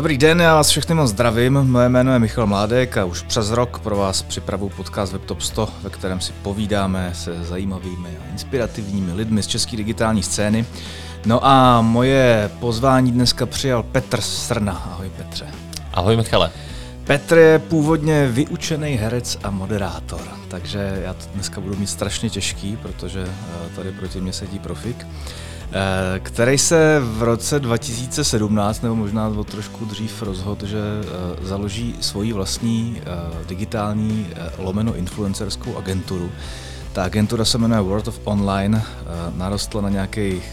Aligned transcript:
Dobrý 0.00 0.18
den, 0.18 0.40
já 0.40 0.54
vás 0.54 0.68
všechny 0.68 0.94
moc 0.94 1.10
zdravím. 1.10 1.52
Moje 1.52 1.88
jméno 1.88 2.12
je 2.12 2.18
Michal 2.18 2.46
Mládek 2.46 2.96
a 2.96 3.04
už 3.04 3.22
přes 3.22 3.50
rok 3.50 3.78
pro 3.78 3.96
vás 3.96 4.22
připravu 4.22 4.68
podcast 4.68 5.12
WebTop 5.12 5.40
100, 5.40 5.68
ve 5.82 5.90
kterém 5.90 6.20
si 6.20 6.32
povídáme 6.32 7.10
se 7.14 7.44
zajímavými 7.44 8.08
a 8.08 8.32
inspirativními 8.32 9.12
lidmi 9.12 9.42
z 9.42 9.46
české 9.46 9.76
digitální 9.76 10.22
scény. 10.22 10.66
No 11.26 11.46
a 11.46 11.80
moje 11.80 12.50
pozvání 12.60 13.12
dneska 13.12 13.46
přijal 13.46 13.82
Petr 13.82 14.20
Srna. 14.20 14.72
Ahoj 14.72 15.10
Petře. 15.16 15.46
Ahoj 15.92 16.16
Michale. 16.16 16.50
Petr 17.04 17.38
je 17.38 17.58
původně 17.58 18.26
vyučený 18.26 18.94
herec 18.94 19.38
a 19.42 19.50
moderátor, 19.50 20.22
takže 20.48 21.00
já 21.04 21.14
to 21.14 21.24
dneska 21.34 21.60
budu 21.60 21.76
mít 21.76 21.90
strašně 21.90 22.30
těžký, 22.30 22.76
protože 22.82 23.24
eh, 23.28 23.76
tady 23.76 23.92
proti 23.92 24.20
mě 24.20 24.32
sedí 24.32 24.58
profik. 24.58 25.06
Eh, 25.72 26.18
který 26.18 26.58
se 26.58 27.00
v 27.00 27.22
roce 27.22 27.60
2017 27.60 28.82
nebo 28.82 28.96
možná 28.96 29.28
o 29.28 29.44
trošku 29.44 29.84
dřív 29.84 30.22
rozhodl, 30.22 30.66
že 30.66 30.78
eh, 30.78 31.46
založí 31.46 31.96
svoji 32.00 32.32
vlastní 32.32 33.02
eh, 33.02 33.46
digitální 33.46 34.26
lomeno 34.58 34.96
influencerskou 34.96 35.76
agenturu. 35.76 36.30
Ta 36.92 37.04
agentura 37.04 37.44
se 37.44 37.58
jmenuje 37.58 37.80
World 37.80 38.08
of 38.08 38.20
Online, 38.24 38.82
narostla 39.36 39.80
na 39.80 39.88
nějakých 39.88 40.52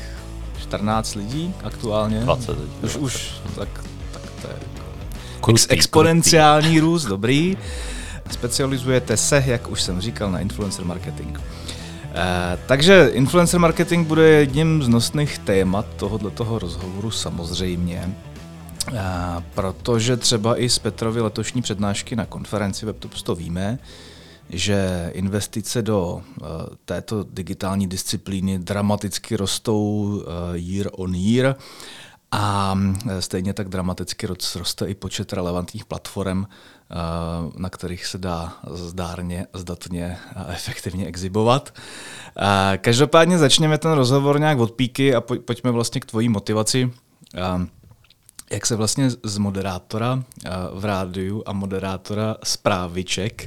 14 0.61 1.15
lidí 1.15 1.53
aktuálně. 1.63 2.19
20 2.19 2.51
lidí. 2.51 2.71
Už, 2.83 2.95
už, 2.95 3.31
tak, 3.55 3.69
tak 4.11 4.21
to 4.41 4.47
je 4.47 4.53
jako 5.35 5.51
ex- 5.51 5.67
exponenciální 5.69 6.79
růst, 6.79 7.05
dobrý. 7.05 7.57
Specializujete 8.31 9.17
se, 9.17 9.43
jak 9.45 9.69
už 9.69 9.81
jsem 9.81 10.01
říkal, 10.01 10.31
na 10.31 10.39
influencer 10.39 10.85
marketing. 10.85 11.37
Eh, 12.19 12.59
takže 12.65 13.09
influencer 13.13 13.59
marketing 13.59 14.07
bude 14.07 14.27
jedním 14.27 14.83
z 14.83 14.87
nosných 14.87 15.37
témat 15.37 15.85
tohoto 15.95 16.59
rozhovoru 16.59 17.11
samozřejmě. 17.11 18.15
Uh, 18.91 18.97
protože 19.55 20.17
třeba 20.17 20.61
i 20.61 20.69
z 20.69 20.79
Petrovy 20.79 21.21
letošní 21.21 21.61
přednášky 21.61 22.15
na 22.15 22.25
konferenci 22.25 22.85
WebTops 22.85 23.23
to 23.23 23.35
víme, 23.35 23.79
že 24.49 25.09
investice 25.13 25.81
do 25.81 26.13
uh, 26.13 26.47
této 26.85 27.25
digitální 27.29 27.87
disciplíny 27.87 28.59
dramaticky 28.59 29.35
rostou 29.35 30.23
year 30.53 30.89
on 30.91 31.15
year 31.15 31.55
a 32.31 32.75
stejně 33.19 33.53
tak 33.53 33.69
dramaticky 33.69 34.27
roste 34.27 34.85
i 34.87 34.95
počet 34.95 35.33
relevantních 35.33 35.85
platform, 35.85 36.45
Eh, 36.45 36.76
na 37.57 37.69
kterých 37.69 38.05
se 38.05 38.17
dá 38.17 38.53
zdárně, 38.73 39.47
zdatně 39.53 40.17
a 40.35 40.45
efektivně 40.47 41.05
exibovat. 41.05 41.73
Eh, 42.37 42.77
každopádně 42.77 43.37
začněme 43.37 43.77
ten 43.77 43.91
rozhovor 43.91 44.39
nějak 44.39 44.59
od 44.59 44.71
píky 44.71 45.15
a 45.15 45.21
pojďme 45.21 45.71
vlastně 45.71 46.01
k 46.01 46.05
tvojí 46.05 46.29
motivaci. 46.29 46.91
Eh, 47.35 47.67
jak 48.51 48.65
se 48.65 48.75
vlastně 48.75 49.09
z 49.23 49.37
moderátora 49.37 50.23
v 50.73 50.85
rádiu 50.85 51.43
a 51.45 51.53
moderátora 51.53 52.35
zpráviček 52.43 53.45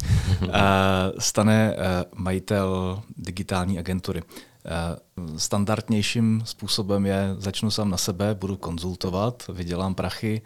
stane 1.18 1.76
majitel 2.14 3.02
digitální 3.16 3.78
agentury? 3.78 4.22
Standardnějším 5.36 6.42
způsobem 6.44 7.06
je, 7.06 7.34
začnu 7.38 7.70
sám 7.70 7.90
na 7.90 7.96
sebe, 7.96 8.34
budu 8.34 8.56
konzultovat, 8.56 9.42
vydělám 9.52 9.94
prachy, 9.94 10.42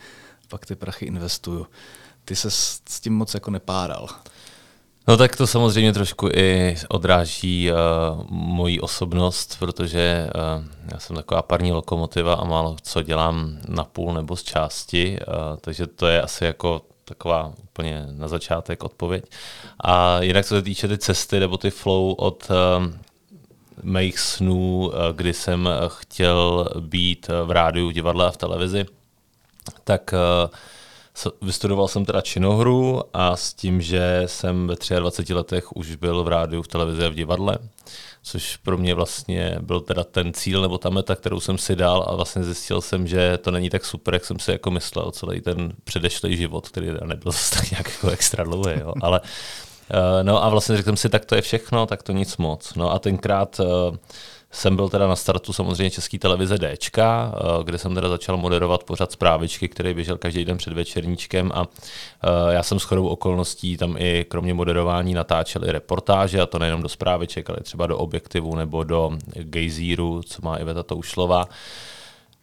pak 0.48 0.66
ty 0.66 0.74
prachy 0.74 1.06
investuju 1.06 1.66
ty 2.24 2.36
se 2.36 2.50
s, 2.50 2.80
tím 3.00 3.14
moc 3.14 3.34
jako 3.34 3.50
nepáral. 3.50 4.08
No 5.08 5.16
tak 5.16 5.36
to 5.36 5.46
samozřejmě 5.46 5.92
trošku 5.92 6.28
i 6.34 6.76
odráží 6.88 7.70
uh, 7.70 7.76
moji 8.30 8.80
osobnost, 8.80 9.56
protože 9.58 10.30
uh, 10.34 10.64
já 10.92 10.98
jsem 10.98 11.16
taková 11.16 11.42
parní 11.42 11.72
lokomotiva 11.72 12.34
a 12.34 12.44
málo 12.44 12.76
co 12.82 13.02
dělám 13.02 13.58
na 13.68 13.84
půl 13.84 14.14
nebo 14.14 14.36
z 14.36 14.42
části, 14.42 15.18
uh, 15.28 15.34
takže 15.60 15.86
to 15.86 16.06
je 16.06 16.22
asi 16.22 16.44
jako 16.44 16.82
taková 17.04 17.52
úplně 17.62 18.06
na 18.10 18.28
začátek 18.28 18.84
odpověď. 18.84 19.24
A 19.80 20.20
jinak 20.20 20.46
co 20.46 20.54
se 20.54 20.62
týče 20.62 20.88
ty 20.88 20.98
cesty 20.98 21.40
nebo 21.40 21.56
ty 21.56 21.70
flow 21.70 22.12
od 22.12 22.50
uh, 22.50 22.86
mých 23.82 24.18
snů, 24.18 24.86
uh, 24.86 24.92
kdy 25.12 25.32
jsem 25.32 25.68
chtěl 25.88 26.68
být 26.80 27.30
v 27.44 27.50
rádiu, 27.50 27.88
v 27.88 27.92
divadle 27.92 28.26
a 28.26 28.30
v 28.30 28.36
televizi, 28.36 28.86
tak 29.84 30.14
uh, 30.46 30.50
Vystudoval 31.42 31.88
jsem 31.88 32.04
teda 32.04 32.20
činohru 32.20 33.00
a 33.12 33.36
s 33.36 33.54
tím, 33.54 33.80
že 33.80 34.22
jsem 34.26 34.66
ve 34.66 34.74
23 35.00 35.34
letech 35.34 35.76
už 35.76 35.96
byl 35.96 36.24
v 36.24 36.28
rádiu, 36.28 36.62
v 36.62 36.68
televizi 36.68 37.04
a 37.04 37.08
v 37.08 37.14
divadle, 37.14 37.58
což 38.22 38.56
pro 38.56 38.78
mě 38.78 38.94
vlastně 38.94 39.58
byl 39.60 39.80
teda 39.80 40.04
ten 40.04 40.32
cíl 40.32 40.62
nebo 40.62 40.78
ta 40.78 40.90
meta, 40.90 41.16
kterou 41.16 41.40
jsem 41.40 41.58
si 41.58 41.76
dal 41.76 42.06
a 42.08 42.14
vlastně 42.14 42.44
zjistil 42.44 42.80
jsem, 42.80 43.06
že 43.06 43.38
to 43.38 43.50
není 43.50 43.70
tak 43.70 43.84
super, 43.84 44.14
jak 44.14 44.24
jsem 44.24 44.38
si 44.38 44.50
jako 44.50 44.70
myslel 44.70 45.10
celý 45.10 45.40
ten 45.40 45.72
předešlý 45.84 46.36
život, 46.36 46.68
který 46.68 46.90
nebyl 47.04 47.32
zase 47.32 47.54
tak 47.54 47.70
nějak 47.70 47.88
jako 47.88 48.08
extra 48.08 48.44
dlouhý, 48.44 48.72
jo. 48.80 48.94
ale 49.02 49.20
eh, 49.90 50.24
No 50.24 50.44
a 50.44 50.48
vlastně 50.48 50.76
řekl 50.76 50.86
jsem 50.86 50.96
si, 50.96 51.08
tak 51.08 51.24
to 51.24 51.34
je 51.34 51.42
všechno, 51.42 51.86
tak 51.86 52.02
to 52.02 52.12
nic 52.12 52.36
moc. 52.36 52.74
No 52.74 52.92
a 52.92 52.98
tenkrát 52.98 53.60
uh, 53.60 53.96
jsem 54.54 54.76
byl 54.76 54.88
teda 54.88 55.06
na 55.06 55.16
startu 55.16 55.52
samozřejmě 55.52 55.90
České 55.90 56.18
televize 56.18 56.58
Dčka, 56.58 57.34
eh, 57.36 57.64
kde 57.64 57.78
jsem 57.78 57.94
teda 57.94 58.08
začal 58.08 58.36
moderovat 58.36 58.84
pořad 58.84 59.12
zprávičky, 59.12 59.68
který 59.68 59.94
běžel 59.94 60.18
každý 60.18 60.44
den 60.44 60.56
před 60.56 60.72
večerníčkem 60.72 61.50
a 61.54 61.66
eh, 62.22 62.54
já 62.54 62.62
jsem 62.62 62.78
s 62.78 62.82
chodou 62.82 63.06
okolností 63.06 63.76
tam 63.76 63.96
i 63.98 64.26
kromě 64.28 64.54
moderování 64.54 65.14
natáčel 65.14 65.64
i 65.64 65.72
reportáže, 65.72 66.40
a 66.40 66.46
to 66.46 66.58
nejenom 66.58 66.82
do 66.82 66.88
zpráviček, 66.88 67.50
ale 67.50 67.58
třeba 67.62 67.86
do 67.86 67.98
objektivu 67.98 68.56
nebo 68.56 68.84
do 68.84 69.18
Gejzíru, 69.34 70.22
co 70.22 70.42
má 70.42 70.56
Iveta 70.56 70.82
Toušlová. 70.82 71.48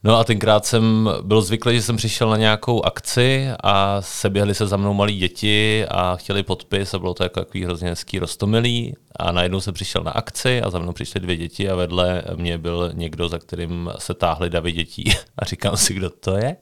No 0.03 0.17
a 0.17 0.23
tenkrát 0.23 0.65
jsem 0.65 1.09
byl 1.21 1.41
zvyklý, 1.41 1.75
že 1.75 1.81
jsem 1.81 1.97
přišel 1.97 2.29
na 2.29 2.37
nějakou 2.37 2.85
akci 2.85 3.49
a 3.63 4.01
seběhli 4.01 4.55
se 4.55 4.67
za 4.67 4.77
mnou 4.77 4.93
malí 4.93 5.17
děti 5.17 5.85
a 5.89 6.15
chtěli 6.15 6.43
podpis 6.43 6.93
a 6.93 6.99
bylo 6.99 7.13
to 7.13 7.23
jako 7.23 7.39
takový 7.39 7.65
hrozně 7.65 7.89
hezký 7.89 8.19
rostomilý 8.19 8.95
a 9.15 9.31
najednou 9.31 9.61
jsem 9.61 9.73
přišel 9.73 10.03
na 10.03 10.11
akci 10.11 10.61
a 10.61 10.69
za 10.69 10.79
mnou 10.79 10.93
přišly 10.93 11.19
dvě 11.19 11.37
děti 11.37 11.69
a 11.69 11.75
vedle 11.75 12.23
mě 12.35 12.57
byl 12.57 12.91
někdo, 12.93 13.29
za 13.29 13.39
kterým 13.39 13.91
se 13.97 14.13
táhly 14.13 14.49
davy 14.49 14.71
dětí 14.71 15.03
a 15.37 15.45
říkám 15.45 15.77
si, 15.77 15.93
kdo 15.93 16.09
to 16.09 16.37
je? 16.37 16.55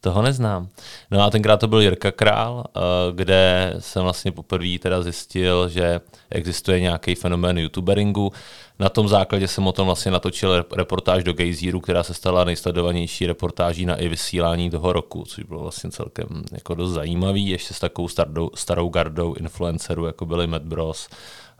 Toho 0.00 0.22
neznám. 0.22 0.68
No 1.10 1.22
a 1.22 1.30
tenkrát 1.30 1.56
to 1.56 1.68
byl 1.68 1.80
Jirka 1.80 2.12
Král, 2.12 2.64
eh, 2.66 2.80
kde 3.12 3.74
jsem 3.78 4.02
vlastně 4.02 4.32
poprvé 4.32 4.78
teda 4.78 5.02
zjistil, 5.02 5.68
že 5.68 6.00
existuje 6.30 6.80
nějaký 6.80 7.14
fenomén 7.14 7.58
youtuberingu, 7.58 8.32
na 8.78 8.88
tom 8.88 9.08
základě 9.08 9.48
jsem 9.48 9.66
o 9.66 9.72
tom 9.72 9.86
vlastně 9.86 10.12
natočil 10.12 10.64
reportáž 10.72 11.24
do 11.24 11.32
Gejzíru, 11.32 11.80
která 11.80 12.02
se 12.02 12.14
stala 12.14 12.44
nejsledovanější 12.44 12.83
reportáží 13.26 13.86
na 13.86 13.96
i 13.96 14.08
vysílání 14.08 14.70
toho 14.70 14.92
roku, 14.92 15.24
což 15.24 15.44
bylo 15.44 15.60
vlastně 15.60 15.90
celkem 15.90 16.26
jako 16.52 16.74
dost 16.74 16.92
zajímavý, 16.92 17.48
ještě 17.48 17.74
s 17.74 17.80
takovou 17.80 18.08
starou, 18.08 18.50
starou 18.54 18.88
gardou 18.88 19.34
influencerů, 19.34 20.06
jako 20.06 20.26
byli 20.26 20.46
Matt 20.46 20.64
Bros, 20.64 21.08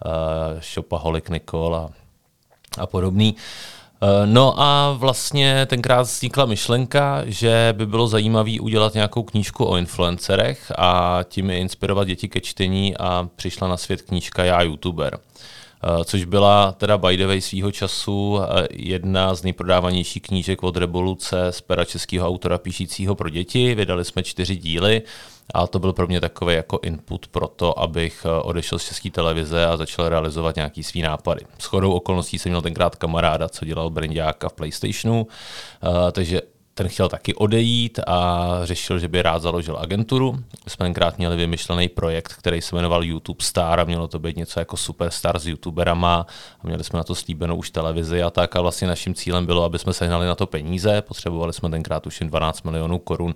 uh, 0.04 0.60
Shopaholic 0.60 1.28
Nicole 1.28 1.78
a, 1.78 1.88
a 2.78 2.86
podobný. 2.86 3.32
Uh, 3.32 3.40
No 4.24 4.60
a 4.60 4.92
vlastně 4.92 5.66
tenkrát 5.66 6.02
vznikla 6.02 6.46
myšlenka, 6.46 7.22
že 7.26 7.74
by 7.76 7.86
bylo 7.86 8.06
zajímavé 8.06 8.60
udělat 8.60 8.94
nějakou 8.94 9.22
knížku 9.22 9.64
o 9.64 9.76
influencerech 9.76 10.72
a 10.78 11.20
tím 11.24 11.50
je 11.50 11.58
inspirovat 11.58 12.06
děti 12.06 12.28
ke 12.28 12.40
čtení 12.40 12.96
a 12.96 13.28
přišla 13.36 13.68
na 13.68 13.76
svět 13.76 14.02
knížka 14.02 14.44
Já 14.44 14.62
youtuber. 14.62 15.18
Eh, 15.86 16.04
což 16.04 16.24
byla 16.24 16.72
teda 16.72 16.98
by 16.98 17.16
the 17.16 17.26
way 17.26 17.40
svýho 17.40 17.72
času 17.72 18.38
eh, 18.40 18.68
jedna 18.70 19.34
z 19.34 19.42
nejprodávanějších 19.42 20.22
knížek 20.22 20.62
od 20.62 20.76
Revoluce 20.76 21.46
z 21.50 21.60
pera 21.60 21.84
českého 21.84 22.28
autora 22.28 22.58
píšícího 22.58 23.14
pro 23.14 23.28
děti. 23.28 23.74
Vydali 23.74 24.04
jsme 24.04 24.22
čtyři 24.22 24.56
díly 24.56 25.02
a 25.54 25.66
to 25.66 25.78
byl 25.78 25.92
pro 25.92 26.06
mě 26.06 26.20
takový 26.20 26.54
jako 26.54 26.78
input 26.82 27.26
pro 27.26 27.48
to, 27.48 27.78
abych 27.78 28.26
eh, 28.26 28.42
odešel 28.42 28.78
z 28.78 28.84
české 28.84 29.10
televize 29.10 29.66
a 29.66 29.76
začal 29.76 30.08
realizovat 30.08 30.56
nějaký 30.56 30.82
svý 30.82 31.02
nápady. 31.02 31.40
S 31.58 31.64
chodou 31.64 31.92
okolností 31.92 32.38
jsem 32.38 32.50
měl 32.50 32.62
tenkrát 32.62 32.96
kamaráda, 32.96 33.48
co 33.48 33.64
dělal 33.64 33.90
brandáka 33.90 34.48
v 34.48 34.52
PlayStationu, 34.52 35.26
takže 36.12 36.42
ten 36.74 36.88
chtěl 36.88 37.08
taky 37.08 37.34
odejít 37.34 38.00
a 38.06 38.48
řešil, 38.64 38.98
že 38.98 39.08
by 39.08 39.22
rád 39.22 39.42
založil 39.42 39.78
agenturu. 39.80 40.38
Jsme 40.68 40.84
tenkrát 40.86 41.18
měli 41.18 41.36
vymyšlený 41.36 41.88
projekt, 41.88 42.34
který 42.34 42.60
se 42.60 42.76
jmenoval 42.76 43.04
YouTube 43.04 43.44
Star 43.44 43.80
a 43.80 43.84
mělo 43.84 44.08
to 44.08 44.18
být 44.18 44.36
něco 44.36 44.60
jako 44.60 44.76
superstar 44.76 45.38
s 45.38 45.46
youtuberama 45.46 46.26
a 46.60 46.66
měli 46.66 46.84
jsme 46.84 46.96
na 46.96 47.04
to 47.04 47.14
slíbenou 47.14 47.56
už 47.56 47.70
televizi 47.70 48.22
a 48.22 48.30
tak 48.30 48.56
a 48.56 48.60
vlastně 48.60 48.88
naším 48.88 49.14
cílem 49.14 49.46
bylo, 49.46 49.64
aby 49.64 49.78
jsme 49.78 49.92
sehnali 49.92 50.26
na 50.26 50.34
to 50.34 50.46
peníze. 50.46 51.02
Potřebovali 51.02 51.52
jsme 51.52 51.70
tenkrát 51.70 52.06
už 52.06 52.20
jen 52.20 52.28
12 52.28 52.62
milionů 52.62 52.98
korun 52.98 53.34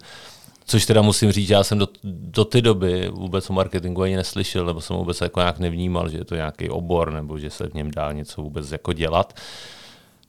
Což 0.70 0.86
teda 0.86 1.02
musím 1.02 1.32
říct, 1.32 1.50
já 1.50 1.64
jsem 1.64 1.78
do, 1.78 1.88
do 2.04 2.44
té 2.44 2.60
doby 2.60 3.08
vůbec 3.12 3.50
o 3.50 3.52
marketingu 3.52 4.02
ani 4.02 4.16
neslyšel, 4.16 4.66
nebo 4.66 4.80
jsem 4.80 4.96
vůbec 4.96 5.20
jako 5.20 5.40
nějak 5.40 5.58
nevnímal, 5.58 6.08
že 6.08 6.18
je 6.18 6.24
to 6.24 6.34
nějaký 6.34 6.70
obor, 6.70 7.12
nebo 7.12 7.38
že 7.38 7.50
se 7.50 7.68
v 7.68 7.74
něm 7.74 7.90
dá 7.90 8.12
něco 8.12 8.42
vůbec 8.42 8.72
jako 8.72 8.92
dělat. 8.92 9.40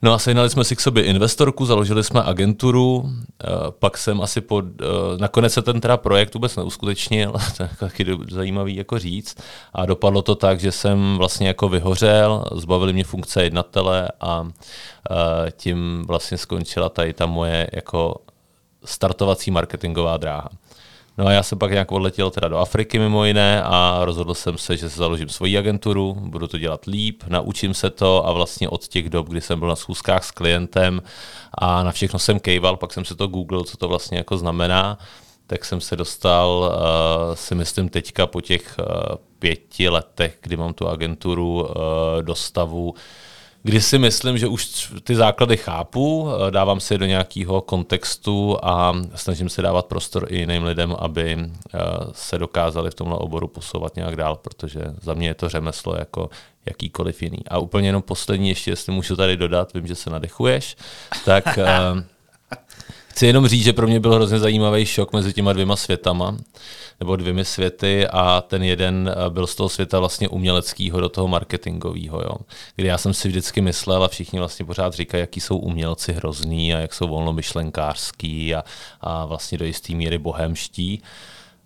No 0.01 0.13
a 0.13 0.19
sehnali 0.19 0.49
jsme 0.49 0.63
si 0.63 0.75
k 0.75 0.81
sobě 0.81 1.03
investorku, 1.03 1.65
založili 1.65 2.03
jsme 2.03 2.23
agenturu, 2.23 3.09
eh, 3.43 3.47
pak 3.79 3.97
jsem 3.97 4.21
asi 4.21 4.41
pod, 4.41 4.65
eh, 4.81 4.85
nakonec 5.17 5.53
se 5.53 5.61
ten 5.61 5.81
teda 5.81 5.97
projekt 5.97 6.33
vůbec 6.33 6.55
neuskutečnil, 6.55 7.33
to 7.57 7.63
je 7.63 7.69
taky 7.79 8.05
zajímavý 8.31 8.75
jako 8.75 8.99
říct, 8.99 9.37
a 9.73 9.85
dopadlo 9.85 10.21
to 10.21 10.35
tak, 10.35 10.59
že 10.59 10.71
jsem 10.71 11.17
vlastně 11.17 11.47
jako 11.47 11.69
vyhořel, 11.69 12.45
zbavili 12.55 12.93
mě 12.93 13.03
funkce 13.03 13.43
jednatele 13.43 14.07
a 14.21 14.47
eh, 15.11 15.51
tím 15.51 16.03
vlastně 16.07 16.37
skončila 16.37 16.89
tady 16.89 17.13
ta 17.13 17.25
moje 17.25 17.67
jako 17.73 18.15
startovací 18.85 19.51
marketingová 19.51 20.17
dráha. 20.17 20.49
No 21.19 21.27
a 21.27 21.31
já 21.31 21.43
jsem 21.43 21.57
pak 21.57 21.71
nějak 21.71 21.91
odletěl 21.91 22.31
teda 22.31 22.47
do 22.47 22.57
Afriky 22.57 22.99
mimo 22.99 23.25
jiné 23.25 23.63
a 23.63 23.99
rozhodl 24.01 24.33
jsem 24.33 24.57
se, 24.57 24.77
že 24.77 24.89
se 24.89 24.97
založím 24.97 25.29
svoji 25.29 25.57
agenturu, 25.57 26.13
budu 26.19 26.47
to 26.47 26.57
dělat 26.57 26.85
líp, 26.85 27.23
naučím 27.27 27.73
se 27.73 27.89
to 27.89 28.27
a 28.27 28.31
vlastně 28.31 28.69
od 28.69 28.87
těch 28.87 29.09
dob, 29.09 29.29
kdy 29.29 29.41
jsem 29.41 29.59
byl 29.59 29.67
na 29.67 29.75
schůzkách 29.75 30.23
s 30.23 30.31
klientem 30.31 31.01
a 31.53 31.83
na 31.83 31.91
všechno 31.91 32.19
jsem 32.19 32.39
kejval, 32.39 32.77
pak 32.77 32.93
jsem 32.93 33.05
se 33.05 33.15
to 33.15 33.27
googlil, 33.27 33.63
co 33.63 33.77
to 33.77 33.87
vlastně 33.87 34.17
jako 34.17 34.37
znamená, 34.37 34.97
tak 35.47 35.65
jsem 35.65 35.81
se 35.81 35.95
dostal, 35.95 36.71
uh, 37.29 37.35
si 37.35 37.55
myslím 37.55 37.89
teďka 37.89 38.27
po 38.27 38.41
těch 38.41 38.75
uh, 38.79 38.85
pěti 39.39 39.89
letech, 39.89 40.37
kdy 40.41 40.57
mám 40.57 40.73
tu 40.73 40.87
agenturu 40.87 41.53
uh, 41.53 41.69
do 42.21 42.35
stavu, 42.35 42.93
kdy 43.69 43.81
si 43.81 43.97
myslím, 43.97 44.37
že 44.37 44.47
už 44.47 44.91
ty 45.03 45.15
základy 45.15 45.57
chápu, 45.57 46.29
eh, 46.29 46.51
dávám 46.51 46.79
si 46.79 46.97
do 46.97 47.05
nějakého 47.05 47.61
kontextu 47.61 48.57
a 48.61 48.93
snažím 49.15 49.49
se 49.49 49.61
dávat 49.61 49.85
prostor 49.85 50.25
i 50.29 50.37
jiným 50.37 50.63
lidem, 50.63 50.95
aby 50.99 51.37
eh, 51.39 51.79
se 52.11 52.37
dokázali 52.37 52.91
v 52.91 52.95
tomhle 52.95 53.17
oboru 53.17 53.47
posouvat 53.47 53.95
nějak 53.95 54.15
dál, 54.15 54.35
protože 54.35 54.81
za 55.01 55.13
mě 55.13 55.27
je 55.27 55.33
to 55.33 55.49
řemeslo 55.49 55.95
jako 55.95 56.29
jakýkoliv 56.65 57.21
jiný. 57.21 57.39
A 57.47 57.57
úplně 57.57 57.87
jenom 57.87 58.01
poslední, 58.01 58.49
ještě 58.49 58.71
jestli 58.71 58.93
můžu 58.93 59.15
tady 59.15 59.37
dodat, 59.37 59.73
vím, 59.73 59.87
že 59.87 59.95
se 59.95 60.09
nadechuješ, 60.09 60.75
tak 61.25 61.57
eh, 61.57 62.03
chci 63.19 63.25
jenom 63.27 63.47
říct, 63.47 63.63
že 63.63 63.73
pro 63.73 63.87
mě 63.87 63.99
byl 63.99 64.13
hrozně 64.13 64.39
zajímavý 64.39 64.85
šok 64.85 65.13
mezi 65.13 65.33
těma 65.33 65.53
dvěma 65.53 65.75
světama 65.75 66.37
nebo 66.99 67.15
dvěmi 67.15 67.45
světy 67.45 68.07
a 68.07 68.41
ten 68.41 68.63
jeden 68.63 69.15
eh, 69.15 69.29
byl 69.29 69.47
z 69.47 69.55
toho 69.55 69.69
světa 69.69 69.99
vlastně 69.99 70.29
uměleckého 70.29 70.99
do 70.99 71.09
toho 71.09 71.27
marketingového, 71.27 72.21
jo. 72.21 72.35
Kdy 72.75 72.87
já 72.87 72.97
jsem 72.97 73.13
si 73.13 73.27
vždycky 73.27 73.61
myslel 73.61 74.03
a 74.03 74.07
všichni 74.07 74.39
vlastně 74.39 74.65
pořád 74.65 74.93
říkají, 74.93 75.21
jaký 75.21 75.39
jsou 75.39 75.57
umělci 75.57 76.13
hrozný 76.13 76.73
a 76.73 76.79
jak 76.79 76.93
jsou 76.93 77.07
volnomyšlenkářský 77.07 78.55
a, 78.55 78.63
a 79.01 79.25
vlastně 79.25 79.57
do 79.57 79.65
jisté 79.65 79.93
míry 79.93 80.17
bohemští. 80.17 81.01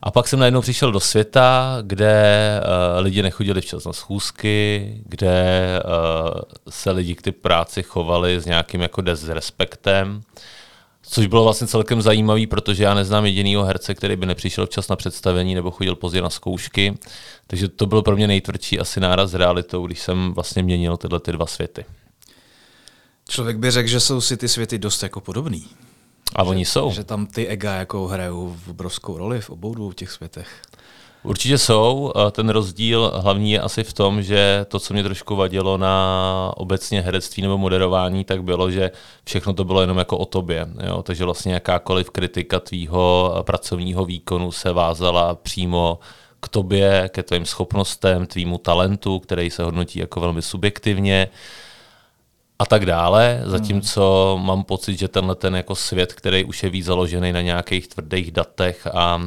A 0.02 0.12
pak 0.12 0.28
jsem 0.28 0.40
najednou 0.40 0.62
přišel 0.62 0.92
do 0.92 1.00
světa, 1.00 1.78
kde 1.82 2.62
uh, 2.62 3.04
lidi 3.04 3.22
nechodili 3.22 3.62
včas 3.62 3.86
na 3.86 3.94
schůzky, 3.94 4.94
kde 5.06 5.80
uh, 5.86 6.42
se 6.70 6.92
lidi 6.92 7.16
k 7.16 7.22
ty 7.22 7.32
práci 7.32 7.84
chovali 7.84 8.40
s 8.40 8.46
nějakým 8.46 8.82
jako 8.82 9.02
desrespektem. 9.02 10.22
Což 11.14 11.28
bylo 11.28 11.44
vlastně 11.44 11.68
celkem 11.68 12.02
zajímavý, 12.02 12.48
protože 12.48 12.84
já 12.84 12.94
neznám 12.94 13.26
jedinýho 13.26 13.64
herce, 13.64 13.96
který 13.96 14.16
by 14.16 14.26
nepřišel 14.26 14.66
včas 14.66 14.88
na 14.88 14.96
představení 14.96 15.56
nebo 15.56 15.72
chodil 15.72 15.96
pozdě 15.96 16.22
na 16.22 16.30
zkoušky. 16.30 16.98
Takže 17.48 17.68
to 17.68 17.86
byl 17.86 18.02
pro 18.02 18.16
mě 18.16 18.28
nejtvrdší 18.28 18.80
asi 18.80 19.00
náraz 19.00 19.32
s 19.32 19.34
realitou, 19.34 19.88
když 19.88 20.00
jsem 20.00 20.34
vlastně 20.34 20.64
měnil 20.64 20.98
tyhle 20.98 21.20
ty 21.20 21.32
dva 21.32 21.46
světy. 21.46 21.86
Člověk 23.30 23.58
by 23.58 23.72
řekl, 23.72 23.90
že 23.90 24.00
jsou 24.00 24.22
si 24.22 24.38
ty 24.38 24.48
světy 24.48 24.80
dost 24.80 25.04
jako 25.04 25.22
podobný. 25.22 25.68
A 26.36 26.44
že, 26.44 26.50
oni 26.50 26.66
jsou. 26.66 26.92
Že 26.92 27.04
tam 27.04 27.26
ty 27.26 27.48
ega 27.48 27.74
jako 27.74 28.08
hrajou 28.08 28.58
v 28.66 28.70
obrovskou 28.70 29.18
roli 29.18 29.42
v 29.42 29.50
obou 29.50 29.76
dvou 29.76 29.94
těch 29.94 30.12
světech. 30.12 30.62
Určitě 31.24 31.58
jsou. 31.58 32.12
Ten 32.32 32.50
rozdíl 32.50 33.12
hlavní 33.16 33.52
je 33.52 33.62
asi 33.62 33.84
v 33.84 33.94
tom, 33.94 34.22
že 34.22 34.66
to, 34.68 34.80
co 34.80 34.94
mě 34.94 35.04
trošku 35.04 35.36
vadilo 35.36 35.78
na 35.78 36.54
obecně 36.58 37.02
herectví 37.02 37.44
nebo 37.44 37.58
moderování, 37.58 38.24
tak 38.24 38.44
bylo, 38.44 38.72
že 38.72 38.92
všechno 39.26 39.54
to 39.54 39.64
bylo 39.64 39.82
jenom 39.82 39.98
jako 39.98 40.18
o 40.18 40.26
tobě. 40.26 40.68
Jo? 40.88 41.04
Takže 41.04 41.26
vlastně 41.26 41.54
jakákoliv 41.54 42.10
kritika 42.10 42.60
tvýho 42.60 43.34
pracovního 43.42 44.06
výkonu 44.06 44.52
se 44.52 44.74
vázala 44.74 45.36
přímo 45.36 46.00
k 46.40 46.48
tobě, 46.48 47.10
ke 47.14 47.24
tvým 47.24 47.46
schopnostem, 47.46 48.26
tvýmu 48.26 48.58
talentu, 48.58 49.20
který 49.20 49.50
se 49.50 49.64
hodnotí 49.64 50.00
jako 50.00 50.20
velmi 50.20 50.42
subjektivně 50.42 51.28
a 52.60 52.66
tak 52.66 52.86
dále, 52.86 53.42
zatímco 53.46 54.36
hmm. 54.38 54.48
mám 54.48 54.64
pocit, 54.64 55.00
že 55.00 55.08
tenhle 55.08 55.36
ten 55.36 55.56
jako 55.56 55.76
svět, 55.76 56.14
který 56.14 56.44
už 56.46 56.64
je 56.64 56.70
víc 56.70 56.86
založený 56.86 57.34
na 57.34 57.42
nějakých 57.42 57.88
tvrdých 57.88 58.32
datech 58.32 58.88
a, 58.88 58.92
a 58.94 59.22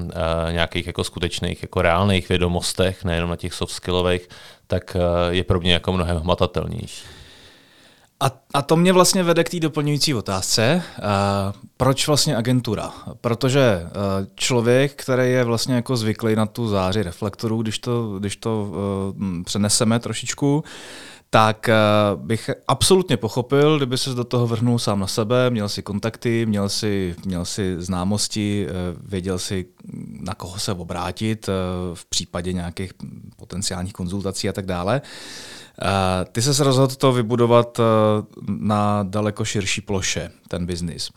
nějakých 0.51 0.87
jako 0.87 1.05
skutečných, 1.05 1.63
jako 1.63 1.83
reálných 1.83 2.29
vědomostech, 2.29 3.05
nejenom 3.05 3.31
na 3.31 3.37
těch 3.37 3.55
soft 3.55 3.73
skillových, 3.73 4.29
tak 4.67 4.97
je 5.31 5.45
pro 5.45 5.61
mě 5.61 5.73
jako 5.73 5.93
mnohem 5.93 6.17
hmatatelnější. 6.17 7.03
A, 8.21 8.31
a 8.55 8.63
to 8.63 8.77
mě 8.77 8.93
vlastně 8.93 9.23
vede 9.23 9.45
k 9.45 9.51
té 9.51 9.61
doplňující 9.61 10.15
otázce. 10.15 10.83
Uh, 10.99 11.05
proč 11.77 12.07
vlastně 12.07 12.37
agentura? 12.37 12.93
Protože 13.21 13.83
uh, 13.83 14.27
člověk, 14.35 15.03
který 15.03 15.31
je 15.31 15.45
vlastně 15.45 15.75
jako 15.75 15.97
zvyklý 15.97 16.37
na 16.37 16.47
tu 16.47 16.69
záři 16.69 17.03
reflektorů, 17.03 17.63
když 17.63 17.79
to, 17.79 18.19
když 18.19 18.37
to 18.37 18.69
uh, 18.69 19.43
přeneseme 19.43 19.99
trošičku, 20.01 20.65
tak 21.31 21.69
uh, 21.69 22.23
bych 22.23 22.51
absolutně 22.69 23.17
pochopil, 23.17 23.77
kdyby 23.77 23.99
se 23.99 24.11
do 24.11 24.25
toho 24.25 24.47
vrhnul 24.47 24.79
sám 24.79 25.01
na 25.01 25.07
sebe, 25.07 25.51
měl 25.51 25.69
si 25.69 25.83
kontakty, 25.83 26.47
měl 26.47 26.69
si, 26.69 27.15
měl 27.25 27.45
si 27.45 27.77
známosti, 27.79 28.67
uh, 28.67 29.11
věděl 29.11 29.39
si, 29.39 29.67
na 30.21 30.35
koho 30.35 30.59
se 30.59 30.73
obrátit 30.73 31.49
uh, 31.49 31.55
v 31.95 32.07
případě 32.07 32.53
nějakých 32.53 32.93
potenciálních 33.37 33.93
konzultací 33.93 34.49
a 34.49 34.53
tak 34.53 34.67
dále. 34.67 35.03
Ty 36.33 36.43
se 36.43 36.65
rozhodl 36.65 36.95
to 36.95 37.13
vybudovat 37.13 37.81
na 38.49 39.03
daleko 39.03 39.45
širší 39.45 39.81
ploše, 39.81 40.31
ten 40.49 40.67
biznis. 40.67 41.11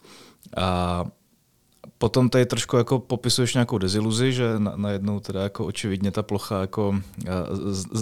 Potom 1.97 2.29
tady 2.29 2.45
trošku 2.45 2.77
jako 2.77 2.99
popisuješ 2.99 3.53
nějakou 3.53 3.77
deziluzi, 3.77 4.33
že 4.33 4.53
najednou 4.75 5.13
na 5.13 5.19
teda 5.19 5.43
jako 5.43 5.65
očividně 5.65 6.11
ta 6.11 6.23
plocha, 6.23 6.61
jako, 6.61 6.95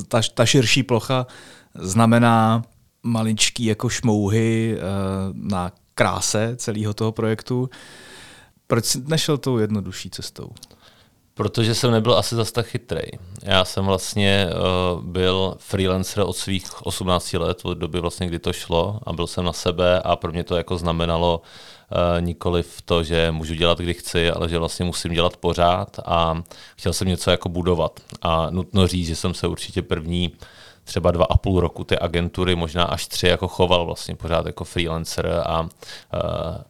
ta, 0.08 0.22
ta 0.34 0.46
širší 0.46 0.84
plocha 0.84 1.28
znamená 1.78 2.64
maličký 3.04 3.66
jako 3.66 3.90
šmouhy 3.90 4.78
na 5.34 5.72
kráse 5.98 6.56
celého 6.56 6.94
toho 6.94 7.12
projektu. 7.12 7.70
Proč 8.68 8.86
jsi 8.86 9.04
nešel 9.08 9.38
tou 9.38 9.58
jednodušší 9.58 10.10
cestou? 10.10 10.50
Protože 11.34 11.76
jsem 11.76 11.92
nebyl 11.92 12.18
asi 12.18 12.36
zas 12.36 12.52
tak 12.52 12.66
chytrý. 12.66 13.02
Já 13.44 13.66
jsem 13.66 13.86
vlastně 13.86 14.48
uh, 14.50 15.04
byl 15.04 15.56
freelancer 15.60 16.24
od 16.28 16.34
svých 16.34 16.86
18 16.86 17.34
let, 17.34 17.60
od 17.64 17.78
doby 17.78 18.00
vlastně, 18.00 18.28
kdy 18.28 18.40
to 18.40 18.54
šlo 18.54 19.00
a 19.04 19.14
byl 19.14 19.28
jsem 19.28 19.46
na 19.46 19.54
sebe 19.54 20.02
a 20.02 20.16
pro 20.16 20.32
mě 20.32 20.44
to 20.44 20.56
jako 20.56 20.78
znamenalo 20.78 21.42
uh, 21.42 22.22
nikoli 22.22 22.64
v 22.64 22.82
to, 22.82 23.04
že 23.04 23.32
můžu 23.32 23.54
dělat, 23.54 23.80
kdy 23.80 23.94
chci, 23.94 24.32
ale 24.32 24.50
že 24.50 24.60
vlastně 24.60 24.86
musím 24.86 25.14
dělat 25.14 25.38
pořád 25.38 26.00
a 26.06 26.44
chtěl 26.78 26.94
jsem 26.94 27.08
něco 27.08 27.32
jako 27.32 27.50
budovat. 27.50 28.00
A 28.22 28.50
nutno 28.50 28.88
říct, 28.88 29.08
že 29.08 29.16
jsem 29.16 29.34
se 29.34 29.48
určitě 29.48 29.82
první 29.82 30.30
uh, 30.30 30.38
třeba 30.88 31.12
dva 31.12 31.26
a 31.30 31.38
půl 31.38 31.60
roku 31.60 31.84
ty 31.84 32.00
agentury, 32.00 32.56
možná 32.56 32.84
až 32.84 33.08
tři, 33.08 33.28
jako 33.28 33.48
choval 33.48 33.86
vlastně 33.86 34.16
pořád 34.16 34.46
jako 34.46 34.64
freelancer 34.64 35.42
a 35.46 35.62
uh, 35.62 35.68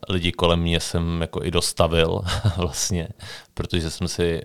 lidi 0.09 0.31
kolem 0.31 0.59
mě 0.59 0.79
jsem 0.79 1.21
jako 1.21 1.43
i 1.43 1.51
dostavil 1.51 2.21
vlastně, 2.57 3.07
protože 3.53 3.89
jsem 3.89 4.07
si 4.07 4.41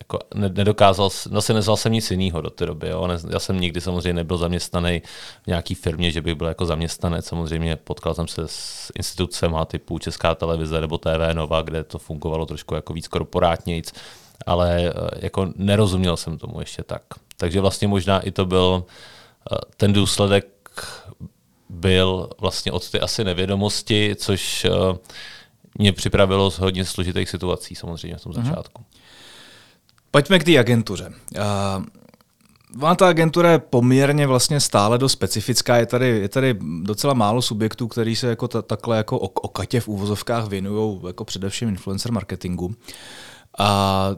jako 0.00 0.18
nedokázal, 0.34 1.10
no 1.30 1.42
si 1.42 1.54
nezval 1.54 1.76
jsem 1.76 1.92
nic 1.92 2.10
jiného 2.10 2.40
do 2.40 2.50
té 2.50 2.66
doby. 2.66 2.88
Jo. 2.88 3.08
Já 3.30 3.38
jsem 3.38 3.60
nikdy 3.60 3.80
samozřejmě 3.80 4.12
nebyl 4.12 4.36
zaměstnaný 4.36 5.02
v 5.42 5.46
nějaký 5.46 5.74
firmě, 5.74 6.10
že 6.10 6.20
bych 6.20 6.34
byl 6.34 6.46
jako 6.46 6.66
zaměstnanec. 6.66 7.26
Samozřejmě 7.26 7.76
potkal 7.76 8.14
jsem 8.14 8.28
se 8.28 8.42
s 8.46 8.92
institucemi 8.94 9.56
typu 9.66 9.98
Česká 9.98 10.34
televize 10.34 10.80
nebo 10.80 10.98
TV 10.98 11.32
Nova, 11.32 11.62
kde 11.62 11.84
to 11.84 11.98
fungovalo 11.98 12.46
trošku 12.46 12.74
jako 12.74 12.92
víc 12.92 13.08
korporátnějc, 13.08 13.92
ale 14.46 14.82
eh, 14.82 14.92
jako 15.14 15.52
nerozuměl 15.56 16.16
jsem 16.16 16.38
tomu 16.38 16.60
ještě 16.60 16.82
tak. 16.82 17.02
Takže 17.42 17.60
vlastně 17.60 17.88
možná 17.88 18.20
i 18.20 18.30
to 18.30 18.46
byl 18.46 18.84
eh, 18.86 19.56
ten 19.76 19.92
důsledek 19.92 20.46
byl 21.68 22.30
vlastně 22.40 22.72
od 22.72 22.90
té 22.90 22.98
asi 23.00 23.24
nevědomosti, 23.24 24.16
což 24.18 24.64
eh, 24.64 24.70
mě 25.78 25.92
připravilo 25.92 26.50
z 26.50 26.58
hodně 26.58 26.84
složitých 26.84 27.28
situací 27.28 27.74
samozřejmě 27.74 28.16
v 28.16 28.22
tom 28.22 28.32
mhm. 28.36 28.44
začátku. 28.44 28.84
Pojďme 30.10 30.38
k 30.38 30.44
té 30.44 30.58
agentuře. 30.58 31.12
Uh, 32.80 32.94
ta 32.96 33.08
agentura 33.08 33.50
je 33.50 33.58
poměrně 33.58 34.26
vlastně 34.26 34.60
stále 34.60 34.98
dost 34.98 35.12
specifická. 35.12 35.76
Je 35.76 35.86
tady, 35.86 36.08
je 36.08 36.28
tady 36.28 36.58
docela 36.82 37.14
málo 37.14 37.42
subjektů, 37.42 37.88
který 37.88 38.16
se 38.16 38.26
jako 38.26 38.48
ta, 38.48 38.62
takhle 38.62 38.96
jako 38.96 39.18
o, 39.18 39.28
o 39.28 39.48
katě 39.48 39.80
v 39.80 39.88
úvozovkách 39.88 40.48
věnují 40.48 41.00
jako 41.06 41.24
především 41.24 41.68
influencer 41.68 42.12
marketingu. 42.12 42.74
A 43.58 44.10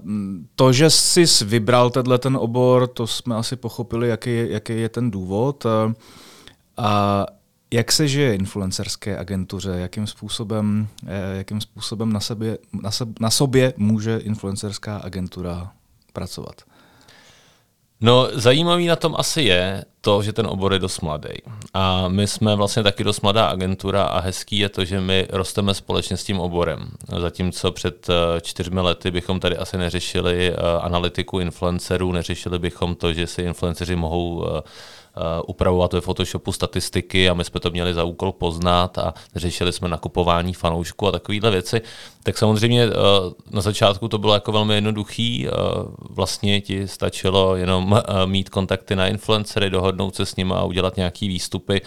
to, 0.56 0.72
že 0.72 0.90
jsi 0.90 1.24
vybral 1.44 1.90
tenhle 1.90 2.18
ten 2.18 2.36
obor, 2.36 2.86
to 2.86 3.06
jsme 3.06 3.36
asi 3.36 3.56
pochopili, 3.56 4.08
jaký 4.08 4.30
je, 4.30 4.52
jaký 4.52 4.72
je 4.80 4.88
ten 4.88 5.10
důvod. 5.10 5.66
A 6.76 7.26
jak 7.70 7.92
se 7.92 8.08
žije 8.08 8.34
influencerské 8.34 9.18
agentuře? 9.18 9.70
Jakým 9.70 10.06
způsobem, 10.06 10.88
eh, 11.06 11.36
jakým 11.36 11.60
způsobem 11.60 12.12
na, 12.12 12.20
sebe, 12.20 12.58
na, 12.72 12.90
sebe, 12.90 13.12
na 13.20 13.30
sobě 13.30 13.74
může 13.76 14.16
influencerská 14.16 14.96
agentura 14.96 15.72
pracovat? 16.12 16.62
No, 18.04 18.28
zajímavý 18.32 18.86
na 18.86 18.96
tom 18.96 19.14
asi 19.18 19.42
je 19.42 19.84
to, 20.00 20.22
že 20.22 20.32
ten 20.32 20.46
obor 20.46 20.72
je 20.72 20.78
dost 20.78 21.00
mladý. 21.00 21.28
A 21.74 22.08
my 22.08 22.26
jsme 22.26 22.56
vlastně 22.56 22.82
taky 22.82 23.04
dost 23.04 23.20
mladá 23.20 23.46
agentura 23.46 24.04
a 24.04 24.20
hezký 24.20 24.58
je 24.58 24.68
to, 24.68 24.84
že 24.84 25.00
my 25.00 25.26
rosteme 25.30 25.74
společně 25.74 26.16
s 26.16 26.24
tím 26.24 26.40
oborem. 26.40 26.90
Zatímco 27.20 27.72
před 27.72 28.08
eh, 28.10 28.40
čtyřmi 28.40 28.80
lety 28.80 29.10
bychom 29.10 29.40
tady 29.40 29.56
asi 29.56 29.78
neřešili 29.78 30.52
eh, 30.52 30.56
analytiku 30.80 31.40
influencerů, 31.40 32.12
neřešili 32.12 32.58
bychom 32.58 32.94
to, 32.94 33.12
že 33.12 33.26
si 33.26 33.42
influenceři 33.42 33.96
mohou 33.96 34.46
eh, 34.46 34.62
upravovat 35.46 35.92
ve 35.92 36.00
Photoshopu 36.00 36.52
statistiky 36.52 37.30
a 37.30 37.34
my 37.34 37.44
jsme 37.44 37.60
to 37.60 37.70
měli 37.70 37.94
za 37.94 38.04
úkol 38.04 38.32
poznat 38.32 38.98
a 38.98 39.14
řešili 39.36 39.72
jsme 39.72 39.88
nakupování 39.88 40.54
fanoušků 40.54 41.06
a 41.06 41.12
takovéhle 41.12 41.50
věci, 41.50 41.80
tak 42.22 42.38
samozřejmě 42.38 42.86
na 43.50 43.60
začátku 43.60 44.08
to 44.08 44.18
bylo 44.18 44.34
jako 44.34 44.52
velmi 44.52 44.74
jednoduchý. 44.74 45.48
Vlastně 46.10 46.60
ti 46.60 46.88
stačilo 46.88 47.56
jenom 47.56 48.02
mít 48.24 48.48
kontakty 48.48 48.96
na 48.96 49.08
influencery, 49.08 49.70
dohodnout 49.70 50.16
se 50.16 50.26
s 50.26 50.36
nimi 50.36 50.54
a 50.56 50.64
udělat 50.64 50.96
nějaký 50.96 51.28
výstupy 51.28 51.80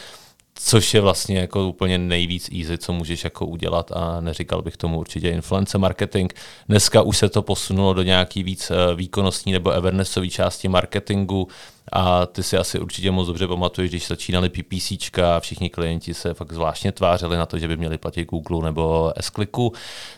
což 0.60 0.94
je 0.94 1.02
vlastně 1.02 1.40
jako 1.40 1.68
úplně 1.68 1.98
nejvíc 1.98 2.50
easy, 2.60 2.78
co 2.78 2.94
můžeš 2.94 3.24
jako 3.24 3.46
udělat 3.46 3.92
a 3.92 4.22
neříkal 4.22 4.62
bych 4.62 4.78
tomu 4.78 5.00
určitě 5.00 5.30
influence 5.30 5.78
marketing. 5.78 6.34
Dneska 6.70 7.02
už 7.02 7.18
se 7.18 7.30
to 7.30 7.42
posunulo 7.42 7.94
do 7.94 8.04
nějaký 8.04 8.44
víc 8.44 8.72
eh, 8.72 8.96
výkonnostní 8.96 9.52
nebo 9.52 9.74
awarenessové 9.76 10.28
části 10.28 10.68
marketingu, 10.68 11.48
a 11.92 12.26
ty 12.26 12.44
si 12.44 12.58
asi 12.58 12.80
určitě 12.80 13.12
moc 13.12 13.28
dobře 13.28 13.48
pamatuješ, 13.48 13.92
když 13.92 14.08
začínali 14.08 14.50
PPC 14.50 15.20
a 15.24 15.40
všichni 15.40 15.70
klienti 15.70 16.14
se 16.14 16.34
fakt 16.34 16.54
zvláštně 16.54 16.92
tvářili 16.92 17.38
na 17.38 17.46
to, 17.46 17.60
že 17.60 17.68
by 17.68 17.78
měli 17.78 17.98
platit 17.98 18.26
Google 18.26 18.66
nebo 18.66 19.14
s 19.20 19.32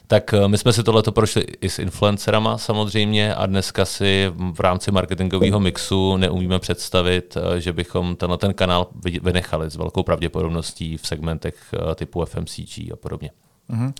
tak 0.08 0.34
eh, 0.34 0.48
my 0.48 0.58
jsme 0.58 0.74
si 0.74 0.84
tohleto 0.84 1.12
prošli 1.12 1.42
i 1.42 1.70
s 1.70 1.80
influencerama 1.80 2.58
samozřejmě 2.58 3.36
a 3.36 3.46
dneska 3.46 3.86
si 3.86 4.32
v 4.54 4.60
rámci 4.60 4.92
marketingového 4.92 5.60
mixu 5.60 6.18
neumíme 6.18 6.60
představit, 6.60 7.38
eh, 7.38 7.62
že 7.62 7.74
bychom 7.74 8.16
tenhle 8.16 8.38
ten 8.38 8.54
kanál 8.54 8.88
vynechali 9.22 9.72
s 9.72 9.76
velkou 9.76 10.04
pravděpodobností 10.04 10.98
v 10.98 11.08
segmentech 11.08 11.56
eh, 11.74 11.96
typu 11.96 12.26
FMCG 12.26 12.92
a 12.94 12.96
podobně. 12.96 13.32
Mm-hmm. 13.70 13.94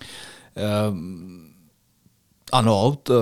Um 0.92 1.59
ano, 2.52 2.98
to, 3.04 3.14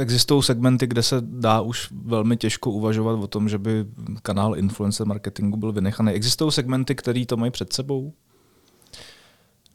existují 0.00 0.42
segmenty, 0.42 0.86
kde 0.86 1.02
se 1.02 1.16
dá 1.20 1.60
už 1.60 1.88
velmi 2.04 2.36
těžko 2.36 2.70
uvažovat 2.70 3.12
o 3.12 3.26
tom, 3.26 3.48
že 3.48 3.58
by 3.58 3.84
kanál 4.22 4.58
influencer 4.58 5.06
marketingu 5.06 5.56
byl 5.56 5.72
vynechaný. 5.72 6.12
Existují 6.12 6.52
segmenty, 6.52 6.94
které 6.94 7.26
to 7.26 7.36
mají 7.36 7.50
před 7.50 7.72
sebou? 7.72 8.12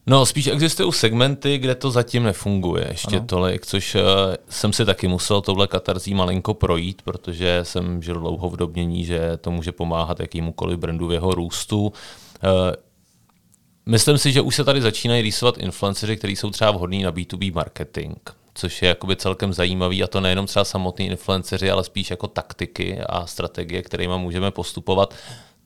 No, 0.08 0.26
spíš 0.26 0.48
existují 0.48 0.94
segmenty, 0.94 1.58
kde 1.58 1.76
to 1.76 1.92
zatím 1.92 2.24
nefunguje 2.24 2.88
ještě 2.90 3.18
ano. 3.18 3.26
tolik, 3.26 3.66
což 3.66 3.96
uh, 3.96 4.02
jsem 4.50 4.74
si 4.74 4.86
taky 4.86 5.08
musel 5.08 5.42
tohle 5.42 5.68
katarzí 5.68 6.14
malinko 6.14 6.54
projít, 6.54 7.02
protože 7.02 7.60
jsem 7.64 8.02
žil 8.02 8.16
dlouho 8.16 8.50
v 8.50 8.58
dobnění, 8.58 9.06
že 9.06 9.38
to 9.42 9.52
může 9.52 9.72
pomáhat 9.72 10.20
jakýmukoliv 10.20 10.80
brandu 10.80 11.08
v 11.08 11.12
jeho 11.12 11.32
růstu. 11.32 11.86
Uh, 11.86 11.92
myslím 13.86 14.18
si, 14.18 14.32
že 14.32 14.42
už 14.42 14.56
se 14.56 14.64
tady 14.64 14.82
začínají 14.82 15.22
rýsovat 15.22 15.58
influenceři, 15.58 16.18
kteří 16.18 16.36
jsou 16.36 16.50
třeba 16.50 16.72
vhodní 16.72 17.04
na 17.04 17.12
B2B 17.12 17.54
marketing 17.54 18.18
což 18.54 18.82
je 18.82 18.88
jakoby 18.88 19.16
celkem 19.16 19.54
zajímavý 19.54 20.04
a 20.04 20.08
to 20.08 20.22
nejenom 20.22 20.46
třeba 20.46 20.66
samotní 20.66 21.06
influenceři, 21.06 21.72
ale 21.72 21.84
spíš 21.84 22.10
jako 22.12 22.28
taktiky 22.28 23.02
a 23.02 23.26
strategie, 23.28 23.82
kterými 23.82 24.14
můžeme 24.18 24.52
postupovat. 24.52 25.14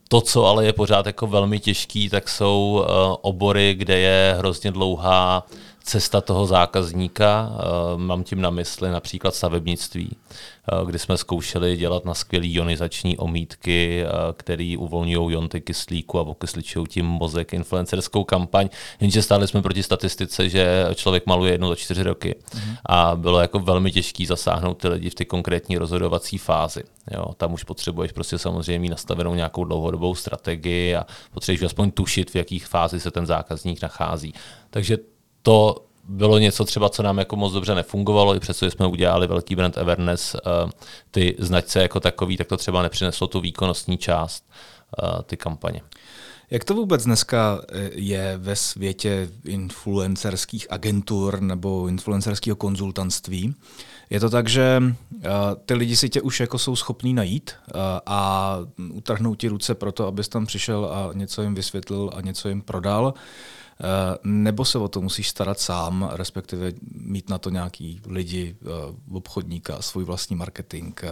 To, 0.08 0.22
co 0.22 0.46
ale 0.46 0.66
je 0.66 0.74
pořád 0.74 1.06
jako 1.06 1.28
velmi 1.28 1.60
těžký, 1.60 2.10
tak 2.10 2.30
jsou 2.30 2.80
uh, 2.80 3.16
obory, 3.22 3.74
kde 3.74 4.00
je 4.00 4.36
hrozně 4.38 4.72
dlouhá 4.72 5.46
cesta 5.86 6.22
toho 6.22 6.46
zákazníka. 6.46 7.50
Uh, 7.50 8.02
mám 8.02 8.24
tím 8.24 8.42
na 8.42 8.50
mysli 8.50 8.92
například 8.92 9.36
stavebnictví. 9.36 10.18
Eh, 10.72 10.86
kdy 10.86 11.00
jsme 11.00 11.18
zkoušeli 11.18 11.78
dělat 11.78 12.06
na 12.06 12.14
skvělý 12.14 12.54
ionizační 12.54 13.18
omítky, 13.18 14.04
eh, 14.04 14.10
který 14.34 14.78
uvolňují 14.78 15.34
jonty 15.34 15.62
kyslíku 15.62 16.20
a 16.20 16.22
okysličují 16.22 16.88
tím 16.88 17.06
mozek 17.06 17.54
influencerskou 17.54 18.24
kampaň, 18.24 18.70
jenže 19.00 19.22
stále 19.22 19.48
jsme 19.48 19.62
proti 19.62 19.84
statistice, 19.84 20.50
že 20.50 20.88
člověk 20.96 21.26
maluje 21.26 21.52
jednou 21.52 21.70
za 21.70 21.76
čtyři 21.76 22.04
roky 22.04 22.36
mm. 22.56 22.76
a 22.86 23.16
bylo 23.16 23.40
jako 23.40 23.60
velmi 23.60 23.92
těžké 23.92 24.26
zasáhnout 24.26 24.74
ty 24.74 24.88
lidi 24.88 25.10
v 25.10 25.16
ty 25.16 25.26
konkrétní 25.26 25.78
rozhodovací 25.78 26.38
fázi. 26.38 26.84
Jo, 27.12 27.26
tam 27.38 27.54
už 27.54 27.64
potřebuješ 27.64 28.12
prostě 28.12 28.38
samozřejmě 28.38 28.80
mít 28.80 28.90
nastavenou 28.90 29.36
nějakou 29.36 29.64
dlouhodobou 29.64 30.16
strategii 30.16 30.96
a 30.96 31.06
potřebuješ 31.34 31.64
aspoň 31.64 31.92
tušit, 31.92 32.30
v 32.32 32.36
jakých 32.36 32.68
fázi 32.68 33.00
se 33.00 33.12
ten 33.12 33.26
zákazník 33.26 33.82
nachází. 33.82 34.34
Takže 34.70 34.98
to 35.46 35.86
bylo 36.04 36.40
něco 36.40 36.66
třeba, 36.66 36.90
co 36.90 37.04
nám 37.04 37.18
jako 37.18 37.36
moc 37.36 37.54
dobře 37.54 37.76
nefungovalo, 37.76 38.36
i 38.36 38.40
přesto, 38.40 38.66
že 38.66 38.72
jsme 38.72 38.88
udělali 38.88 39.28
velký 39.28 39.56
brand 39.56 39.78
awareness, 39.78 40.36
uh, 40.36 40.70
ty 41.12 41.36
značce 41.40 41.82
jako 41.82 42.00
takový, 42.00 42.38
tak 42.38 42.48
to 42.48 42.58
třeba 42.58 42.82
nepřineslo 42.82 43.28
tu 43.28 43.40
výkonnostní 43.40 43.98
část 43.98 44.46
uh, 45.04 45.22
ty 45.22 45.38
kampaně. 45.38 45.82
Jak 46.52 46.64
to 46.64 46.74
vůbec 46.74 47.04
dneska 47.04 47.62
eh, 47.70 47.90
je 47.94 48.38
ve 48.38 48.56
světě 48.56 49.30
influencerských 49.46 50.68
agentur 50.70 51.42
nebo 51.42 51.88
influencerského 51.88 52.56
konzultantství? 52.56 53.56
Je 54.10 54.20
to 54.20 54.30
tak, 54.30 54.50
že 54.50 54.84
ty 55.66 55.74
lidi 55.74 55.96
si 55.96 56.10
tě 56.10 56.22
už 56.22 56.40
jako 56.40 56.58
jsou 56.58 56.76
schopní 56.76 57.14
najít 57.14 57.52
a 58.06 58.60
utrhnou 58.94 59.36
ti 59.36 59.48
ruce 59.48 59.76
pro 59.76 59.92
to, 59.92 60.08
abys 60.08 60.28
tam 60.28 60.46
přišel 60.46 60.86
a 60.86 61.10
něco 61.14 61.42
jim 61.42 61.56
vysvětlil 61.56 62.12
a 62.16 62.22
něco 62.22 62.50
jim 62.50 62.62
prodal. 62.62 63.14
Eh, 63.84 64.18
nebo 64.24 64.66
se 64.66 64.80
o 64.80 64.88
to 64.88 65.02
musíš 65.02 65.30
starat 65.30 65.60
sám, 65.60 66.10
respektive 66.14 66.72
mít 66.92 67.30
na 67.30 67.38
to 67.38 67.50
nějaký 67.50 68.02
lidi, 68.08 68.56
eh, 68.62 68.68
obchodníka, 69.12 69.82
svůj 69.82 70.04
vlastní 70.04 70.36
marketing, 70.36 71.00
eh, 71.04 71.10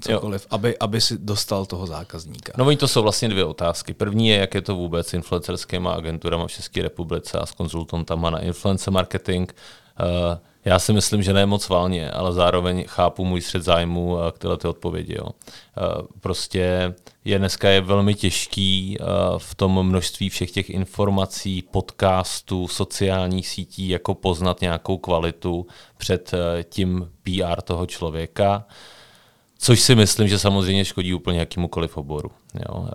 cokoliv, 0.00 0.46
aby, 0.50 0.78
aby 0.78 1.00
si 1.00 1.18
dostal 1.18 1.66
toho 1.66 1.86
zákazníka. 1.86 2.52
No 2.58 2.66
oni 2.66 2.76
to 2.76 2.88
jsou 2.88 3.02
vlastně 3.02 3.28
dvě 3.28 3.44
otázky. 3.44 3.94
První 3.94 4.28
je, 4.28 4.36
jak 4.36 4.54
je 4.54 4.62
to 4.62 4.74
vůbec 4.74 5.08
s 5.08 5.14
influencerskými 5.14 5.88
agenturami 5.88 6.44
v 6.46 6.52
České 6.52 6.82
republice 6.82 7.38
a 7.38 7.46
s 7.46 7.52
konzultantama 7.52 8.30
na 8.30 8.38
influencer 8.38 8.92
marketing. 8.92 9.52
Uh, 10.00 10.38
já 10.64 10.78
si 10.78 10.92
myslím, 10.92 11.22
že 11.22 11.32
ne 11.32 11.46
moc 11.46 11.68
válně, 11.68 12.10
ale 12.10 12.32
zároveň 12.32 12.84
chápu 12.88 13.24
můj 13.24 13.40
střed 13.40 13.62
zájmu 13.62 14.16
k 14.32 14.38
tyhle 14.38 14.56
ty 14.56 14.68
odpovědi. 14.68 15.14
Jo. 15.18 15.26
Prostě 16.20 16.94
je 17.24 17.38
dneska 17.38 17.68
je 17.68 17.80
velmi 17.80 18.14
těžký 18.14 18.98
v 19.38 19.54
tom 19.54 19.86
množství 19.86 20.28
všech 20.28 20.50
těch 20.50 20.70
informací, 20.70 21.62
podcastů, 21.62 22.68
sociálních 22.68 23.48
sítí, 23.48 23.88
jako 23.88 24.14
poznat 24.14 24.60
nějakou 24.60 24.98
kvalitu 24.98 25.66
před 25.98 26.32
tím 26.68 27.10
PR 27.22 27.62
toho 27.62 27.86
člověka. 27.86 28.66
Což 29.58 29.80
si 29.80 29.94
myslím, 29.94 30.28
že 30.28 30.38
samozřejmě 30.38 30.84
škodí 30.84 31.14
úplně 31.14 31.38
jakýmukoliv 31.38 31.96
oboru. 31.96 32.30
Jo. 32.54 32.88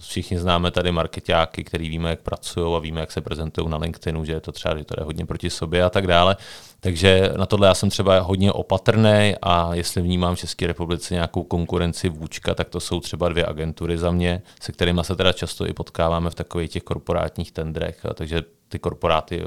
Všichni 0.00 0.38
známe 0.38 0.70
tady 0.70 0.92
marketáky, 0.92 1.64
který 1.64 1.88
víme, 1.88 2.10
jak 2.10 2.20
pracují 2.20 2.76
a 2.76 2.78
víme, 2.78 3.00
jak 3.00 3.12
se 3.12 3.20
prezentují 3.20 3.68
na 3.68 3.76
LinkedInu, 3.76 4.24
že 4.24 4.32
je 4.32 4.40
to 4.40 4.52
třeba 4.52 4.78
že 4.78 4.84
to 4.84 4.94
je 5.00 5.04
hodně 5.04 5.26
proti 5.26 5.50
sobě 5.50 5.84
a 5.84 5.90
tak 5.90 6.06
dále. 6.06 6.36
Takže 6.80 7.32
na 7.36 7.46
tohle 7.46 7.68
já 7.68 7.74
jsem 7.74 7.90
třeba 7.90 8.20
hodně 8.20 8.52
opatrný 8.52 9.34
a 9.42 9.74
jestli 9.74 10.02
vnímám 10.02 10.34
v 10.34 10.38
České 10.38 10.66
republice 10.66 11.14
nějakou 11.14 11.42
konkurenci 11.42 12.08
vůčka, 12.08 12.54
tak 12.54 12.68
to 12.68 12.80
jsou 12.80 13.00
třeba 13.00 13.28
dvě 13.28 13.46
agentury 13.46 13.98
za 13.98 14.10
mě, 14.10 14.42
se 14.60 14.72
kterými 14.72 15.00
se 15.02 15.16
teda 15.16 15.32
často 15.32 15.66
i 15.66 15.72
potkáváme 15.72 16.30
v 16.30 16.34
takových 16.34 16.70
těch 16.70 16.82
korporátních 16.82 17.52
tendrech, 17.52 18.06
takže 18.14 18.42
ty 18.68 18.78
korporáty 18.78 19.44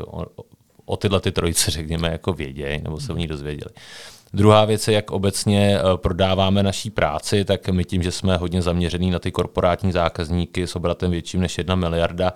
o, 0.85 0.97
tyhle 0.97 1.19
ty 1.19 1.31
trojice, 1.31 1.71
řekněme, 1.71 2.11
jako 2.11 2.33
vědějí 2.33 2.81
nebo 2.83 2.99
se 2.99 3.13
o 3.13 3.15
ní 3.15 3.27
dozvěděli. 3.27 3.71
Druhá 4.33 4.65
věc 4.65 4.87
je, 4.87 4.93
jak 4.93 5.11
obecně 5.11 5.79
eh, 5.79 5.97
prodáváme 5.97 6.63
naší 6.63 6.89
práci, 6.89 7.45
tak 7.45 7.69
my 7.69 7.85
tím, 7.85 8.03
že 8.03 8.11
jsme 8.11 8.37
hodně 8.37 8.61
zaměřený 8.61 9.11
na 9.11 9.19
ty 9.19 9.31
korporátní 9.31 9.91
zákazníky 9.91 10.67
s 10.67 10.75
obratem 10.75 11.11
větším 11.11 11.41
než 11.41 11.57
jedna 11.57 11.75
miliarda, 11.75 12.33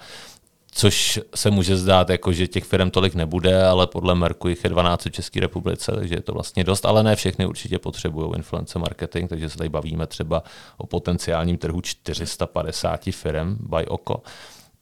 což 0.75 1.19
se 1.35 1.51
může 1.51 1.77
zdát, 1.77 2.09
jako, 2.09 2.33
že 2.33 2.47
těch 2.47 2.63
firm 2.63 2.89
tolik 2.89 3.15
nebude, 3.15 3.65
ale 3.65 3.87
podle 3.87 4.15
Merku 4.15 4.47
jich 4.47 4.63
je 4.63 4.69
12 4.69 5.05
v 5.05 5.11
České 5.11 5.39
republice, 5.39 5.91
takže 5.91 6.15
je 6.15 6.21
to 6.21 6.33
vlastně 6.33 6.63
dost, 6.63 6.85
ale 6.85 7.03
ne 7.03 7.15
všechny 7.15 7.45
určitě 7.45 7.79
potřebují 7.79 8.31
influence 8.35 8.79
marketing, 8.79 9.29
takže 9.29 9.49
se 9.49 9.57
tady 9.57 9.69
bavíme 9.69 10.07
třeba 10.07 10.43
o 10.77 10.87
potenciálním 10.87 11.57
trhu 11.57 11.81
450 11.81 13.01
firm 13.11 13.57
by 13.59 13.85
oko 13.87 14.23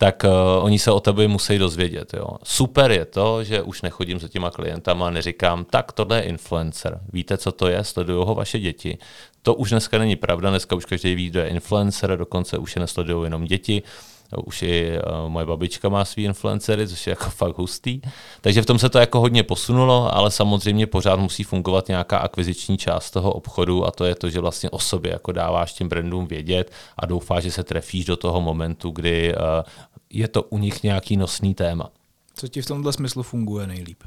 tak 0.02 0.24
uh, 0.24 0.66
oni 0.66 0.80
se 0.80 0.92
o 0.92 1.00
tebe 1.00 1.28
musí 1.28 1.58
dozvědět. 1.58 2.14
Jo. 2.14 2.28
Super 2.44 2.92
je 2.92 3.06
to, 3.06 3.44
že 3.44 3.62
už 3.62 3.82
nechodím 3.82 4.20
za 4.20 4.28
těma 4.28 4.52
klientama 4.52 5.08
a 5.08 5.10
neříkám, 5.10 5.66
tak 5.66 5.92
tohle 5.92 6.18
je 6.18 6.24
influencer. 6.24 7.00
Víte, 7.14 7.38
co 7.38 7.52
to 7.52 7.68
je? 7.68 7.84
Sledují 7.84 8.26
ho 8.26 8.36
vaše 8.36 8.60
děti. 8.60 8.98
To 9.42 9.54
už 9.54 9.70
dneska 9.70 9.98
není 9.98 10.16
pravda, 10.16 10.50
dneska 10.50 10.76
už 10.76 10.86
každý 10.86 11.16
ví, 11.16 11.30
kdo 11.30 11.40
je 11.40 11.48
influencer, 11.48 12.18
dokonce 12.18 12.58
už 12.58 12.76
je 12.76 12.80
nesledují 12.80 13.24
jenom 13.24 13.46
děti. 13.46 13.84
Už 14.46 14.62
i 14.62 14.92
uh, 14.92 15.30
moje 15.30 15.46
babička 15.46 15.90
má 15.90 16.06
svý 16.06 16.24
influencery, 16.24 16.88
což 16.88 17.08
je 17.08 17.12
jako 17.12 17.30
fakt 17.30 17.58
hustý. 17.58 18.02
Takže 18.42 18.62
v 18.62 18.66
tom 18.66 18.80
se 18.80 18.90
to 18.90 19.00
jako 19.00 19.20
hodně 19.20 19.44
posunulo, 19.44 20.16
ale 20.16 20.32
samozřejmě 20.32 20.88
pořád 20.88 21.20
musí 21.20 21.44
fungovat 21.44 21.88
nějaká 21.88 22.18
akviziční 22.18 22.78
část 22.78 23.12
toho 23.12 23.32
obchodu 23.32 23.86
a 23.86 23.92
to 23.92 24.06
je 24.06 24.16
to, 24.16 24.30
že 24.30 24.40
vlastně 24.40 24.70
o 24.70 24.80
sobě 24.80 25.12
jako 25.12 25.32
dáváš 25.32 25.74
těm 25.74 25.90
brandům 25.90 26.28
vědět 26.28 26.72
a 26.98 27.06
doufáš, 27.06 27.44
že 27.44 27.52
se 27.52 27.64
trefíš 27.64 28.06
do 28.06 28.18
toho 28.18 28.42
momentu, 28.42 28.92
kdy 28.92 29.36
uh, 29.36 29.42
je 30.14 30.28
to 30.28 30.44
u 30.44 30.58
nich 30.58 30.84
nějaký 30.84 31.18
nosný 31.18 31.56
téma. 31.56 31.90
Co 32.34 32.48
ti 32.48 32.62
v 32.62 32.66
tomhle 32.66 32.94
smyslu 32.94 33.24
funguje 33.24 33.68
nejlíp? 33.68 34.04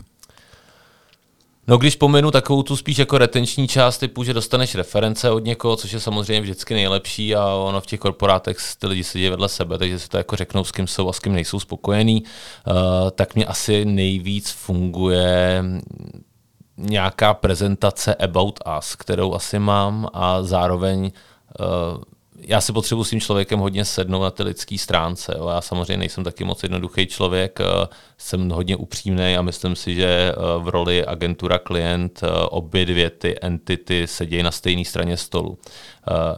No 1.67 1.79
když 1.79 1.97
pomenu 1.97 2.31
takovou 2.31 2.63
tu 2.63 2.77
spíš 2.77 2.99
jako 2.99 3.19
retenční 3.19 3.69
část 3.69 3.99
typu, 3.99 4.25
že 4.25 4.33
dostaneš 4.33 4.75
reference 4.75 5.31
od 5.31 5.45
někoho, 5.45 5.77
což 5.77 5.93
je 5.93 6.01
samozřejmě 6.01 6.41
vždycky 6.41 6.75
nejlepší 6.75 7.35
a 7.37 7.55
ono 7.55 7.81
v 7.81 7.87
těch 7.87 8.01
korporátech 8.01 8.59
ty 8.79 8.87
lidi 8.87 9.05
sedí 9.05 9.29
vedle 9.29 9.49
sebe, 9.49 9.79
takže 9.79 9.99
si 9.99 10.09
to 10.09 10.17
jako 10.17 10.37
řeknou, 10.37 10.65
s 10.65 10.73
kým 10.73 10.87
jsou 10.87 11.09
a 11.09 11.13
s 11.13 11.19
kým 11.19 11.33
nejsou 11.33 11.61
spokojení, 11.61 12.23
uh, 12.23 12.75
tak 13.11 13.35
mě 13.35 13.47
asi 13.47 13.85
nejvíc 13.85 14.51
funguje 14.51 15.65
nějaká 16.77 17.35
prezentace 17.35 18.15
About 18.15 18.59
Us, 18.79 18.97
kterou 18.97 19.35
asi 19.35 19.59
mám 19.59 20.09
a 20.13 20.43
zároveň 20.43 21.13
uh, 21.61 22.03
já 22.39 22.61
si 22.61 22.73
potřebuji 22.73 23.05
s 23.05 23.11
tím 23.11 23.21
člověkem 23.21 23.59
hodně 23.59 23.85
sednout 23.85 24.23
na 24.23 24.31
té 24.31 24.43
lidské 24.43 24.79
stránce. 24.79 25.35
Jo. 25.39 25.49
Já 25.49 25.61
samozřejmě 25.61 25.97
nejsem 25.97 26.25
taky 26.25 26.45
moc 26.45 26.63
jednoduchý 26.63 27.07
člověk, 27.07 27.59
uh, 27.61 27.67
jsem 28.19 28.51
hodně 28.51 28.77
upřímný 28.77 29.37
a 29.37 29.43
myslím 29.43 29.77
si, 29.77 29.95
že 29.95 30.35
uh, 30.37 30.65
v 30.65 30.69
roli 30.69 31.07
agentura 31.07 31.59
klient 31.59 32.21
uh, 32.23 32.29
obě 32.51 32.87
dvě 32.87 33.11
ty 33.11 33.37
entity 33.43 34.07
sedějí 34.07 34.43
na 34.43 34.51
stejné 34.51 34.85
straně 34.85 35.17
stolu. 35.17 35.59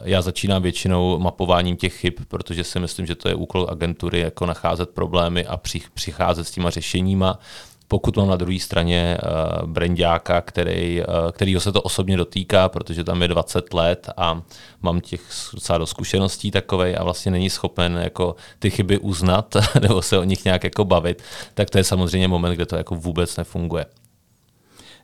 Já 0.03 0.21
začínám 0.21 0.61
většinou 0.61 1.19
mapováním 1.19 1.77
těch 1.77 1.93
chyb, 1.93 2.13
protože 2.27 2.63
si 2.63 2.79
myslím, 2.79 3.05
že 3.05 3.15
to 3.15 3.29
je 3.29 3.35
úkol 3.35 3.67
agentury, 3.71 4.19
jako 4.19 4.45
nacházet 4.45 4.89
problémy 4.89 5.45
a 5.45 5.59
přicházet 5.93 6.43
s 6.43 6.51
těma 6.51 6.69
řešeníma 6.69 7.39
pokud 7.87 8.17
mám 8.17 8.27
na 8.27 8.35
druhé 8.35 8.59
straně 8.59 9.17
uh, 9.61 9.67
brandáka, 9.67 10.41
který, 10.41 11.01
uh, 11.01 11.31
kterýho 11.31 11.61
se 11.61 11.71
to 11.71 11.81
osobně 11.81 12.17
dotýká, 12.17 12.69
protože 12.69 13.03
tam 13.03 13.21
je 13.21 13.27
20 13.27 13.73
let 13.73 14.09
a 14.17 14.41
mám 14.81 15.01
těch 15.01 15.21
docela 15.53 15.77
do 15.77 15.85
zkušeností 15.85 16.51
takovej 16.51 16.95
a 16.99 17.03
vlastně 17.03 17.31
není 17.31 17.49
schopen 17.49 17.99
jako 18.03 18.35
ty 18.59 18.69
chyby 18.69 18.97
uznat 18.97 19.55
nebo 19.81 20.01
se 20.01 20.17
o 20.17 20.23
nich 20.23 20.45
nějak 20.45 20.63
jako 20.63 20.85
bavit, 20.85 21.23
tak 21.53 21.69
to 21.69 21.77
je 21.77 21.83
samozřejmě 21.83 22.27
moment, 22.27 22.55
kde 22.55 22.65
to 22.65 22.75
jako 22.75 22.95
vůbec 22.95 23.37
nefunguje. 23.37 23.85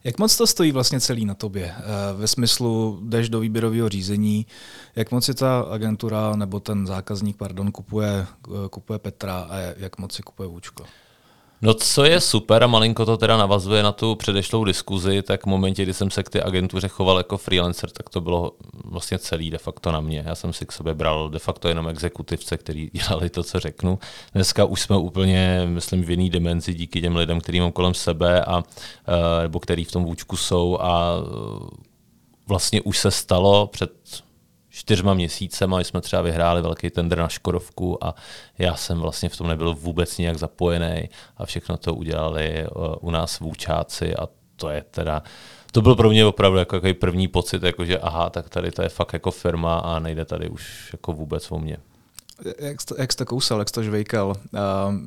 Jak 0.04 0.20
moc 0.20 0.38
to 0.38 0.48
stojí 0.48 0.72
vlastně 0.72 1.00
celý 1.00 1.26
na 1.26 1.34
tobě? 1.34 1.74
Eh, 1.78 1.84
ve 2.18 2.28
smyslu, 2.28 3.00
jdeš 3.04 3.30
do 3.30 3.40
výběrového 3.40 3.90
řízení, 3.90 4.46
jak 4.96 5.12
moc 5.12 5.26
si 5.26 5.34
ta 5.34 5.60
agentura 5.60 6.36
nebo 6.36 6.60
ten 6.60 6.88
zákazník, 6.88 7.38
pardon, 7.38 7.72
kupuje, 7.72 8.26
kupuje 8.70 9.00
Petra 9.00 9.48
a 9.50 9.58
jak 9.58 9.98
moc 9.98 10.14
si 10.14 10.24
kupuje 10.24 10.50
Vůčko? 10.50 10.84
No 11.64 11.74
co 11.74 12.04
je 12.06 12.22
super 12.22 12.64
a 12.64 12.68
malinko 12.68 13.06
to 13.06 13.18
teda 13.18 13.38
navazuje 13.38 13.84
na 13.84 13.92
tu 13.92 14.16
předešlou 14.16 14.64
diskuzi, 14.64 15.22
tak 15.22 15.44
v 15.44 15.46
momentě, 15.46 15.84
kdy 15.84 15.94
jsem 15.94 16.12
se 16.12 16.24
k 16.24 16.30
té 16.30 16.44
agentuře 16.44 16.88
choval 16.88 17.18
jako 17.18 17.38
freelancer, 17.38 17.90
tak 17.90 18.10
to 18.10 18.22
bylo 18.22 18.52
vlastně 18.86 19.20
celý 19.20 19.50
de 19.50 19.58
facto 19.58 19.92
na 19.92 20.00
mě. 20.00 20.24
Já 20.26 20.36
jsem 20.36 20.54
si 20.54 20.66
k 20.66 20.72
sobě 20.72 20.94
bral 20.94 21.30
de 21.30 21.40
facto 21.40 21.68
jenom 21.68 21.88
exekutivce, 21.88 22.58
kteří 22.58 22.90
dělali 23.08 23.30
to, 23.30 23.44
co 23.44 23.60
řeknu. 23.60 24.00
Dneska 24.34 24.66
už 24.66 24.82
jsme 24.82 24.98
úplně, 24.98 25.62
myslím, 25.66 26.04
v 26.04 26.10
jiný 26.10 26.30
dimenzi 26.30 26.74
díky 26.74 27.02
těm 27.02 27.16
lidem, 27.16 27.42
který 27.42 27.60
mám 27.60 27.72
kolem 27.72 27.94
sebe 27.94 28.46
a 28.46 28.64
eh, 29.08 29.42
nebo 29.42 29.60
který 29.60 29.84
v 29.84 29.92
tom 29.92 30.04
vůčku 30.06 30.38
jsou 30.38 30.78
a 30.82 31.14
eh, 31.18 31.78
vlastně 32.48 32.82
už 32.82 32.98
se 32.98 33.12
stalo 33.12 33.68
před 33.68 33.92
čtyřma 34.74 35.14
měsícema 35.14 35.80
jsme 35.80 36.02
třeba 36.02 36.22
vyhráli 36.22 36.62
velký 36.62 36.90
tender 36.90 37.18
na 37.18 37.28
Škodovku 37.28 38.04
a 38.04 38.16
já 38.58 38.76
jsem 38.76 39.00
vlastně 39.00 39.30
v 39.30 39.38
tom 39.38 39.48
nebyl 39.48 39.74
vůbec 39.74 40.18
nijak 40.18 40.38
zapojený 40.38 41.10
a 41.38 41.46
všechno 41.46 41.78
to 41.78 41.96
udělali 41.96 42.50
eh, 42.50 42.68
u 43.02 43.12
nás 43.12 43.40
vůčáci 43.40 44.16
a 44.16 44.28
to 44.56 44.70
je 44.70 44.84
teda, 44.92 45.24
to 45.72 45.82
byl 45.82 45.96
pro 45.96 46.10
mě 46.10 46.26
opravdu 46.26 46.58
jako 46.58 46.82
první 47.00 47.28
pocit, 47.28 47.64
jako 47.64 47.86
že 47.86 48.00
aha, 48.00 48.30
tak 48.30 48.50
tady 48.50 48.72
to 48.72 48.82
je 48.82 48.90
fakt 48.90 49.14
jako 49.14 49.32
firma 49.32 49.80
a 49.80 50.00
nejde 50.00 50.26
tady 50.26 50.50
už 50.50 50.90
jako 50.94 51.14
vůbec 51.14 51.52
o 51.52 51.60
mě 51.60 51.78
jak 52.60 52.82
jsi 52.82 52.88
to, 52.88 52.96
jak 52.98 53.12
jsi 53.12 53.18
to 53.18 53.26
kousal, 53.26 53.60
jak 53.60 53.70
jsi 53.70 53.74
to 53.74 53.84
žvejkal. 53.84 54.28
Uh, 54.28 54.34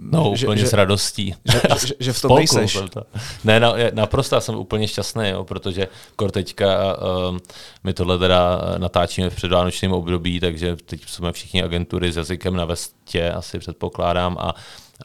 no, 0.01 0.33
že, 0.37 0.47
úplně 0.47 0.61
že, 0.61 0.67
s 0.69 0.73
radostí. 0.73 1.35
Že, 1.45 1.61
že, 1.87 1.95
že 2.01 2.13
v 2.13 2.21
tom 2.21 2.37
nejseš. 2.37 2.79
To. 2.91 3.03
Ne, 3.45 3.61
na, 3.61 3.75
naprosto, 3.93 4.35
já 4.35 4.41
jsem 4.41 4.55
úplně 4.55 4.89
šťastný, 4.89 5.29
jo, 5.29 5.45
protože 5.45 5.89
kor 6.17 6.31
teďka 6.31 6.97
uh, 6.97 7.39
my 7.85 7.95
tohle 7.95 8.19
teda 8.19 8.61
natáčíme 8.79 9.31
v 9.31 9.37
předvánočním 9.37 9.93
období, 9.93 10.41
takže 10.41 10.77
teď 10.77 11.09
jsme 11.09 11.33
všichni 11.33 11.63
agentury 11.63 12.13
s 12.13 12.17
jazykem 12.17 12.57
na 12.57 12.65
vestě, 12.65 13.31
asi 13.31 13.59
předpokládám, 13.59 14.37
a 14.41 14.55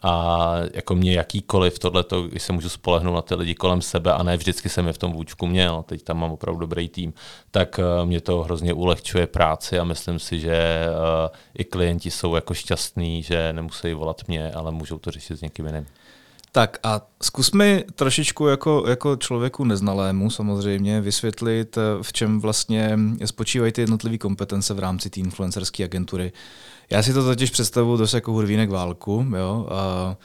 a 0.02 0.54
jako 0.74 0.94
mě 0.94 1.12
jakýkoliv 1.12 1.78
tohleto, 1.78 2.22
když 2.22 2.42
se 2.42 2.52
můžu 2.52 2.68
spolehnout 2.68 3.14
na 3.14 3.22
ty 3.22 3.34
lidi 3.34 3.54
kolem 3.54 3.82
sebe 3.82 4.12
a 4.12 4.22
ne 4.22 4.36
vždycky 4.36 4.68
jsem 4.68 4.86
je 4.86 4.92
v 4.92 4.98
tom 4.98 5.12
vůčku 5.12 5.46
měl, 5.46 5.84
teď 5.86 6.02
tam 6.02 6.18
mám 6.18 6.32
opravdu 6.32 6.60
dobrý 6.60 6.88
tým, 6.88 7.12
tak 7.50 7.78
uh, 7.78 8.06
mě 8.08 8.20
to 8.20 8.42
hrozně 8.42 8.72
ulehčuje 8.72 9.26
práci 9.26 9.78
a 9.78 9.84
myslím 9.84 10.18
si, 10.18 10.40
že 10.40 10.86
uh, 10.88 11.36
i 11.58 11.64
klienti 11.64 12.10
jsou 12.10 12.34
jako 12.34 12.54
šťastní, 12.54 13.22
že 13.22 13.52
nemusí 13.52 13.94
volat 13.94 14.28
mě, 14.28 14.52
ale 14.52 14.70
můžou 14.70 14.98
to 14.98 15.10
řešit 15.10 15.36
s 15.36 15.40
někým 15.40 15.66
jiným. 15.66 15.86
Tak 16.54 16.78
a 16.82 17.00
zkus 17.22 17.52
mi 17.52 17.84
trošičku 17.94 18.46
jako, 18.46 18.84
jako 18.88 19.16
člověku 19.16 19.64
neznalému 19.64 20.30
samozřejmě 20.30 21.00
vysvětlit, 21.00 21.78
eh, 21.78 22.02
v 22.02 22.12
čem 22.12 22.40
vlastně 22.40 22.98
spočívají 23.24 23.72
ty 23.72 23.80
jednotlivé 23.80 24.18
kompetence 24.18 24.74
v 24.74 24.78
rámci 24.78 25.10
té 25.10 25.20
influencerské 25.20 25.84
agentury. 25.84 26.32
Já 26.92 27.02
si 27.02 27.12
to 27.12 27.24
totiž 27.24 27.50
představuji 27.50 27.96
dost 27.96 28.14
jako 28.14 28.32
hurvínek 28.32 28.70
válku. 28.70 29.26
Jo? 29.36 29.66
A 29.70 30.16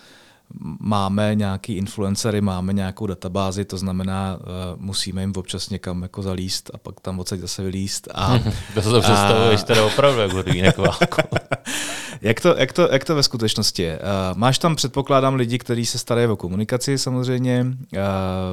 máme 0.80 1.36
nějaký 1.36 1.77
influencery, 1.77 2.41
máme 2.41 2.73
nějakou 2.73 3.08
databázi, 3.08 3.65
to 3.65 3.77
znamená, 3.77 4.38
uh, 4.39 4.82
musíme 4.82 5.21
jim 5.21 5.34
občas 5.36 5.69
někam 5.69 6.01
jako 6.01 6.21
zalíst 6.21 6.71
a 6.73 6.77
pak 6.77 6.99
tam 6.99 7.19
odsaď 7.19 7.39
zase 7.39 7.63
vylíst. 7.63 8.08
A, 8.13 8.39
to 8.73 8.82
se 8.82 8.89
to 8.89 9.01
představuješ 9.01 9.63
teda 9.63 9.86
opravdu 9.86 10.19
jako 10.21 10.36
hurvínek 10.36 10.77
válku. 10.77 11.21
jak, 12.21 12.41
to, 12.41 12.56
jak, 12.58 12.73
to, 12.73 12.89
jak 12.91 13.06
to 13.06 13.15
ve 13.15 13.23
skutečnosti 13.23 13.82
je? 13.82 13.99
Uh, 13.99 14.38
máš 14.38 14.60
tam, 14.60 14.75
předpokládám, 14.75 15.36
lidi, 15.36 15.58
kteří 15.58 15.86
se 15.86 15.97
starají 15.97 16.27
o 16.27 16.36
komunikaci 16.36 16.97
samozřejmě, 16.97 17.65
uh, 17.65 17.99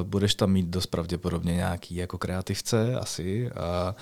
budeš 0.03 0.35
tam 0.35 0.51
mít 0.51 0.65
dost 0.65 0.87
pravděpodobně 0.87 1.53
nějaký 1.53 1.95
jako 1.95 2.17
kreativce 2.17 2.95
asi. 2.95 3.49
Uh, 3.51 3.95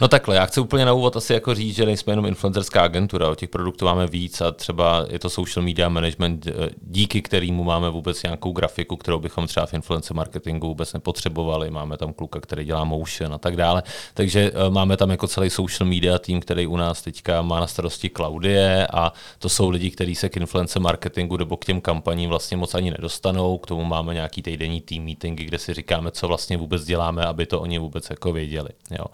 no 0.00 0.08
takhle, 0.08 0.36
já 0.36 0.46
chci 0.46 0.60
úplně 0.60 0.84
na 0.84 0.92
úvod 0.92 1.16
asi 1.16 1.32
jako 1.32 1.54
říct, 1.54 1.76
že 1.76 1.86
nejsme 1.86 2.12
jenom 2.12 2.26
influencerská 2.26 2.82
agentura, 2.82 3.28
o 3.28 3.34
těch 3.34 3.48
produktů 3.48 3.84
máme 3.84 4.06
víc 4.06 4.40
a 4.40 4.50
třeba 4.50 5.06
je 5.08 5.18
to 5.18 5.30
social 5.30 5.66
media 5.66 5.88
management, 5.88 6.46
díky 6.82 7.22
kterému 7.22 7.64
máme 7.64 7.90
vůbec 7.90 8.22
nějakou 8.22 8.52
grafiku, 8.52 8.96
kterou 8.96 9.18
bychom 9.18 9.46
třeba 9.46 9.66
v 9.66 9.74
influencer 9.74 10.16
marketingu 10.16 10.66
vůbec 10.66 10.92
nepotřebovali. 10.92 11.70
Máme 11.70 11.96
tam 11.96 12.12
kluka, 12.12 12.40
který 12.40 12.64
dělá 12.64 12.84
motion 12.84 13.34
a 13.34 13.38
tak 13.38 13.56
dále. 13.56 13.82
Takže 14.14 14.52
máme 14.68 14.96
tam 14.96 15.10
jako 15.10 15.26
celý 15.26 15.50
social 15.50 15.88
media 15.88 16.18
tým, 16.18 16.40
který 16.40 16.66
u 16.66 16.76
nás 16.76 17.02
teďka 17.02 17.42
má 17.42 17.60
na 17.60 17.66
starosti 17.66 18.10
Claudie 18.10 18.86
a 18.86 19.09
to 19.38 19.48
jsou 19.48 19.70
lidi, 19.70 19.90
kteří 19.90 20.14
se 20.14 20.28
k 20.28 20.36
influencer 20.36 20.82
marketingu 20.82 21.36
nebo 21.36 21.56
k 21.56 21.64
těm 21.64 21.80
kampaním 21.80 22.30
vlastně 22.30 22.56
moc 22.56 22.74
ani 22.74 22.90
nedostanou. 22.90 23.58
K 23.58 23.66
tomu 23.66 23.84
máme 23.84 24.14
nějaký 24.14 24.42
týdenní 24.42 24.80
team 24.80 25.04
meetingy, 25.04 25.44
kde 25.44 25.58
si 25.58 25.74
říkáme, 25.74 26.10
co 26.10 26.28
vlastně 26.28 26.56
vůbec 26.56 26.84
děláme, 26.84 27.26
aby 27.26 27.46
to 27.46 27.60
oni 27.60 27.78
vůbec 27.78 28.10
jako 28.10 28.32
věděli. 28.32 28.68
Jo. 28.90 29.04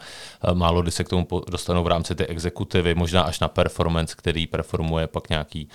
Málo 0.53 0.83
kdy 0.83 0.91
se 0.91 1.05
k 1.05 1.09
tomu 1.09 1.27
dostanou 1.51 1.85
v 1.85 1.87
rámci 1.87 2.15
té 2.15 2.27
exekutivy, 2.27 2.95
možná 2.95 3.23
až 3.23 3.41
na 3.41 3.49
performance, 3.49 4.15
který 4.19 4.47
performuje 4.47 5.07
pak 5.07 5.29
nějaký, 5.29 5.69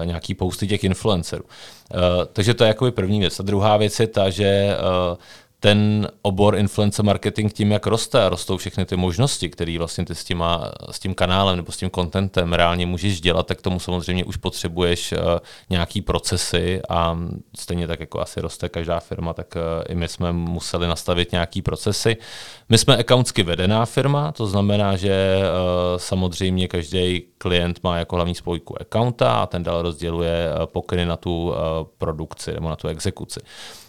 uh, 0.00 0.06
nějaký 0.06 0.34
posty 0.34 0.66
těch 0.66 0.84
influencerů. 0.84 1.44
Uh, 1.44 2.00
takže 2.32 2.54
to 2.54 2.64
je 2.64 2.68
jako 2.68 2.92
první 2.92 3.20
věc. 3.20 3.40
A 3.40 3.42
druhá 3.42 3.76
věc 3.76 4.00
je 4.00 4.06
ta, 4.06 4.30
že 4.30 4.76
uh, 5.10 5.16
ten 5.60 6.08
obor 6.22 6.56
influencer 6.56 7.04
marketing 7.04 7.52
tím, 7.52 7.72
jak 7.72 7.86
roste 7.86 8.24
a 8.24 8.28
rostou 8.28 8.56
všechny 8.56 8.84
ty 8.84 8.96
možnosti, 8.96 9.48
které 9.48 9.78
vlastně 9.78 10.04
ty 10.04 10.14
s, 10.14 10.24
těma, 10.24 10.70
s 10.90 10.98
tím 10.98 11.14
kanálem 11.14 11.56
nebo 11.56 11.72
s 11.72 11.76
tím 11.76 11.90
contentem 11.90 12.52
reálně 12.52 12.86
můžeš 12.86 13.20
dělat, 13.20 13.46
tak 13.46 13.62
tomu 13.62 13.80
samozřejmě 13.80 14.24
už 14.24 14.36
potřebuješ 14.36 15.12
uh, 15.12 15.18
nějaký 15.70 16.02
procesy 16.02 16.80
a 16.88 17.18
stejně 17.56 17.86
tak 17.86 18.00
jako 18.00 18.20
asi 18.20 18.40
roste 18.40 18.68
každá 18.68 19.00
firma, 19.00 19.32
tak 19.32 19.54
uh, 19.56 19.62
i 19.88 19.94
my 19.94 20.08
jsme 20.08 20.32
museli 20.32 20.86
nastavit 20.86 21.32
nějaký 21.32 21.62
procesy. 21.62 22.16
My 22.68 22.78
jsme 22.78 22.96
accountsky 22.96 23.42
vedená 23.42 23.86
firma, 23.86 24.32
to 24.32 24.46
znamená, 24.46 24.96
že 24.96 25.38
uh, 25.38 25.98
samozřejmě 25.98 26.68
každý 26.68 27.24
klient 27.38 27.80
má 27.82 27.98
jako 27.98 28.16
hlavní 28.16 28.34
spojku 28.34 28.80
accounta 28.80 29.42
a 29.42 29.46
ten 29.46 29.62
dál 29.62 29.82
rozděluje 29.82 30.50
pokyny 30.64 31.06
na 31.06 31.16
tu 31.16 31.54
produkci 31.98 32.52
nebo 32.52 32.68
na 32.68 32.76
tu 32.76 32.88
exekuci. 32.88 33.40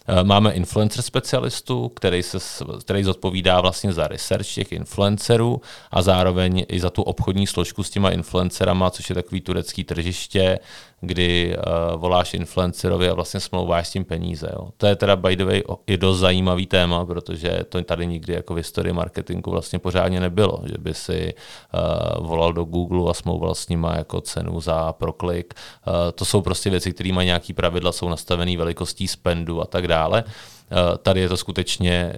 Eh, 0.10 0.24
máme 0.24 0.52
influencer 0.52 1.02
specialistu, 1.02 1.90
který, 1.90 2.24
se, 2.24 2.38
který 2.80 3.04
zodpovídá 3.04 3.62
vlastně 3.62 3.94
za 3.94 4.08
research 4.08 4.48
těch 4.48 4.72
influencerů 4.72 5.62
a 5.92 6.02
zároveň 6.02 6.66
i 6.68 6.80
za 6.80 6.90
tu 6.90 7.02
obchodní 7.02 7.48
složku 7.48 7.84
s 7.84 7.90
těma 7.90 8.10
influencerama, 8.10 8.90
což 8.90 9.10
je 9.10 9.16
takový 9.16 9.42
turecký 9.42 9.84
tržiště, 9.84 10.60
kdy 11.02 11.58
uh, 11.58 12.02
voláš 12.02 12.34
influencerovi 12.34 13.10
a 13.10 13.14
vlastně 13.14 13.40
smlouváš 13.40 13.88
s 13.88 13.92
tím 13.92 14.06
peníze. 14.06 14.50
Jo. 14.54 14.70
To 14.78 14.88
je 14.88 14.96
teda 14.96 15.16
by 15.16 15.36
the 15.36 15.46
way 15.46 15.64
i 15.88 15.98
dost 15.98 16.20
zajímavý 16.20 16.66
téma, 16.66 17.06
protože 17.06 17.60
to 17.70 17.84
tady 17.84 18.08
nikdy 18.08 18.34
jako 18.34 18.54
v 18.54 18.58
historii 18.58 18.94
marketingu 18.94 19.52
vlastně 19.52 19.80
pořádně 19.80 20.20
nebylo, 20.20 20.62
že 20.66 20.78
by 20.78 20.94
si 20.94 21.34
uh, 21.34 22.28
volal 22.28 22.54
do 22.54 22.64
Google 22.64 23.12
a 23.12 23.14
smlouval 23.14 23.56
s 23.56 23.70
nima 23.70 23.96
jako 23.96 24.22
cenu 24.22 24.62
za 24.62 24.94
proklik. 24.94 25.54
Uh, 25.88 25.94
to 26.16 26.26
jsou 26.26 26.42
prostě 26.42 26.70
věci, 26.70 26.94
které 26.94 27.14
mají 27.14 27.26
nějaký 27.26 27.54
pravidla, 27.54 27.92
jsou 27.92 28.10
nastavené 28.10 28.58
velikostí 28.58 29.08
spendu 29.08 29.62
a 29.62 29.66
tak 29.66 29.88
dále. 29.88 30.24
Uh, 30.24 30.98
tady 30.98 31.20
je 31.20 31.30
to 31.30 31.38
skutečně 31.38 32.14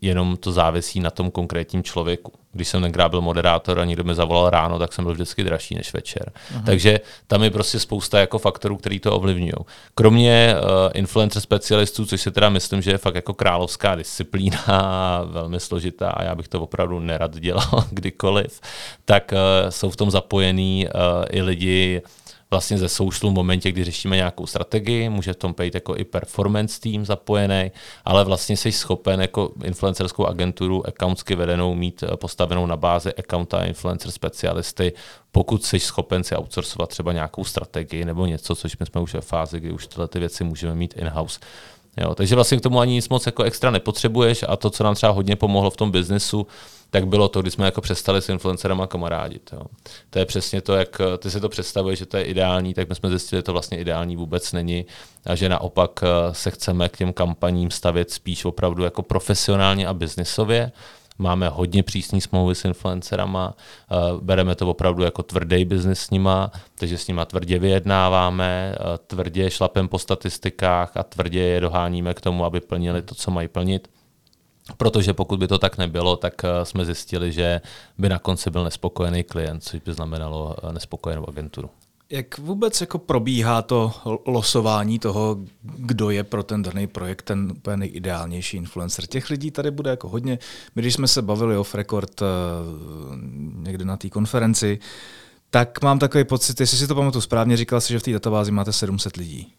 jenom 0.00 0.36
to 0.36 0.52
závisí 0.52 1.00
na 1.00 1.10
tom 1.10 1.30
konkrétním 1.30 1.82
člověku. 1.82 2.32
Když 2.52 2.68
jsem 2.68 2.82
tenkrát 2.82 3.08
byl 3.08 3.20
moderátor 3.20 3.80
a 3.80 3.84
někdo 3.84 4.04
mi 4.04 4.14
zavolal 4.14 4.50
ráno, 4.50 4.78
tak 4.78 4.92
jsem 4.92 5.04
byl 5.04 5.14
vždycky 5.14 5.44
dražší 5.44 5.74
než 5.74 5.92
večer. 5.92 6.32
Aha. 6.50 6.62
Takže 6.66 7.00
tam 7.26 7.42
je 7.42 7.50
prostě 7.50 7.78
spousta 7.78 8.20
jako 8.20 8.38
faktorů, 8.38 8.76
který 8.76 9.00
to 9.00 9.16
ovlivňují. 9.16 9.52
Kromě 9.94 10.54
uh, 10.54 10.68
influencer 10.94 11.42
specialistů, 11.42 12.06
což 12.06 12.20
si 12.20 12.30
teda 12.30 12.48
myslím, 12.48 12.82
že 12.82 12.90
je 12.90 12.98
fakt 12.98 13.14
jako 13.14 13.34
královská 13.34 13.94
disciplína, 13.94 14.58
velmi 15.24 15.60
složitá 15.60 16.10
a 16.10 16.22
já 16.22 16.34
bych 16.34 16.48
to 16.48 16.60
opravdu 16.60 17.00
nerad 17.00 17.38
dělal 17.38 17.84
kdykoliv, 17.90 18.60
tak 19.04 19.32
uh, 19.32 19.70
jsou 19.70 19.90
v 19.90 19.96
tom 19.96 20.10
zapojení 20.10 20.86
uh, 20.86 21.24
i 21.30 21.42
lidi 21.42 22.02
vlastně 22.50 22.78
ze 22.78 22.88
soušlu 22.88 23.30
v 23.30 23.34
momentě, 23.34 23.72
kdy 23.72 23.84
řešíme 23.84 24.16
nějakou 24.16 24.46
strategii, 24.46 25.08
může 25.08 25.32
v 25.32 25.36
tom 25.36 25.54
být 25.58 25.74
jako 25.74 25.96
i 25.96 26.04
performance 26.04 26.80
tým 26.80 27.06
zapojený, 27.06 27.70
ale 28.04 28.24
vlastně 28.24 28.56
jsi 28.56 28.72
schopen 28.72 29.20
jako 29.20 29.52
influencerskou 29.64 30.26
agenturu 30.26 30.88
accountsky 30.88 31.34
vedenou 31.34 31.74
mít 31.74 32.02
eh, 32.02 32.16
postavenou 32.16 32.66
na 32.66 32.76
bázi 32.76 33.14
accounta 33.14 33.64
influencer 33.64 34.10
specialisty, 34.10 34.92
pokud 35.32 35.64
jsi 35.64 35.80
schopen 35.80 36.24
si 36.24 36.36
outsourcovat 36.36 36.88
třeba 36.88 37.12
nějakou 37.12 37.44
strategii 37.44 38.04
nebo 38.04 38.26
něco, 38.26 38.54
což 38.54 38.78
my 38.78 38.86
jsme 38.86 39.00
už 39.00 39.14
ve 39.14 39.20
fázi, 39.20 39.60
kdy 39.60 39.72
už 39.72 39.86
tyhle 39.86 40.08
ty 40.08 40.18
věci 40.18 40.44
můžeme 40.44 40.74
mít 40.74 40.94
in-house. 40.96 41.40
Jo, 41.96 42.14
takže 42.14 42.34
vlastně 42.34 42.58
k 42.58 42.60
tomu 42.60 42.80
ani 42.80 42.92
nic 42.92 43.08
moc 43.08 43.26
jako 43.26 43.42
extra 43.42 43.70
nepotřebuješ 43.70 44.44
a 44.48 44.56
to, 44.56 44.70
co 44.70 44.84
nám 44.84 44.94
třeba 44.94 45.12
hodně 45.12 45.36
pomohlo 45.36 45.70
v 45.70 45.76
tom 45.76 45.90
biznesu, 45.90 46.46
tak 46.90 47.06
bylo 47.06 47.28
to, 47.28 47.42
když 47.42 47.54
jsme 47.54 47.64
jako 47.64 47.80
přestali 47.80 48.22
s 48.22 48.28
influencerama 48.28 48.86
kamarádit. 48.86 49.50
Jo. 49.52 49.62
To 50.10 50.18
je 50.18 50.26
přesně 50.26 50.60
to, 50.60 50.74
jak 50.74 51.00
ty 51.18 51.30
si 51.30 51.40
to 51.40 51.48
představuješ, 51.48 51.98
že 51.98 52.06
to 52.06 52.16
je 52.16 52.24
ideální, 52.24 52.74
tak 52.74 52.88
my 52.88 52.94
jsme 52.94 53.08
zjistili, 53.08 53.38
že 53.38 53.42
to 53.42 53.52
vlastně 53.52 53.78
ideální 53.78 54.16
vůbec 54.16 54.52
není 54.52 54.86
a 55.26 55.34
že 55.34 55.48
naopak 55.48 56.00
eh, 56.02 56.34
se 56.34 56.50
chceme 56.50 56.88
k 56.88 56.96
těm 56.96 57.12
kampaním 57.12 57.70
stavět 57.70 58.10
spíš 58.10 58.44
opravdu 58.44 58.84
jako 58.84 59.02
profesionálně 59.02 59.86
a 59.86 59.94
biznisově. 59.94 60.72
Máme 61.18 61.48
hodně 61.48 61.82
přísný 61.82 62.20
smlouvy 62.20 62.54
s 62.54 62.64
influencerama, 62.64 63.54
eh, 63.56 63.96
bereme 64.20 64.54
to 64.54 64.68
opravdu 64.68 65.02
jako 65.02 65.22
tvrdý 65.22 65.64
biznis 65.64 66.00
s 66.00 66.10
nima, 66.10 66.50
takže 66.74 66.98
s 66.98 67.06
nima 67.08 67.24
tvrdě 67.24 67.58
vyjednáváme, 67.58 68.74
eh, 68.74 68.98
tvrdě 69.06 69.50
šlapem 69.50 69.88
po 69.88 69.98
statistikách 69.98 70.96
a 70.96 71.02
tvrdě 71.02 71.40
je 71.40 71.60
doháníme 71.60 72.14
k 72.14 72.20
tomu, 72.20 72.44
aby 72.44 72.60
plnili 72.60 73.02
to, 73.02 73.14
co 73.14 73.30
mají 73.30 73.48
plnit. 73.48 73.88
Protože 74.76 75.12
pokud 75.12 75.38
by 75.38 75.48
to 75.48 75.58
tak 75.58 75.78
nebylo, 75.78 76.16
tak 76.16 76.44
eh, 76.44 76.64
jsme 76.64 76.84
zjistili, 76.84 77.32
že 77.32 77.60
by 77.98 78.08
na 78.08 78.18
konci 78.18 78.50
byl 78.50 78.64
nespokojený 78.64 79.24
klient, 79.24 79.64
což 79.64 79.80
by 79.80 79.92
znamenalo 79.92 80.56
eh, 80.62 80.72
nespokojenou 80.72 81.28
agenturu. 81.28 81.70
Jak 82.12 82.38
vůbec 82.38 82.80
jako 82.80 82.98
probíhá 82.98 83.62
to 83.62 83.92
losování 84.26 84.98
toho, 84.98 85.36
kdo 85.62 86.10
je 86.10 86.24
pro 86.24 86.42
ten 86.42 86.62
daný 86.62 86.86
projekt 86.86 87.22
ten 87.22 87.52
úplně 87.56 87.76
nejideálnější 87.76 88.56
influencer? 88.56 89.06
Těch 89.06 89.30
lidí 89.30 89.50
tady 89.50 89.70
bude 89.70 89.90
jako 89.90 90.08
hodně. 90.08 90.38
My, 90.76 90.82
když 90.82 90.94
jsme 90.94 91.08
se 91.08 91.22
bavili 91.22 91.56
off 91.56 91.74
record 91.74 92.22
uh, 92.22 92.26
někde 93.66 93.84
na 93.84 93.96
té 93.96 94.08
konferenci, 94.08 94.78
tak 95.50 95.82
mám 95.82 95.98
takový 95.98 96.24
pocit, 96.24 96.60
jestli 96.60 96.78
si 96.78 96.86
to 96.86 96.94
pamatuju 96.94 97.22
správně, 97.22 97.56
říkal 97.56 97.80
jsi, 97.80 97.92
že 97.92 97.98
v 97.98 98.02
té 98.02 98.12
databázi 98.12 98.52
máte 98.52 98.72
700 98.72 99.16
lidí. 99.16 99.52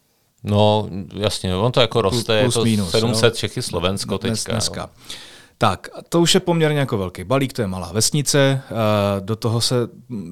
No, 0.43 0.89
jasně, 1.13 1.55
on 1.55 1.71
to 1.71 1.81
jako 1.81 2.01
roste, 2.01 2.41
plus, 2.41 2.53
plus 2.53 2.65
je 2.65 2.77
to 2.77 2.81
minus, 2.81 2.91
700 2.91 3.33
no. 3.33 3.37
Čechy, 3.37 3.61
Slovensko 3.61 4.17
teďka. 4.17 4.51
Dneska. 4.51 4.81
No. 4.81 5.13
Tak, 5.57 5.87
to 6.09 6.21
už 6.21 6.33
je 6.33 6.39
poměrně 6.39 6.79
jako 6.79 6.97
velký 6.97 7.23
balík, 7.23 7.53
to 7.53 7.61
je 7.61 7.67
malá 7.67 7.91
vesnice, 7.91 8.61
eh, 8.65 8.71
do 9.19 9.35
toho 9.35 9.61
se 9.61 9.75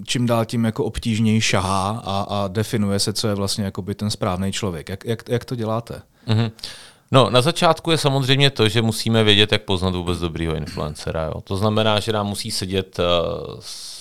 čím 0.06 0.26
dál 0.26 0.46
tím 0.46 0.66
jako 0.66 0.84
obtížněji 0.84 1.42
šahá 1.42 2.02
a, 2.06 2.26
a 2.30 2.48
definuje 2.48 3.00
se, 3.00 3.14
co 3.14 3.28
je 3.28 3.36
vlastně 3.36 3.64
jako 3.64 3.82
by 3.82 3.96
ten 3.96 4.10
správný 4.10 4.52
člověk. 4.52 4.90
Jak, 4.90 5.06
jak, 5.06 5.30
jak 5.30 5.46
to 5.46 5.56
děláte? 5.56 6.02
Mm-hmm. 6.28 6.52
No, 7.12 7.30
na 7.30 7.42
začátku 7.42 7.92
je 7.92 7.98
samozřejmě 7.98 8.50
to, 8.50 8.70
že 8.70 8.82
musíme 8.82 9.24
vědět, 9.24 9.52
jak 9.52 9.62
poznat 9.62 9.96
vůbec 9.96 10.20
dobrýho 10.20 10.56
influencera. 10.56 11.24
Jo. 11.24 11.42
To 11.44 11.58
znamená, 11.58 12.00
že 12.00 12.14
nám 12.14 12.28
musí 12.28 12.52
sedět 12.52 13.00
uh, 13.00 13.06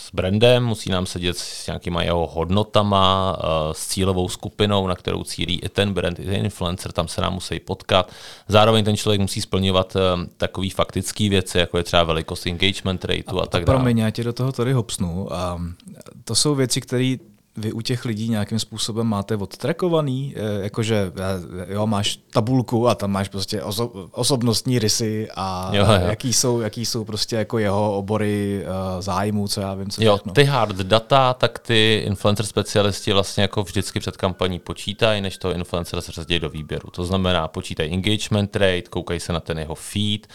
s 0.08 0.14
brandem, 0.14 0.64
musí 0.64 0.90
nám 0.90 1.06
sedět 1.06 1.38
s 1.38 1.66
nějakýma 1.66 2.02
jeho 2.02 2.26
hodnotama, 2.26 3.36
uh, 3.38 3.72
s 3.72 3.86
cílovou 3.86 4.28
skupinou, 4.28 4.86
na 4.86 4.94
kterou 4.94 5.24
cílí 5.24 5.60
i 5.62 5.68
ten 5.68 5.94
brand, 5.94 6.20
i 6.20 6.24
ten 6.24 6.34
influencer, 6.44 6.92
tam 6.92 7.08
se 7.08 7.20
nám 7.20 7.34
musí 7.34 7.60
potkat. 7.60 8.12
Zároveň 8.48 8.84
ten 8.84 8.96
člověk 8.96 9.20
musí 9.20 9.40
splňovat 9.40 9.96
uh, 9.96 10.02
takové 10.36 10.70
faktické 10.70 11.28
věci, 11.28 11.58
jako 11.58 11.78
je 11.78 11.84
třeba 11.84 12.04
velikost 12.04 12.46
engagement 12.46 13.04
rateu 13.04 13.38
a, 13.38 13.42
a 13.42 13.46
tak 13.46 13.64
dále. 13.64 13.78
Promiň, 13.78 13.98
já 13.98 14.10
tě 14.10 14.24
do 14.24 14.32
toho 14.32 14.52
tady 14.52 14.72
hopsnu. 14.72 15.28
Um, 15.56 15.74
to 16.24 16.34
jsou 16.34 16.54
věci, 16.54 16.80
které 16.80 17.16
vy 17.58 17.72
u 17.72 17.80
těch 17.80 18.04
lidí 18.04 18.28
nějakým 18.28 18.58
způsobem 18.58 19.06
máte 19.06 19.36
odtrekovaný, 19.36 20.34
eh, 20.36 20.62
jakože 20.62 21.12
eh, 21.68 21.74
jo, 21.74 21.86
máš 21.86 22.18
tabulku 22.32 22.88
a 22.88 22.94
tam 22.94 23.10
máš 23.10 23.28
prostě 23.28 23.60
oso- 23.62 24.08
osobnostní 24.12 24.78
rysy 24.78 25.28
a 25.36 25.70
jo, 25.74 25.84
jo. 25.84 26.06
jaký 26.08 26.32
jsou, 26.32 26.60
jaký 26.60 26.86
jsou 26.86 27.04
prostě 27.04 27.36
jako 27.36 27.58
jeho 27.58 27.96
obory 27.96 28.64
uh, 28.64 29.00
zájmu, 29.02 29.48
co 29.48 29.60
já 29.60 29.74
vím, 29.74 29.90
co 29.90 30.02
Jo, 30.04 30.16
všechno. 30.16 30.32
ty 30.32 30.44
hard 30.44 30.76
data, 30.76 31.34
tak 31.34 31.58
ty 31.58 32.02
influencer 32.06 32.46
specialisti 32.46 33.12
vlastně 33.12 33.42
jako 33.42 33.62
vždycky 33.62 34.00
před 34.00 34.16
kampaní 34.16 34.58
počítají, 34.58 35.20
než 35.20 35.38
toho 35.38 35.54
influencera 35.54 36.02
se 36.02 36.12
řadí 36.12 36.38
do 36.38 36.50
výběru. 36.50 36.90
To 36.90 37.04
znamená, 37.04 37.48
počítají 37.48 37.92
engagement 37.92 38.56
rate, 38.56 38.82
koukají 38.90 39.20
se 39.20 39.32
na 39.32 39.40
ten 39.40 39.58
jeho 39.58 39.74
feed, 39.74 40.26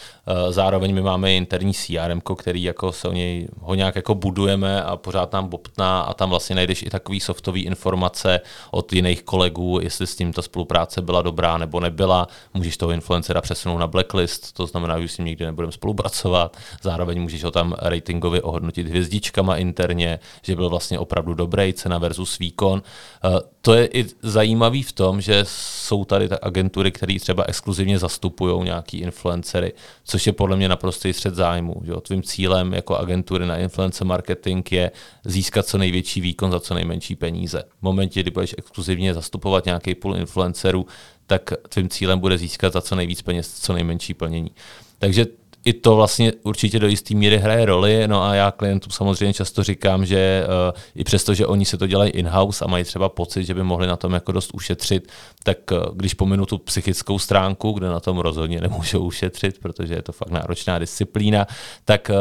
zároveň 0.50 0.94
my 0.94 1.02
máme 1.02 1.34
interní 1.34 1.74
CRM, 1.74 2.20
který 2.36 2.62
jako 2.62 2.92
se 2.92 3.08
o 3.08 3.12
něj 3.12 3.48
ho 3.60 3.74
nějak 3.74 3.96
jako 3.96 4.14
budujeme 4.14 4.82
a 4.82 4.96
pořád 4.96 5.32
nám 5.32 5.48
bobtná 5.48 6.00
a 6.00 6.14
tam 6.14 6.30
vlastně 6.30 6.56
najdeš 6.56 6.82
i 6.82 6.90
takový 6.90 7.13
takový 7.14 7.20
softové 7.20 7.60
informace 7.60 8.40
od 8.70 8.92
jiných 8.92 9.22
kolegů, 9.22 9.78
jestli 9.82 10.06
s 10.06 10.16
tím 10.16 10.32
ta 10.32 10.42
spolupráce 10.42 11.02
byla 11.02 11.22
dobrá 11.22 11.58
nebo 11.58 11.80
nebyla. 11.80 12.28
Můžeš 12.54 12.76
toho 12.76 12.92
influencera 12.92 13.40
přesunout 13.40 13.78
na 13.78 13.86
blacklist, 13.86 14.52
to 14.52 14.66
znamená, 14.66 15.00
že 15.00 15.08
s 15.08 15.18
ním 15.18 15.26
nikdy 15.26 15.44
nebudeme 15.44 15.72
spolupracovat. 15.72 16.56
Zároveň 16.82 17.22
můžeš 17.22 17.44
ho 17.44 17.50
tam 17.50 17.74
ratingově 17.78 18.42
ohodnotit 18.42 18.88
hvězdičkama 18.88 19.56
interně, 19.56 20.18
že 20.42 20.56
byl 20.56 20.68
vlastně 20.68 20.98
opravdu 20.98 21.34
dobrý, 21.34 21.72
cena 21.72 21.98
versus 21.98 22.38
výkon. 22.38 22.82
Eh, 23.24 23.40
to 23.60 23.74
je 23.74 23.86
i 23.86 24.06
zajímavý 24.22 24.82
v 24.82 24.92
tom, 24.92 25.20
že 25.20 25.44
jsou 25.48 26.04
tady 26.04 26.28
tak 26.28 26.38
agentury, 26.42 26.92
které 26.92 27.16
třeba 27.20 27.44
exkluzivně 27.48 27.98
zastupují 27.98 28.64
nějaký 28.64 28.98
influencery, 28.98 29.72
což 30.04 30.26
je 30.26 30.32
podle 30.32 30.56
mě 30.56 30.68
naprostý 30.68 31.12
střed 31.12 31.34
zájmu. 31.34 31.74
Že? 31.84 31.92
Tvým 32.02 32.22
cílem 32.22 32.74
jako 32.74 32.96
agentury 32.96 33.46
na 33.46 33.56
influencer 33.56 34.06
marketing 34.06 34.72
je 34.72 34.90
získat 35.24 35.66
co 35.66 35.78
největší 35.78 36.20
výkon 36.20 36.50
za 36.50 36.60
co 36.60 36.74
nejmenší 36.74 37.03
peníze. 37.12 37.64
V 37.78 37.82
momentě, 37.82 38.20
kdy 38.20 38.30
budeš 38.30 38.54
exkluzivně 38.58 39.14
zastupovat 39.14 39.64
nějaký 39.64 39.94
půl 39.94 40.16
influencerů, 40.16 40.86
tak 41.26 41.52
tvým 41.68 41.88
cílem 41.88 42.18
bude 42.18 42.38
získat 42.38 42.72
za 42.72 42.80
co 42.80 42.94
nejvíc 42.94 43.22
peněz, 43.22 43.60
co 43.60 43.72
nejmenší 43.72 44.14
plnění. 44.14 44.50
Takže 44.98 45.26
i 45.64 45.72
to 45.72 45.96
vlastně 45.96 46.32
určitě 46.42 46.78
do 46.78 46.86
jisté 46.86 47.14
míry 47.14 47.38
hraje 47.38 47.64
roli. 47.64 48.08
No 48.08 48.22
a 48.22 48.34
já 48.34 48.50
klientům 48.50 48.92
samozřejmě 48.92 49.34
často 49.34 49.62
říkám, 49.62 50.06
že 50.06 50.46
uh, 50.46 50.78
i 50.94 51.04
přesto, 51.04 51.34
že 51.34 51.46
oni 51.46 51.64
se 51.64 51.78
to 51.78 51.86
dělají 51.86 52.10
in-house 52.10 52.64
a 52.64 52.68
mají 52.68 52.84
třeba 52.84 53.08
pocit, 53.08 53.44
že 53.44 53.54
by 53.54 53.62
mohli 53.62 53.86
na 53.86 53.96
tom 53.96 54.12
jako 54.12 54.32
dost 54.32 54.50
ušetřit, 54.54 55.12
tak 55.42 55.58
uh, 55.72 55.78
když 55.96 56.14
pominu 56.14 56.46
tu 56.46 56.58
psychickou 56.58 57.18
stránku, 57.18 57.72
kde 57.72 57.88
na 57.88 58.00
tom 58.00 58.18
rozhodně 58.18 58.60
nemůžou 58.60 59.04
ušetřit, 59.04 59.58
protože 59.58 59.94
je 59.94 60.02
to 60.02 60.12
fakt 60.12 60.30
náročná 60.30 60.78
disciplína, 60.78 61.46
tak 61.84 62.10
uh, 62.10 62.16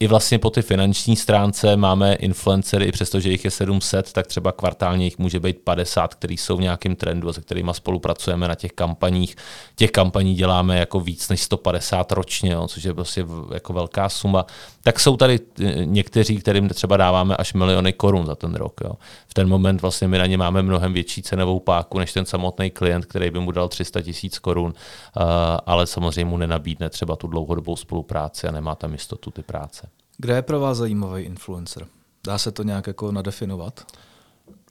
i 0.00 0.06
vlastně 0.06 0.38
po 0.38 0.50
ty 0.50 0.62
finanční 0.62 1.16
stránce 1.16 1.76
máme 1.76 2.14
influencery, 2.14 2.84
i 2.84 2.92
přestože 2.92 3.30
jich 3.30 3.44
je 3.44 3.50
700, 3.50 4.12
tak 4.12 4.26
třeba 4.26 4.52
kvartálně 4.52 5.04
jich 5.04 5.18
může 5.18 5.40
být 5.40 5.58
50, 5.58 6.14
který 6.14 6.36
jsou 6.36 6.56
v 6.56 6.60
nějakém 6.60 6.96
trendu 6.96 7.28
a 7.28 7.32
se 7.32 7.40
kterými 7.40 7.70
spolupracujeme 7.74 8.48
na 8.48 8.54
těch 8.54 8.72
kampaních. 8.72 9.36
Těch 9.76 9.90
kampaní 9.90 10.34
děláme 10.34 10.78
jako 10.78 11.00
víc 11.00 11.28
než 11.28 11.42
150 11.42 12.12
ročně, 12.12 12.52
jo, 12.52 12.68
což 12.68 12.84
je 12.84 12.94
prostě 12.94 13.26
jako 13.54 13.72
velká 13.72 14.08
suma. 14.08 14.46
Tak 14.82 15.00
jsou 15.00 15.16
tady 15.16 15.40
eh, 15.60 15.84
někteří, 15.84 16.36
kterým 16.36 16.68
třeba 16.68 16.96
dáváme 16.96 17.36
až 17.36 17.54
miliony 17.54 17.92
korun 17.92 18.26
za 18.26 18.34
ten 18.34 18.54
rok. 18.54 18.80
Jo. 18.84 18.92
V 19.28 19.34
ten 19.34 19.48
moment 19.48 19.82
vlastně 19.82 20.08
my 20.08 20.18
na 20.18 20.26
ně 20.26 20.38
máme 20.38 20.62
mnohem 20.62 20.92
větší 20.92 21.22
cenovou 21.22 21.60
páku 21.60 21.98
než 21.98 22.12
ten 22.12 22.26
samotný 22.26 22.70
klient, 22.70 23.06
který 23.06 23.30
by 23.30 23.40
mu 23.40 23.50
dal 23.50 23.68
300 23.68 24.02
tisíc 24.02 24.38
korun, 24.38 24.66
uh, 24.66 25.22
ale 25.66 25.86
samozřejmě 25.86 26.24
mu 26.24 26.36
nenabídne 26.36 26.90
třeba 26.90 27.16
tu 27.16 27.26
dlouhodobou 27.26 27.76
spolupráci 27.76 28.48
a 28.48 28.50
nemá 28.50 28.74
tam 28.74 28.92
jistotu 28.92 29.30
ty 29.30 29.42
práce. 29.42 29.87
Kde 30.20 30.34
je 30.34 30.42
pro 30.42 30.60
vás 30.60 30.78
zajímavý 30.78 31.22
influencer? 31.22 31.86
Dá 32.26 32.38
se 32.38 32.52
to 32.52 32.62
nějak 32.62 32.86
jako 32.86 33.12
nadefinovat? 33.12 33.86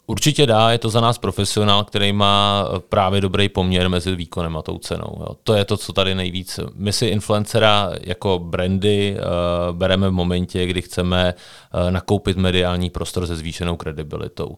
Určitě 0.06 0.46
dá, 0.46 0.72
je 0.72 0.78
to 0.78 0.90
za 0.90 1.02
nás 1.02 1.18
profesionál, 1.18 1.84
který 1.84 2.14
má 2.14 2.66
právě 2.90 3.22
dobrý 3.22 3.50
poměr 3.50 3.90
mezi 3.90 4.16
výkonem 4.16 4.58
a 4.58 4.62
tou 4.62 4.78
cenou. 4.78 5.18
Jo. 5.20 5.36
To 5.44 5.54
je 5.54 5.66
to, 5.66 5.78
co 5.78 5.94
tady 5.94 6.16
nejvíc. 6.16 6.60
My 6.76 6.94
si 6.94 7.06
influencera 7.06 7.92
jako 8.02 8.40
brandy 8.40 9.18
uh, 9.18 9.76
bereme 9.76 10.10
v 10.10 10.12
momentě, 10.12 10.66
kdy 10.66 10.82
chceme 10.82 11.34
uh, 11.34 11.92
nakoupit 11.92 12.38
mediální 12.38 12.90
prostor 12.90 13.28
se 13.28 13.36
zvýšenou 13.36 13.76
kredibilitou. 13.76 14.48
Uh, 14.48 14.56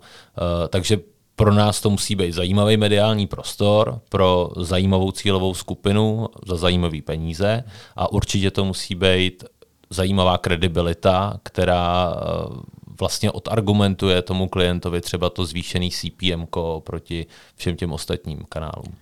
takže 0.69 0.99
pro 1.35 1.53
nás 1.53 1.81
to 1.81 1.89
musí 1.89 2.15
být 2.15 2.31
zajímavý 2.31 2.77
mediální 2.77 3.27
prostor 3.27 4.01
pro 4.09 4.49
zajímavou 4.57 5.11
cílovou 5.11 5.53
skupinu 5.53 6.27
za 6.47 6.55
zajímavé 6.55 7.01
peníze 7.01 7.63
a 7.95 8.11
určitě 8.11 8.51
to 8.51 8.65
musí 8.65 8.95
být 8.95 9.43
zajímavá 9.89 10.37
kredibilita, 10.37 11.39
která 11.43 12.13
eh, 12.13 12.79
vlastně 12.99 13.31
odargumentuje 13.31 14.21
tomu 14.21 14.47
klientovi 14.47 15.01
třeba 15.01 15.29
to 15.29 15.45
zvýšený 15.45 15.91
CPM 15.91 16.45
proti 16.79 17.25
všem 17.55 17.75
těm 17.75 17.91
ostatním 17.91 18.45
kanálům. 18.49 18.95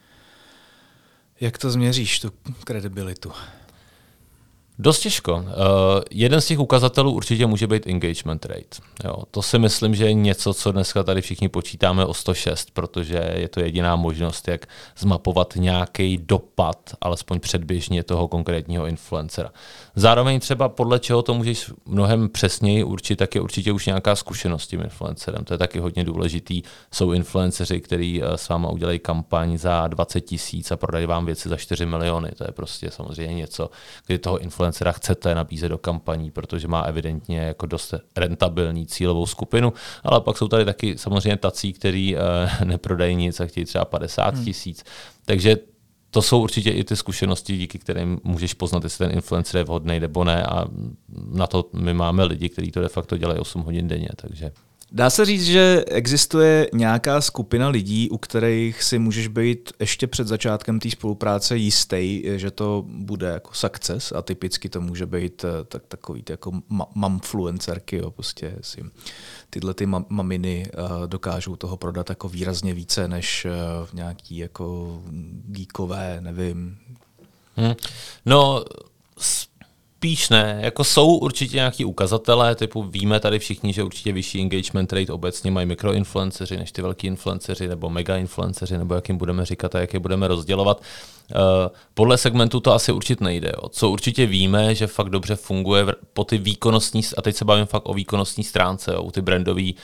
Jak 1.41 1.58
to 1.58 1.71
změříš, 1.71 2.19
tu 2.19 2.32
kredibilitu? 2.63 3.32
Dost 4.80 5.00
těžko. 5.00 5.36
Uh, 5.36 5.44
jeden 6.12 6.42
z 6.42 6.46
těch 6.46 6.60
ukazatelů 6.60 7.12
určitě 7.12 7.46
může 7.46 7.68
být 7.68 7.88
engagement 7.88 8.46
rate. 8.46 8.78
Jo, 9.04 9.16
to 9.32 9.42
si 9.42 9.60
myslím, 9.60 9.96
že 9.96 10.06
je 10.06 10.13
něco, 10.13 10.54
co 10.54 10.72
dneska 10.72 11.04
tady 11.04 11.22
všichni 11.22 11.50
počítáme 11.50 12.06
o 12.06 12.13
106, 12.13 12.72
protože 12.74 13.32
je 13.36 13.48
to 13.48 13.60
jediná 13.60 13.96
možnost, 13.96 14.48
jak 14.48 14.66
zmapovat 14.98 15.54
nějaký 15.56 16.18
dopad, 16.18 16.78
alespoň 17.02 17.40
předběžně 17.40 18.04
toho 18.04 18.28
konkrétního 18.28 18.86
influencera. 18.86 19.52
Zároveň 19.96 20.40
třeba 20.40 20.70
podle 20.70 21.00
čeho 21.00 21.22
to 21.22 21.34
můžeš 21.34 21.72
mnohem 21.86 22.30
přesněji 22.30 22.84
určit, 22.84 23.16
tak 23.16 23.36
je 23.36 23.42
určitě 23.42 23.72
už 23.72 23.86
nějaká 23.86 24.16
zkušenost 24.16 24.63
s 24.63 24.68
tím 24.68 24.82
influencerem. 24.82 25.44
To 25.44 25.54
je 25.54 25.58
taky 25.58 25.80
hodně 25.80 26.04
důležitý. 26.04 26.62
Jsou 26.94 27.12
influenceři, 27.12 27.82
kteří 27.82 28.24
eh, 28.24 28.38
s 28.38 28.50
váma 28.50 28.70
udělají 28.70 29.00
kampaň 29.00 29.58
za 29.58 29.88
20 29.88 30.22
tisíc 30.22 30.72
a 30.72 30.78
prodají 30.78 31.06
vám 31.06 31.26
věci 31.26 31.50
za 31.50 31.58
4 31.58 31.86
miliony. 31.86 32.32
To 32.38 32.44
je 32.44 32.52
prostě 32.52 32.92
samozřejmě 32.92 33.36
něco, 33.36 33.70
kdy 34.08 34.18
toho 34.18 34.38
influencera 34.38 34.67
chcete 34.92 35.36
nabízet 35.36 35.70
do 35.70 35.78
kampaní, 35.78 36.32
protože 36.32 36.68
má 36.68 36.82
evidentně 36.82 37.40
jako 37.40 37.66
dost 37.66 37.94
rentabilní 38.18 38.86
cílovou 38.86 39.26
skupinu, 39.26 39.74
ale 40.04 40.22
pak 40.22 40.38
jsou 40.38 40.48
tady 40.48 40.66
taky 40.66 40.98
samozřejmě 40.98 41.38
tací, 41.38 41.74
kteří 41.74 42.16
uh, 42.16 42.22
neprodají 42.64 43.16
nic 43.16 43.40
a 43.40 43.46
chtějí 43.46 43.66
třeba 43.66 43.86
50 43.86 44.36
hmm. 44.36 44.46
tisíc. 44.46 44.78
Hmm. 44.78 45.24
Takže 45.26 45.58
to 46.12 46.22
jsou 46.22 46.42
určitě 46.42 46.72
i 46.72 46.84
ty 46.84 46.96
zkušenosti, 46.96 47.58
díky 47.58 47.80
kterým 47.80 48.20
můžeš 48.24 48.54
poznat, 48.54 48.84
jestli 48.84 49.08
ten 49.08 49.16
influencer 49.16 49.58
je 49.58 49.64
vhodný 49.64 50.00
nebo 50.00 50.24
ne 50.24 50.44
a 50.44 50.66
na 51.32 51.48
to 51.48 51.70
my 51.74 51.94
máme 51.94 52.24
lidi, 52.24 52.50
kteří 52.50 52.72
to 52.72 52.82
de 52.82 52.90
facto 52.90 53.18
dělají 53.18 53.40
8 53.40 53.62
hodin 53.62 53.88
denně, 53.88 54.10
takže 54.16 54.52
Dá 54.91 55.10
se 55.10 55.26
říct, 55.26 55.45
že 55.45 55.86
existuje 55.88 56.69
nějaká 56.73 57.21
skupina 57.21 57.69
lidí, 57.69 58.10
u 58.10 58.17
kterých 58.17 58.84
si 58.84 59.00
můžeš 59.00 59.28
být 59.28 59.73
ještě 59.80 60.08
před 60.08 60.28
začátkem 60.28 60.80
té 60.80 60.89
spolupráce 60.89 61.58
jistý, 61.58 62.23
že 62.36 62.52
to 62.52 62.86
bude 62.88 63.28
jako 63.28 63.54
success 63.54 64.12
a 64.12 64.21
typicky 64.21 64.69
to 64.69 64.82
může 64.82 65.06
být 65.06 65.43
eh, 65.43 65.63
tak, 65.63 65.84
takový 65.88 66.23
jako 66.30 66.52
mamfluencerky, 66.95 67.97
jo, 67.97 68.12
prostě 68.12 68.56
si 68.62 68.84
tyhle 69.50 69.73
ty 69.73 69.86
maminy 70.10 70.67
uh, 70.78 71.08
dokážou 71.08 71.56
toho 71.56 71.78
prodat 71.78 72.10
jako 72.10 72.30
výrazně 72.30 72.73
více 72.73 73.08
než 73.08 73.45
uh, 73.45 73.88
nějaký 73.93 74.38
jako 74.38 75.00
geekové, 75.45 76.17
nevím. 76.21 76.78
Hmm. 77.56 77.73
No, 78.26 78.65
Spíš 79.98 80.30
ne, 80.30 80.60
jako 80.62 80.84
jsou 80.84 81.18
určitě 81.18 81.56
nějaký 81.56 81.86
ukazatele, 81.86 82.56
typu 82.56 82.84
víme 82.84 83.20
tady 83.20 83.40
všichni, 83.40 83.74
že 83.74 83.84
určitě 83.84 84.12
vyšší 84.12 84.42
engagement 84.42 84.94
rate 84.94 85.14
obecně 85.14 85.52
mají 85.52 85.68
mikroinfluenceři 85.68 86.58
než 86.58 86.72
ty 86.72 86.82
velký 86.82 87.08
influenceři 87.08 87.68
nebo 87.68 87.90
mega 87.90 88.18
influenceři, 88.18 88.78
nebo 88.78 88.96
jak 88.96 89.10
jim 89.10 89.18
budeme 89.18 89.46
říkat 89.46 89.76
a 89.76 89.80
jak 89.80 89.94
je 89.94 90.00
budeme 90.00 90.28
rozdělovat. 90.28 90.82
Uh, 91.36 91.42
podle 91.94 92.18
segmentu 92.18 92.60
to 92.60 92.74
asi 92.74 92.92
určitě 92.92 93.24
nejde. 93.24 93.52
Co 93.70 93.90
určitě 93.90 94.26
víme, 94.26 94.76
že 94.76 94.88
fakt 94.88 95.10
dobře 95.10 95.36
funguje 95.36 95.86
po 96.14 96.24
ty 96.24 96.38
výkonnostní, 96.38 97.02
a 97.18 97.22
teď 97.22 97.36
se 97.36 97.46
bavím 97.46 97.66
fakt 97.66 97.90
o 97.90 97.94
výkonnostní 97.94 98.44
stránce, 98.44 98.98
u 98.98 99.12
ty 99.12 99.22
brandový, 99.22 99.76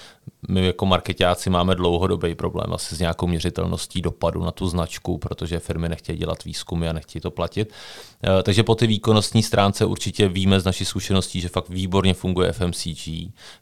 my 0.50 0.66
jako 0.66 0.86
marketáci 0.86 1.50
máme 1.50 1.76
dlouhodobý 1.76 2.36
problém 2.36 2.74
asi 2.74 2.96
s 2.96 3.00
nějakou 3.00 3.28
měřitelností 3.28 4.02
dopadu 4.02 4.44
na 4.44 4.52
tu 4.52 4.68
značku, 4.68 5.18
protože 5.18 5.60
firmy 5.60 5.90
nechtějí 5.90 6.18
dělat 6.18 6.44
výzkumy 6.44 6.90
a 6.90 6.94
nechtějí 6.94 7.22
to 7.22 7.32
platit. 7.32 7.70
Uh, 7.70 8.42
takže 8.44 8.64
po 8.64 8.76
ty 8.76 8.88
výkonnostní 8.88 9.44
stránce 9.44 9.86
určitě 9.86 10.28
víme 10.28 10.60
z 10.60 10.66
naší 10.66 10.86
zkušeností, 10.86 11.42
že 11.42 11.50
fakt 11.50 11.70
výborně 11.70 12.14
funguje 12.14 12.52
FMCG, 12.52 13.08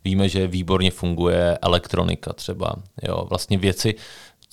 víme, 0.04 0.30
že 0.30 0.48
výborně 0.48 0.92
funguje 0.92 1.58
elektronika 1.62 2.34
třeba, 2.34 2.76
jo. 3.04 3.26
vlastně 3.30 3.58
věci, 3.58 3.96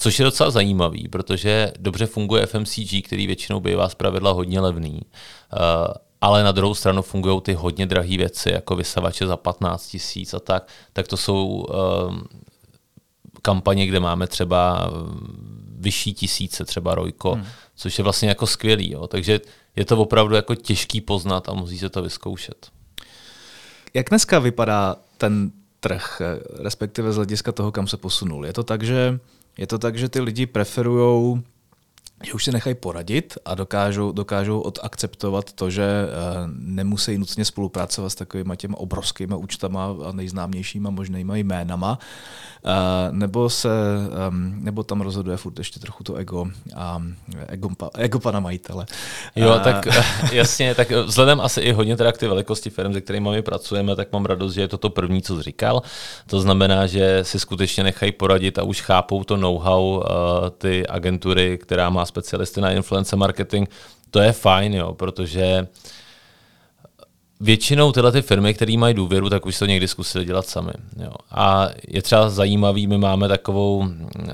Což 0.00 0.18
je 0.18 0.24
docela 0.24 0.50
zajímavý, 0.50 1.08
protože 1.08 1.72
dobře 1.78 2.06
funguje 2.06 2.46
FMCG, 2.46 3.06
který 3.06 3.26
většinou 3.26 3.60
bývá 3.60 3.88
z 3.88 3.94
pravidla 3.94 4.32
hodně 4.32 4.60
levný, 4.60 5.00
uh, 5.00 5.94
ale 6.20 6.42
na 6.42 6.52
druhou 6.52 6.74
stranu 6.74 7.02
fungují 7.02 7.40
ty 7.40 7.54
hodně 7.54 7.86
drahé 7.86 8.16
věci, 8.16 8.52
jako 8.52 8.76
vysavače 8.76 9.26
za 9.26 9.36
15 9.36 9.86
tisíc 9.86 10.34
a 10.34 10.40
tak, 10.40 10.68
tak 10.92 11.08
to 11.08 11.16
jsou 11.16 11.46
uh, 11.46 12.16
kampaně, 13.42 13.86
kde 13.86 14.00
máme 14.00 14.26
třeba 14.26 14.90
vyšší 15.78 16.14
tisíce, 16.14 16.64
třeba 16.64 16.94
Rojko, 16.94 17.34
hmm. 17.34 17.44
což 17.76 17.98
je 17.98 18.04
vlastně 18.04 18.28
jako 18.28 18.46
skvělý. 18.46 18.92
Jo. 18.92 19.06
Takže 19.06 19.40
je 19.76 19.84
to 19.84 19.98
opravdu 19.98 20.34
jako 20.34 20.54
těžký 20.54 21.00
poznat 21.00 21.48
a 21.48 21.54
musí 21.54 21.78
se 21.78 21.88
to 21.88 22.02
vyzkoušet. 22.02 22.68
Jak 23.94 24.08
dneska 24.08 24.38
vypadá 24.38 24.96
ten 25.18 25.50
trh, 25.80 26.22
respektive 26.58 27.12
z 27.12 27.16
hlediska 27.16 27.52
toho, 27.52 27.72
kam 27.72 27.86
se 27.86 27.96
posunul? 27.96 28.46
Je 28.46 28.52
to 28.52 28.64
tak, 28.64 28.82
že 28.82 29.18
je 29.58 29.66
to 29.66 29.78
tak, 29.78 29.98
že 29.98 30.08
ty 30.08 30.20
lidi 30.20 30.46
preferují 30.46 31.42
že 32.24 32.32
už 32.32 32.44
si 32.44 32.52
nechají 32.52 32.74
poradit 32.74 33.38
a 33.44 33.54
dokážou, 33.54 34.12
dokážou 34.12 34.60
odakceptovat 34.60 35.52
to, 35.52 35.70
že 35.70 36.04
uh, 36.04 36.50
nemusí 36.58 37.18
nutně 37.18 37.44
spolupracovat 37.44 38.10
s 38.10 38.14
takovými 38.14 38.56
těmi 38.56 38.74
obrovskými 38.76 39.34
účtama 39.34 39.94
a 40.04 40.12
nejznámějšíma 40.12 40.90
možnýma 40.90 41.36
jménama, 41.36 41.98
uh, 42.64 42.70
nebo, 43.10 43.50
se, 43.50 43.68
um, 44.28 44.64
nebo 44.64 44.82
tam 44.82 45.00
rozhoduje 45.00 45.36
furt 45.36 45.58
ještě 45.58 45.80
trochu 45.80 46.04
to 46.04 46.14
ego 46.14 46.46
a 46.76 47.02
ego, 47.46 47.68
ego 47.94 48.18
pana 48.18 48.40
majitele. 48.40 48.86
Jo, 49.36 49.60
tak 49.64 49.86
jasně, 50.32 50.74
tak 50.74 50.90
vzhledem 50.90 51.40
asi 51.40 51.60
i 51.60 51.72
hodně 51.72 51.96
teda 51.96 52.12
k 52.12 52.18
ty 52.18 52.28
velikosti 52.28 52.70
firm, 52.70 52.92
se 52.92 53.00
kterými 53.00 53.30
my 53.30 53.42
pracujeme, 53.42 53.96
tak 53.96 54.12
mám 54.12 54.24
radost, 54.24 54.54
že 54.54 54.60
je 54.60 54.68
to 54.68 54.78
to 54.78 54.90
první, 54.90 55.22
co 55.22 55.36
jsi 55.36 55.42
říkal. 55.42 55.82
To 56.26 56.40
znamená, 56.40 56.86
že 56.86 57.24
si 57.24 57.40
skutečně 57.40 57.84
nechají 57.84 58.12
poradit 58.12 58.58
a 58.58 58.62
už 58.62 58.80
chápou 58.80 59.24
to 59.24 59.36
know-how 59.36 60.02
ty 60.58 60.86
agentury, 60.86 61.58
která 61.58 61.90
má 61.90 62.07
specialisty 62.08 62.60
na 62.60 62.70
influencer 62.72 63.18
marketing, 63.18 63.68
to 64.10 64.20
je 64.20 64.32
fajn, 64.32 64.74
jo, 64.74 64.94
protože 64.94 65.66
většinou 67.40 67.92
tyhle 67.92 68.12
ty 68.12 68.22
firmy, 68.22 68.54
které 68.54 68.76
mají 68.76 68.94
důvěru, 68.94 69.30
tak 69.30 69.46
už 69.46 69.58
to 69.58 69.66
někdy 69.66 69.88
zkusili 69.88 70.24
dělat 70.24 70.46
sami. 70.46 70.72
Jo. 71.02 71.12
A 71.30 71.68
je 71.88 72.02
třeba 72.02 72.30
zajímavý, 72.30 72.86
my 72.86 72.98
máme 72.98 73.28
takovou 73.28 73.84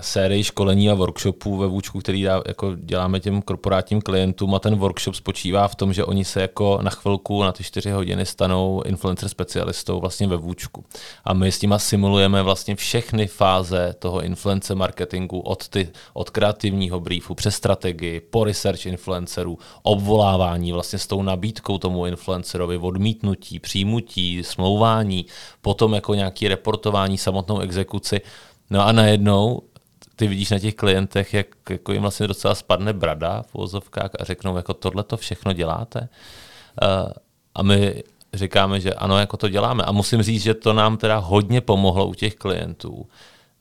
sérii 0.00 0.44
školení 0.44 0.90
a 0.90 0.94
workshopů 0.94 1.56
ve 1.56 1.66
Vůčku, 1.66 1.98
který 2.00 2.22
dá, 2.22 2.42
jako 2.46 2.74
děláme 2.76 3.20
těm 3.20 3.42
korporátním 3.42 4.00
klientům 4.00 4.54
a 4.54 4.58
ten 4.58 4.76
workshop 4.76 5.14
spočívá 5.14 5.68
v 5.68 5.74
tom, 5.74 5.92
že 5.92 6.04
oni 6.04 6.24
se 6.24 6.40
jako 6.40 6.78
na 6.82 6.90
chvilku, 6.90 7.42
na 7.42 7.52
ty 7.52 7.64
čtyři 7.64 7.90
hodiny 7.90 8.26
stanou 8.26 8.82
influencer 8.86 9.28
specialistou 9.28 10.00
vlastně 10.00 10.26
ve 10.26 10.36
Vůčku. 10.36 10.84
A 11.24 11.34
my 11.34 11.52
s 11.52 11.58
těma 11.58 11.78
simulujeme 11.78 12.42
vlastně 12.42 12.76
všechny 12.76 13.26
fáze 13.26 13.94
toho 13.98 14.22
influencer 14.22 14.76
marketingu 14.76 15.40
od, 15.40 15.68
ty, 15.68 15.88
od 16.12 16.30
kreativního 16.30 17.00
briefu 17.00 17.34
přes 17.34 17.54
strategii, 17.54 18.20
po 18.20 18.44
research 18.44 18.86
influencerů, 18.86 19.58
obvolávání 19.82 20.72
vlastně 20.72 20.98
s 20.98 21.06
tou 21.06 21.22
nabídkou 21.22 21.78
tomu 21.78 22.06
influencerovi, 22.06 22.78
odmítnutí, 22.94 23.58
přijmutí, 23.58 24.42
smlouvání, 24.44 25.26
potom 25.60 25.94
jako 25.94 26.14
nějaké 26.14 26.48
reportování, 26.48 27.18
samotnou 27.18 27.58
exekuci. 27.58 28.20
No 28.70 28.86
a 28.86 28.92
najednou 28.92 29.62
ty 30.16 30.26
vidíš 30.26 30.50
na 30.50 30.58
těch 30.58 30.74
klientech, 30.74 31.34
jak 31.34 31.46
jako 31.70 31.92
jim 31.92 32.02
vlastně 32.02 32.26
docela 32.26 32.54
spadne 32.54 32.92
brada 32.92 33.42
v 33.42 33.54
uvozovkách 33.54 34.10
a 34.20 34.24
řeknou, 34.24 34.56
jako 34.56 34.74
tohle 34.74 35.02
to 35.02 35.16
všechno 35.16 35.52
děláte. 35.52 36.00
Uh, 36.82 37.12
a 37.54 37.62
my 37.62 38.02
říkáme, 38.34 38.80
že 38.80 38.94
ano, 38.94 39.18
jako 39.18 39.36
to 39.36 39.48
děláme. 39.48 39.84
A 39.84 39.92
musím 39.92 40.22
říct, 40.22 40.42
že 40.42 40.54
to 40.54 40.72
nám 40.72 40.96
teda 40.96 41.16
hodně 41.16 41.60
pomohlo 41.60 42.06
u 42.06 42.14
těch 42.14 42.34
klientů 42.34 43.06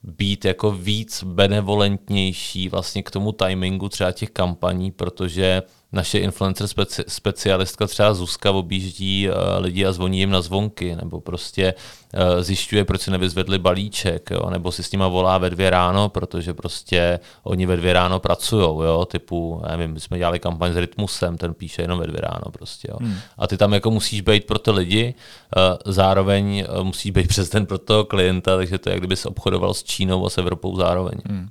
být 0.02 0.44
jako 0.44 0.70
víc 0.70 1.24
benevolentnější 1.24 2.68
vlastně 2.68 3.02
k 3.02 3.10
tomu 3.10 3.32
timingu 3.32 3.88
třeba 3.88 4.12
těch 4.12 4.30
kampaní, 4.30 4.90
protože 4.90 5.62
naše 5.92 6.18
influencer 6.18 6.66
speci- 6.66 7.04
specialistka 7.08 7.86
třeba 7.86 8.14
Zuzka 8.14 8.52
objíždí 8.52 9.28
uh, 9.28 9.34
lidi 9.58 9.86
a 9.86 9.92
zvoní 9.92 10.18
jim 10.18 10.30
na 10.30 10.40
zvonky, 10.40 10.96
nebo 10.96 11.20
prostě 11.20 11.74
uh, 12.14 12.42
zjišťuje, 12.42 12.84
proč 12.84 13.00
si 13.00 13.10
nevyzvedli 13.10 13.58
balíček, 13.58 14.30
jo? 14.30 14.50
nebo 14.50 14.72
si 14.72 14.82
s 14.82 14.92
nima 14.92 15.08
volá 15.08 15.38
ve 15.38 15.50
dvě 15.50 15.70
ráno, 15.70 16.08
protože 16.08 16.54
prostě 16.54 17.20
oni 17.42 17.66
ve 17.66 17.76
dvě 17.76 17.92
ráno 17.92 18.20
pracují, 18.20 18.62
jo? 18.62 19.04
typu, 19.04 19.62
nevím, 19.68 19.92
my 19.92 20.00
jsme 20.00 20.18
dělali 20.18 20.38
kampaň 20.38 20.72
s 20.72 20.76
Rytmusem, 20.76 21.38
ten 21.38 21.54
píše 21.54 21.82
jenom 21.82 21.98
ve 21.98 22.06
dvě 22.06 22.20
ráno 22.20 22.44
prostě, 22.52 22.88
jo? 22.90 22.96
Hmm. 23.00 23.16
A 23.38 23.46
ty 23.46 23.56
tam 23.56 23.72
jako 23.72 23.90
musíš 23.90 24.20
být 24.20 24.46
pro 24.46 24.58
ty 24.58 24.70
lidi, 24.70 25.14
uh, 25.56 25.92
zároveň 25.92 26.64
musíš 26.82 27.10
být 27.10 27.28
přes 27.28 27.50
den 27.50 27.66
pro 27.66 27.78
toho 27.78 28.04
klienta, 28.04 28.56
takže 28.56 28.78
to 28.78 28.88
je, 28.88 28.92
jak 28.92 29.00
kdyby 29.00 29.16
se 29.16 29.28
obchodoval 29.28 29.74
s 29.74 29.82
Čínou 29.82 30.26
a 30.26 30.30
s 30.30 30.38
Evropou 30.38 30.76
zároveň. 30.76 31.18
Hmm. 31.28 31.48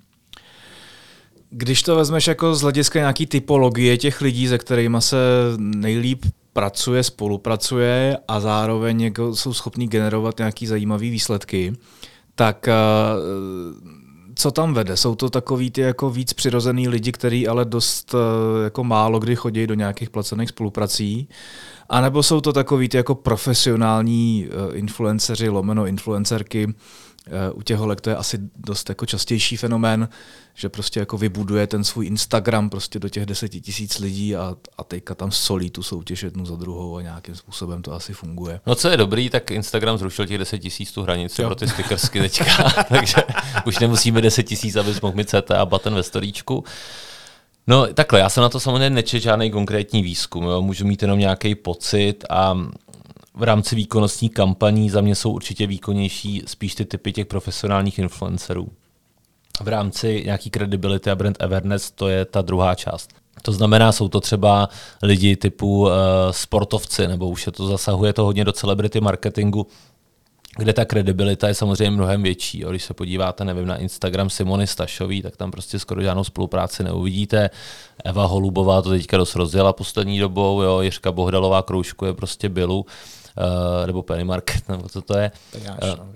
Když 1.55 1.83
to 1.83 1.95
vezmeš 1.95 2.27
jako 2.27 2.55
z 2.55 2.61
hlediska 2.61 2.99
nějaký 2.99 3.25
typologie 3.25 3.97
těch 3.97 4.21
lidí, 4.21 4.47
se 4.47 4.57
kterými 4.57 4.97
se 4.99 5.17
nejlíp 5.57 6.25
pracuje, 6.53 7.03
spolupracuje 7.03 8.17
a 8.27 8.39
zároveň 8.39 9.01
jako 9.01 9.35
jsou 9.35 9.53
schopní 9.53 9.87
generovat 9.87 10.37
nějaký 10.37 10.67
zajímavé 10.67 11.01
výsledky, 11.01 11.73
tak 12.35 12.67
eh, 12.67 12.73
co 14.35 14.51
tam 14.51 14.73
vede? 14.73 14.97
Jsou 14.97 15.15
to 15.15 15.29
takový 15.29 15.71
ty 15.71 15.81
jako 15.81 16.09
víc 16.09 16.33
přirozený 16.33 16.87
lidi, 16.87 17.11
kteří 17.11 17.47
ale 17.47 17.65
dost 17.65 18.15
eh, 18.15 18.63
jako 18.63 18.83
málo 18.83 19.19
kdy 19.19 19.35
chodí 19.35 19.67
do 19.67 19.73
nějakých 19.73 20.09
placených 20.09 20.49
spoluprací, 20.49 21.27
a 21.89 22.01
nebo 22.01 22.23
jsou 22.23 22.41
to 22.41 22.53
takový 22.53 22.89
ty 22.89 22.97
jako 22.97 23.15
profesionální 23.15 24.47
uh, 24.47 24.77
influenceři, 24.77 25.49
lomeno 25.49 25.85
influencerky, 25.85 26.73
u 27.53 27.61
těch 27.61 27.77
holek 27.77 28.01
to 28.01 28.09
je 28.09 28.15
asi 28.15 28.39
dost 28.55 28.89
jako 28.89 29.05
častější 29.05 29.57
fenomén, 29.57 30.09
že 30.55 30.69
prostě 30.69 30.99
jako 30.99 31.17
vybuduje 31.17 31.67
ten 31.67 31.83
svůj 31.83 32.07
Instagram 32.07 32.69
prostě 32.69 32.99
do 32.99 33.09
těch 33.09 33.25
deseti 33.25 33.61
tisíc 33.61 33.99
lidí 33.99 34.35
a, 34.35 34.55
a 34.77 34.83
teďka 34.83 35.15
tam 35.15 35.31
solí 35.31 35.69
tu 35.69 35.83
soutěž 35.83 36.23
jednu 36.23 36.45
za 36.45 36.55
druhou 36.55 36.97
a 36.97 37.01
nějakým 37.01 37.35
způsobem 37.35 37.81
to 37.81 37.93
asi 37.93 38.13
funguje. 38.13 38.59
No 38.65 38.75
co 38.75 38.89
je 38.89 38.97
dobrý, 38.97 39.29
tak 39.29 39.51
Instagram 39.51 39.97
zrušil 39.97 40.25
těch 40.25 40.37
deset 40.37 40.59
tisíc 40.59 40.91
tu 40.91 41.03
hranici 41.03 41.41
jo. 41.41 41.47
pro 41.47 41.55
ty 41.55 41.67
stickersky 41.67 42.19
teďka, 42.19 42.69
takže 42.89 43.15
už 43.65 43.79
nemusíme 43.79 44.21
deset 44.21 44.43
tisíc, 44.43 44.75
aby 44.75 44.93
mohl 45.01 45.17
mít 45.17 45.29
CT 45.29 45.51
a 45.51 45.65
button 45.65 45.95
ve 45.95 46.03
storíčku. 46.03 46.63
No 47.67 47.87
takhle, 47.87 48.19
já 48.19 48.29
jsem 48.29 48.41
na 48.41 48.49
to 48.49 48.59
samozřejmě 48.59 48.89
nečet 48.89 49.19
žádný 49.19 49.51
konkrétní 49.51 50.03
výzkum, 50.03 50.43
jo. 50.43 50.61
můžu 50.61 50.85
mít 50.85 51.01
jenom 51.01 51.19
nějaký 51.19 51.55
pocit 51.55 52.25
a 52.29 52.57
v 53.35 53.43
rámci 53.43 53.75
výkonnostní 53.75 54.29
kampaní 54.29 54.89
za 54.89 55.01
mě 55.01 55.15
jsou 55.15 55.31
určitě 55.31 55.67
výkonnější 55.67 56.43
spíš 56.45 56.75
ty 56.75 56.85
typy 56.85 57.13
těch 57.13 57.25
profesionálních 57.25 57.99
influencerů. 57.99 58.67
V 59.61 59.67
rámci 59.67 60.21
nějaký 60.25 60.49
credibility 60.49 61.11
a 61.11 61.15
brand 61.15 61.43
awareness 61.43 61.91
to 61.91 62.07
je 62.07 62.25
ta 62.25 62.41
druhá 62.41 62.75
část. 62.75 63.09
To 63.41 63.51
znamená, 63.51 63.91
jsou 63.91 64.07
to 64.07 64.19
třeba 64.19 64.69
lidi 65.01 65.35
typu 65.35 65.81
uh, 65.81 65.89
sportovci, 66.31 67.07
nebo 67.07 67.29
už 67.29 67.45
je 67.45 67.51
to 67.51 67.67
zasahuje 67.67 68.13
to 68.13 68.25
hodně 68.25 68.45
do 68.45 68.51
celebrity 68.51 69.01
marketingu, 69.01 69.67
kde 70.57 70.73
ta 70.73 70.85
kredibilita 70.85 71.47
je 71.47 71.53
samozřejmě 71.53 71.91
mnohem 71.91 72.23
větší. 72.23 72.59
Jo. 72.59 72.69
Když 72.69 72.83
se 72.83 72.93
podíváte, 72.93 73.45
nevím, 73.45 73.65
na 73.65 73.75
Instagram 73.77 74.29
Simony 74.29 74.67
Stašový, 74.67 75.21
tak 75.21 75.37
tam 75.37 75.51
prostě 75.51 75.79
skoro 75.79 76.01
žádnou 76.01 76.23
spolupráci 76.23 76.83
neuvidíte. 76.83 77.49
Eva 78.05 78.25
Holubová 78.25 78.81
to 78.81 78.89
teďka 78.89 79.17
dost 79.17 79.35
rozjela 79.35 79.73
poslední 79.73 80.19
dobou, 80.19 80.61
jo. 80.61 80.81
Jiřka 80.81 81.11
Bohdalová 81.11 81.61
kroužkuje 81.61 82.13
prostě 82.13 82.49
Bilu, 82.49 82.85
uh, 83.37 83.87
nebo 83.87 84.03
Penny 84.03 84.23
Market, 84.23 84.69
nebo 84.69 84.89
co 84.89 85.01
to 85.01 85.17
je. 85.17 85.31
Peňáč, 85.51 85.83
uh, 85.83 85.89
no, 85.97 86.13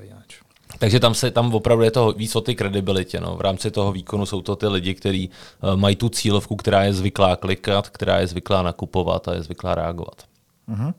takže 0.79 0.99
tam 0.99 1.13
se 1.13 1.31
tam 1.31 1.55
opravdu 1.55 1.83
je 1.83 1.91
to 1.91 2.11
víc 2.11 2.35
o 2.35 2.41
ty 2.41 2.55
kredibilitě. 2.55 3.19
No. 3.19 3.35
V 3.35 3.41
rámci 3.41 3.71
toho 3.71 3.91
výkonu 3.91 4.25
jsou 4.25 4.41
to 4.41 4.55
ty 4.55 4.67
lidi, 4.67 4.93
kteří 4.93 5.29
uh, 5.63 5.75
mají 5.75 5.95
tu 5.95 6.09
cílovku, 6.09 6.55
která 6.55 6.83
je 6.83 6.93
zvyklá 6.93 7.35
klikat, 7.35 7.89
která 7.89 8.19
je 8.19 8.27
zvyklá 8.27 8.61
nakupovat 8.61 9.27
a 9.27 9.33
je 9.33 9.43
zvyklá 9.43 9.75
reagovat. 9.75 10.23
Uh-huh. 10.69 10.93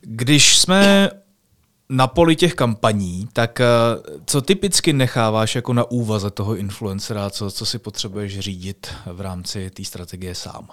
Když 0.00 0.58
jsme 0.58 1.10
na 1.90 2.06
poli 2.06 2.36
těch 2.36 2.54
kampaní, 2.54 3.28
tak 3.32 3.60
eh, 3.60 3.66
co 4.26 4.42
typicky 4.42 4.92
necháváš 4.92 5.54
jako 5.54 5.72
na 5.72 5.90
úvaze 5.90 6.30
toho 6.30 6.56
influencera, 6.56 7.30
co, 7.30 7.50
co 7.50 7.66
si 7.66 7.78
potřebuješ 7.78 8.38
řídit 8.38 8.86
v 9.06 9.20
rámci 9.20 9.70
té 9.70 9.84
strategie 9.84 10.34
sám? 10.34 10.68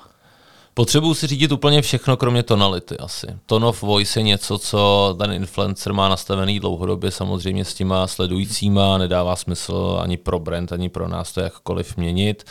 Potřebuju 0.77 1.13
si 1.13 1.27
řídit 1.27 1.51
úplně 1.51 1.81
všechno, 1.81 2.17
kromě 2.17 2.43
tonality 2.43 2.97
asi. 2.97 3.27
Tone 3.45 3.65
of 3.65 3.81
voice 3.81 4.19
je 4.19 4.23
něco, 4.23 4.57
co 4.57 5.15
ten 5.19 5.31
influencer 5.31 5.93
má 5.93 6.09
nastavený 6.09 6.59
dlouhodobě 6.59 7.11
samozřejmě 7.11 7.65
s 7.65 7.73
těma 7.73 8.07
sledujícíma, 8.07 8.97
nedává 8.97 9.35
smysl 9.35 9.99
ani 10.01 10.17
pro 10.17 10.39
brand, 10.39 10.71
ani 10.71 10.89
pro 10.89 11.07
nás 11.07 11.31
to 11.31 11.41
jakkoliv 11.41 11.97
měnit. 11.97 12.43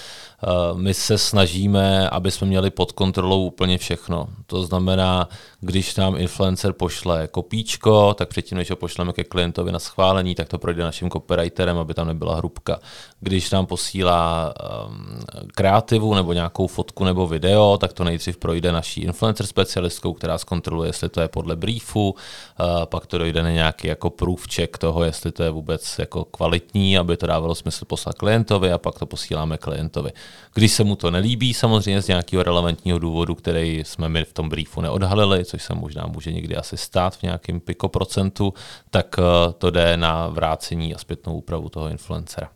Eh, 0.42 0.74
my 0.74 0.94
se 0.94 1.18
snažíme, 1.18 2.10
aby 2.10 2.30
jsme 2.30 2.46
měli 2.46 2.70
pod 2.70 2.92
kontrolou 2.92 3.46
úplně 3.46 3.78
všechno. 3.78 4.28
To 4.46 4.62
znamená, 4.62 5.28
když 5.60 5.96
nám 5.96 6.16
influencer 6.16 6.72
pošle 6.72 7.28
kopíčko, 7.28 8.14
tak 8.14 8.28
předtím, 8.28 8.58
než 8.58 8.70
ho 8.70 8.76
pošleme 8.76 9.12
ke 9.12 9.24
klientovi 9.24 9.72
na 9.72 9.78
schválení, 9.78 10.34
tak 10.34 10.48
to 10.48 10.58
projde 10.58 10.82
naším 10.82 11.10
copywriterem, 11.10 11.78
aby 11.78 11.94
tam 11.94 12.06
nebyla 12.06 12.36
hrubka. 12.36 12.78
Když 13.20 13.50
nám 13.50 13.66
posílá 13.66 14.54
um, 14.88 15.20
kreativu 15.54 16.14
nebo 16.14 16.32
nějakou 16.32 16.66
fotku 16.66 17.04
nebo 17.04 17.26
video, 17.26 17.78
tak 17.80 17.92
to 17.92 18.04
nejdřív 18.04 18.36
projde 18.36 18.72
naší 18.72 19.00
influencer 19.00 19.46
specialistkou, 19.46 20.12
která 20.12 20.38
zkontroluje, 20.38 20.88
jestli 20.88 21.08
to 21.08 21.20
je 21.20 21.28
podle 21.28 21.56
briefu, 21.56 22.10
uh, 22.10 22.66
pak 22.84 23.06
to 23.06 23.18
dojde 23.18 23.42
na 23.42 23.50
nějaký 23.50 23.88
jako 23.88 24.10
proof 24.10 24.46
check 24.54 24.78
toho, 24.78 25.04
jestli 25.04 25.32
to 25.32 25.42
je 25.42 25.50
vůbec 25.50 25.98
jako 25.98 26.24
kvalitní, 26.24 26.98
aby 26.98 27.16
to 27.16 27.26
dávalo 27.26 27.54
smysl 27.54 27.84
poslat 27.84 28.14
klientovi 28.14 28.72
a 28.72 28.78
pak 28.78 28.98
to 28.98 29.06
posíláme 29.06 29.58
klientovi. 29.58 30.10
Když 30.54 30.72
se 30.72 30.84
mu 30.84 30.96
to 30.96 31.10
nelíbí, 31.10 31.54
samozřejmě 31.54 32.02
z 32.02 32.08
nějakého 32.08 32.42
relevantního 32.42 32.98
důvodu, 32.98 33.34
který 33.34 33.82
jsme 33.86 34.08
my 34.08 34.24
v 34.24 34.32
tom 34.32 34.48
briefu 34.48 34.80
neodhalili, 34.80 35.44
což 35.44 35.62
se 35.62 35.74
možná 35.74 36.06
může 36.06 36.32
někdy 36.32 36.56
asi 36.56 36.76
stát 36.76 37.16
v 37.16 37.22
nějakém 37.22 37.60
piko 37.60 37.88
procentu, 37.88 38.54
tak 38.90 39.16
eh, 39.18 39.52
to 39.58 39.70
jde 39.70 39.96
na 39.96 40.28
vrácení 40.28 40.94
a 40.94 40.98
zpětnou 40.98 41.36
úpravu 41.36 41.68
toho 41.68 41.88
influencera. 41.88 42.48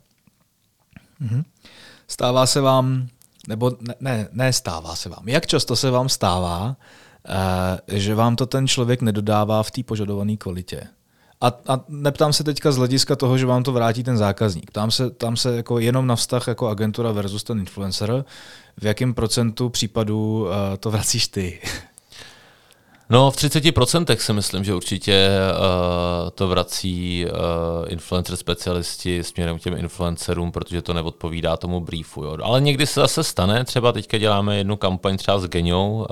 Mm-hmm. 1.21 1.43
Stává 2.07 2.45
se 2.45 2.61
vám, 2.61 3.07
nebo 3.47 3.71
ne, 3.81 3.95
ne, 3.99 4.27
ne 4.31 4.53
stává 4.53 4.95
se 4.95 5.09
vám, 5.09 5.29
jak 5.29 5.47
často 5.47 5.75
se 5.75 5.91
vám 5.91 6.09
stává, 6.09 6.75
eh, 7.89 7.99
že 7.99 8.15
vám 8.15 8.35
to 8.35 8.45
ten 8.45 8.67
člověk 8.67 9.01
nedodává 9.01 9.63
v 9.63 9.71
té 9.71 9.83
požadované 9.83 10.37
kvalitě? 10.37 10.87
A, 11.41 11.47
a 11.67 11.79
neptám 11.89 12.33
se 12.33 12.43
teďka 12.43 12.71
z 12.71 12.77
hlediska 12.77 13.15
toho, 13.15 13.37
že 13.37 13.45
vám 13.45 13.63
to 13.63 13.71
vrátí 13.71 14.03
ten 14.03 14.17
zákazník. 14.17 14.71
Tam 14.71 14.91
se, 14.91 15.09
tam 15.09 15.37
se 15.37 15.55
jako 15.55 15.79
jenom 15.79 16.07
na 16.07 16.15
vztah 16.15 16.47
jako 16.47 16.67
agentura 16.67 17.11
versus 17.11 17.43
ten 17.43 17.59
influencer. 17.59 18.25
V 18.77 18.85
jakém 18.85 19.13
procentu 19.13 19.69
případů 19.69 20.41
uh, 20.41 20.49
to 20.79 20.91
vracíš 20.91 21.27
ty? 21.27 21.59
No, 23.09 23.31
v 23.31 23.35
30% 23.35 24.17
si 24.17 24.33
myslím, 24.33 24.63
že 24.63 24.73
určitě 24.73 25.29
uh, 25.29 26.29
to 26.29 26.47
vrací 26.47 27.25
uh, 27.25 27.31
influencer 27.87 28.35
specialisti 28.35 29.23
směrem 29.23 29.59
k 29.59 29.61
těm 29.61 29.77
influencerům, 29.77 30.51
protože 30.51 30.81
to 30.81 30.93
neodpovídá 30.93 31.57
tomu 31.57 31.79
briefu. 31.79 32.23
Jo. 32.23 32.37
Ale 32.43 32.61
někdy 32.61 32.87
se 32.87 32.99
zase 32.99 33.23
stane, 33.23 33.65
třeba 33.65 33.91
teďka 33.91 34.17
děláme 34.17 34.57
jednu 34.57 34.77
kampaň 34.77 35.17
třeba 35.17 35.39
s 35.39 35.47
Geniou, 35.47 35.91
uh, 35.91 36.05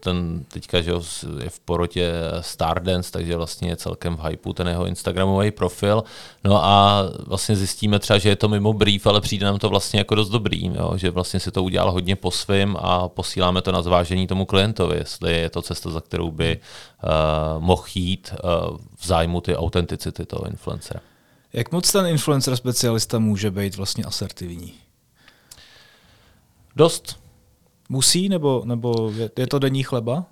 ten 0.00 0.44
teďka 0.48 0.80
že 0.80 0.92
je 1.42 1.50
v 1.50 1.60
porotě 1.60 2.12
Stardance, 2.40 3.12
takže 3.12 3.36
vlastně 3.36 3.68
je 3.68 3.76
celkem 3.76 4.16
v 4.16 4.24
hypeu 4.24 4.52
ten 4.52 4.68
jeho 4.68 4.86
Instagramový 4.86 5.50
profil. 5.50 6.04
No 6.44 6.64
a 6.64 7.02
vlastně 7.26 7.56
zjistíme 7.56 7.98
třeba, 7.98 8.18
že 8.18 8.28
je 8.28 8.36
to 8.36 8.48
mimo 8.48 8.72
brief, 8.72 9.06
ale 9.06 9.20
přijde 9.20 9.46
nám 9.46 9.58
to 9.58 9.68
vlastně 9.68 10.00
jako 10.00 10.14
dost 10.14 10.28
dobrý, 10.28 10.66
jo? 10.66 10.92
že 10.96 11.10
vlastně 11.10 11.40
si 11.40 11.50
to 11.50 11.62
udělal 11.62 11.92
hodně 11.92 12.16
po 12.16 12.30
svým 12.30 12.76
a 12.80 13.08
posíláme 13.08 13.62
to 13.62 13.72
na 13.72 13.82
zvážení 13.82 14.26
tomu 14.26 14.44
klientovi, 14.44 14.96
jestli 14.96 15.40
je 15.40 15.50
to 15.50 15.62
cesta, 15.62 15.90
za 15.90 16.00
kterou 16.00 16.30
by 16.30 16.60
uh, 17.04 17.62
mohl 17.62 17.84
jít 17.94 18.32
uh, 18.32 18.76
v 18.96 19.06
zájmu 19.06 19.40
ty 19.40 19.56
autenticity 19.56 20.26
toho 20.26 20.46
influencera. 20.46 21.00
Jak 21.52 21.72
moc 21.72 21.92
ten 21.92 22.06
influencer 22.06 22.56
specialista 22.56 23.18
může 23.18 23.50
být 23.50 23.76
vlastně 23.76 24.04
asertivní? 24.04 24.74
Dost. 26.76 27.23
Musí, 27.88 28.28
nebo, 28.28 28.62
nebo 28.64 29.12
je, 29.16 29.30
je 29.38 29.46
to 29.46 29.58
denní 29.58 29.82
chleba? 29.82 30.24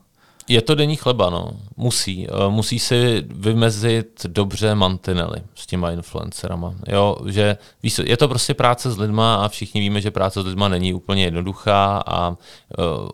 Je 0.48 0.62
to 0.62 0.74
denní 0.74 0.96
chleba, 0.96 1.30
no. 1.30 1.50
Musí. 1.76 2.26
Eh, 2.26 2.48
musí 2.48 2.78
si 2.78 3.24
vymezit 3.26 4.26
dobře 4.26 4.74
mantinely 4.74 5.42
s 5.54 5.66
těma 5.66 5.90
influencerama. 5.90 6.74
Jo, 6.88 7.16
že 7.26 7.56
víš, 7.82 8.00
je 8.04 8.16
to 8.16 8.28
prostě 8.28 8.54
práce 8.54 8.90
s 8.90 8.98
lidma 8.98 9.34
a 9.34 9.48
všichni 9.48 9.80
víme, 9.80 10.00
že 10.00 10.10
práce 10.10 10.42
s 10.42 10.46
lidma 10.46 10.68
není 10.68 10.94
úplně 10.94 11.24
jednoduchá 11.24 12.02
a 12.06 12.30
uh, 12.30 12.36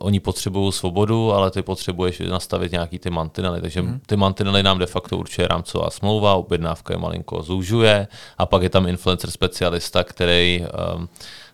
oni 0.01 0.21
potřebují 0.21 0.73
svobodu, 0.73 1.33
ale 1.33 1.51
ty 1.51 1.63
potřebuješ 1.63 2.19
nastavit 2.21 2.73
nějaký 2.73 2.99
ty 2.99 3.11
mantinely. 3.11 3.61
Takže 3.61 3.81
hmm. 3.81 4.01
ty 4.07 4.17
mantinely 4.17 4.63
nám 4.63 4.79
de 4.79 4.87
facto 4.87 5.17
určuje 5.17 5.49
rámcová 5.49 5.91
smlouva, 5.91 6.35
objednávka 6.35 6.95
je 6.95 6.99
malinko 6.99 7.43
zúžuje 7.43 8.09
a 8.39 8.47
pak 8.47 8.63
je 8.63 8.71
tam 8.71 8.87
influencer 8.87 9.31
specialista, 9.31 10.05
který 10.05 10.65
um, 10.97 11.09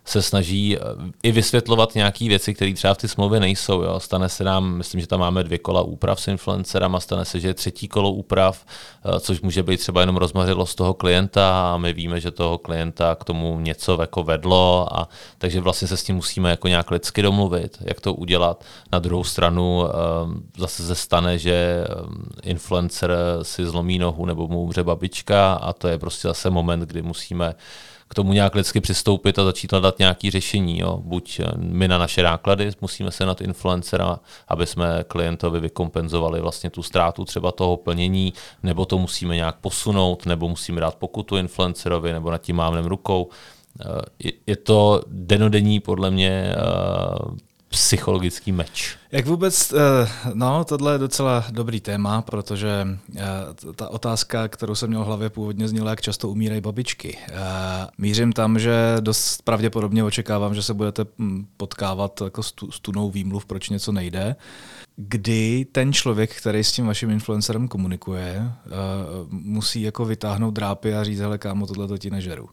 se 0.05 0.21
snaží 0.21 0.77
eh, 0.77 0.79
i 1.23 1.31
vysvětlovat 1.31 1.95
nějaké 1.95 2.27
věci, 2.27 2.53
které 2.53 2.73
třeba 2.73 2.93
v 2.93 2.97
ty 2.97 3.07
smlouvě 3.07 3.39
nejsou. 3.39 3.81
Jo. 3.81 3.99
Stane 3.99 4.29
se 4.29 4.43
nám, 4.43 4.77
myslím, 4.77 5.01
že 5.01 5.07
tam 5.07 5.19
máme 5.19 5.43
dvě 5.43 5.57
kola 5.57 5.81
úprav 5.81 6.21
s 6.21 6.27
influencerama, 6.27 6.99
stane 6.99 7.25
se, 7.25 7.39
že 7.39 7.47
je 7.47 7.53
třetí 7.53 7.87
kolo 7.87 8.11
úprav, 8.11 8.65
eh, 8.65 9.19
což 9.19 9.41
může 9.41 9.63
být 9.63 9.77
třeba 9.77 10.01
jenom 10.01 10.17
rozmařilost 10.17 10.75
toho 10.75 10.93
klienta 10.93 11.73
a 11.73 11.77
my 11.77 11.93
víme, 11.93 12.19
že 12.19 12.31
toho 12.31 12.57
klienta 12.57 13.15
k 13.15 13.23
tomu 13.23 13.59
něco 13.59 13.97
jako 14.01 14.23
vedlo 14.23 14.87
a 14.91 15.09
takže 15.37 15.61
vlastně 15.61 15.87
se 15.87 15.97
s 15.97 16.03
tím 16.03 16.15
musíme 16.15 16.49
jako 16.49 16.67
nějak 16.67 16.91
lidsky 16.91 17.21
domluvit, 17.21 17.77
jak 17.81 18.01
to 18.01 18.13
udělat. 18.13 18.63
Na 18.91 18.99
druhou 18.99 19.23
stranu 19.23 19.83
eh, 19.85 19.91
zase 20.57 20.83
se 20.87 20.95
stane, 20.95 21.37
že 21.37 21.85
influencer 22.43 23.17
si 23.41 23.65
zlomí 23.65 23.99
nohu 23.99 24.25
nebo 24.25 24.47
mu 24.47 24.61
umře 24.61 24.83
babička 24.83 25.53
a 25.53 25.73
to 25.73 25.87
je 25.87 25.99
prostě 25.99 26.27
zase 26.27 26.49
moment, 26.49 26.79
kdy 26.79 27.01
musíme 27.01 27.55
k 28.07 28.13
tomu 28.13 28.33
nějak 28.33 28.55
lidsky 28.55 28.81
přistoupit 28.81 29.39
a 29.39 29.43
začít 29.43 29.71
hledat 29.71 29.99
nějaké 29.99 30.31
řešení. 30.31 30.79
Jo. 30.79 30.99
Buď 31.03 31.39
eh, 31.39 31.51
my 31.57 31.87
na 31.87 31.97
naše 31.97 32.23
náklady 32.23 32.71
musíme 32.81 33.11
se 33.11 33.25
na 33.25 33.35
influencera, 33.41 34.19
aby 34.47 34.65
jsme 34.65 35.03
klientovi 35.07 35.59
vykompenzovali 35.59 36.41
vlastně 36.41 36.69
tu 36.69 36.83
ztrátu 36.83 37.25
třeba 37.25 37.51
toho 37.51 37.77
plnění, 37.77 38.33
nebo 38.63 38.85
to 38.85 38.97
musíme 38.97 39.35
nějak 39.35 39.55
posunout, 39.55 40.25
nebo 40.25 40.49
musíme 40.49 40.81
dát 40.81 40.95
pokutu 40.95 41.37
influencerovi, 41.37 42.13
nebo 42.13 42.31
nad 42.31 42.41
tím 42.41 42.55
mávnem 42.55 42.85
rukou. 42.85 43.29
Eh, 43.81 44.31
je 44.47 44.55
to 44.55 45.01
denodenní 45.07 45.79
podle 45.79 46.11
mě 46.11 46.29
eh, 46.29 46.55
psychologický 47.69 48.51
meč. 48.51 48.97
Jak 49.11 49.25
vůbec, 49.25 49.73
eh, 49.73 50.09
no, 50.33 50.63
tohle 50.63 50.93
je 50.93 50.97
docela 50.97 51.45
dobrý 51.49 51.81
téma, 51.81 52.21
protože 52.21 52.87
eh, 53.15 53.21
ta 53.75 53.89
otázka, 53.89 54.47
kterou 54.47 54.75
jsem 54.75 54.89
měl 54.89 55.03
v 55.03 55.05
hlavě 55.05 55.29
původně 55.29 55.67
zněla, 55.67 55.89
jak 55.89 56.01
často 56.01 56.29
umírají 56.29 56.61
babičky. 56.61 57.17
Eh, 57.27 57.33
mířím 57.97 58.33
tam, 58.33 58.59
že 58.59 58.97
dost 58.99 59.41
pravděpodobně 59.41 60.03
očekávám, 60.03 60.55
že 60.55 60.63
se 60.63 60.73
budete 60.73 61.05
hm, 61.19 61.45
potkávat 61.57 62.21
jako 62.23 62.43
s 62.43 62.79
tunou 62.81 63.11
výmluv, 63.11 63.45
proč 63.45 63.69
něco 63.69 63.91
nejde. 63.91 64.35
Kdy 64.95 65.65
ten 65.71 65.93
člověk, 65.93 66.35
který 66.35 66.63
s 66.63 66.71
tím 66.71 66.85
vaším 66.85 67.09
influencerem 67.09 67.67
komunikuje, 67.67 68.51
musí 69.29 69.81
jako 69.81 70.05
vytáhnout 70.05 70.53
drápy 70.53 70.95
a 70.95 71.03
říct, 71.03 71.19
hele 71.19 71.37
kámo, 71.37 71.67
tohle 71.67 71.87
to 71.87 71.97
ti 71.97 72.09
nežeru. 72.09 72.49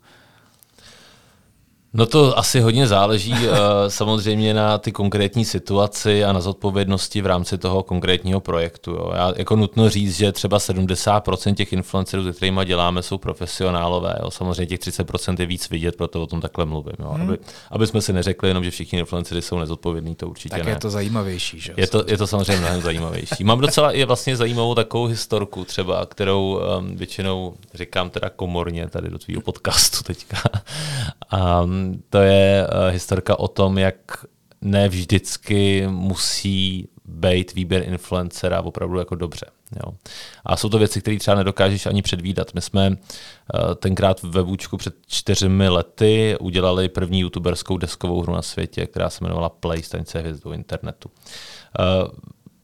No 1.95 2.07
to 2.07 2.38
asi 2.38 2.61
hodně 2.61 2.86
záleží 2.86 3.32
uh, 3.32 3.49
samozřejmě 3.88 4.55
na 4.55 4.78
ty 4.78 4.93
konkrétní 4.93 5.45
situaci 5.45 6.24
a 6.24 6.32
na 6.32 6.40
zodpovědnosti 6.40 7.22
v 7.22 7.26
rámci 7.26 7.59
toho 7.59 7.82
konkrétního 7.82 8.40
projektu. 8.40 8.90
Jo. 8.90 9.12
Já 9.14 9.32
jako 9.36 9.57
nutno 9.57 9.90
říct, 9.90 10.16
že 10.16 10.32
třeba 10.32 10.59
70% 10.59 11.55
těch 11.55 11.72
influencerů, 11.72 12.24
se 12.24 12.32
kterými 12.32 12.61
děláme, 12.64 13.03
jsou 13.03 13.18
profesionálové. 13.18 14.16
Jo. 14.22 14.30
Samozřejmě 14.30 14.66
těch 14.66 14.80
30% 14.80 15.36
je 15.40 15.47
víc 15.47 15.70
vidět, 15.70 15.97
proto 15.97 16.22
o 16.22 16.26
tom 16.26 16.40
takhle 16.40 16.64
mluvím. 16.64 16.97
Jo. 16.99 17.11
Hmm. 17.11 17.22
Aby, 17.22 17.38
aby 17.70 17.86
jsme 17.86 18.01
si 18.01 18.12
neřekli 18.12 18.49
jenom, 18.49 18.64
že 18.64 18.70
všichni 18.70 18.99
influencery 18.99 19.43
jsou 19.43 19.59
nezodpovědní, 19.59 20.14
to 20.14 20.28
určitě 20.28 20.57
tak 20.57 20.64
ne. 20.64 20.70
je 20.70 20.78
to 20.78 20.90
zajímavější. 20.90 21.61
Že? 21.61 21.74
Je 21.76 21.86
to, 21.86 22.05
je 22.07 22.18
to 22.18 22.26
samozřejmě 22.26 22.61
mnohem 22.61 22.82
zajímavější. 22.82 23.45
Mám 23.45 23.61
docela 23.61 23.93
i 23.93 24.05
vlastně 24.05 24.36
zajímavou 24.36 24.74
takovou 24.74 25.07
historku 25.07 25.64
třeba, 25.64 26.07
kterou 26.07 26.61
um, 26.78 26.97
většinou 26.97 27.55
říkám 27.74 28.11
teda 28.11 28.30
komorně 28.30 28.88
tady 28.88 29.11
do 29.11 29.18
tvýho 29.18 29.40
podcastu 29.40 30.03
teďka. 30.03 30.38
Um, 31.32 32.02
to 32.10 32.18
je 32.18 32.66
uh, 32.66 32.92
historka 32.92 33.38
o 33.38 33.48
tom, 33.48 33.78
jak 33.78 33.96
ne 34.60 34.88
vždycky 34.88 35.86
musí 35.88 36.88
být 37.04 37.54
výběr 37.54 37.88
influencera 37.88 38.62
opravdu 38.62 38.98
jako 38.98 39.14
dobře. 39.14 39.46
Jo. 39.76 39.92
A 40.44 40.56
jsou 40.56 40.68
to 40.68 40.78
věci, 40.78 41.00
které 41.00 41.18
třeba 41.18 41.36
nedokážeš 41.36 41.86
ani 41.86 42.02
předvídat. 42.02 42.54
My 42.54 42.60
jsme 42.60 42.90
uh, 42.90 42.96
tenkrát 43.74 44.22
ve 44.22 44.42
Vůčku 44.42 44.76
před 44.76 44.94
čtyřmi 45.06 45.68
lety 45.68 46.36
udělali 46.40 46.88
první 46.88 47.20
youtuberskou 47.20 47.76
deskovou 47.76 48.22
hru 48.22 48.32
na 48.34 48.42
světě, 48.42 48.86
která 48.86 49.10
se 49.10 49.18
jmenovala 49.20 49.48
Play, 49.48 49.82
stanice 49.82 50.20
hvězdou 50.20 50.52
internetu. 50.52 51.10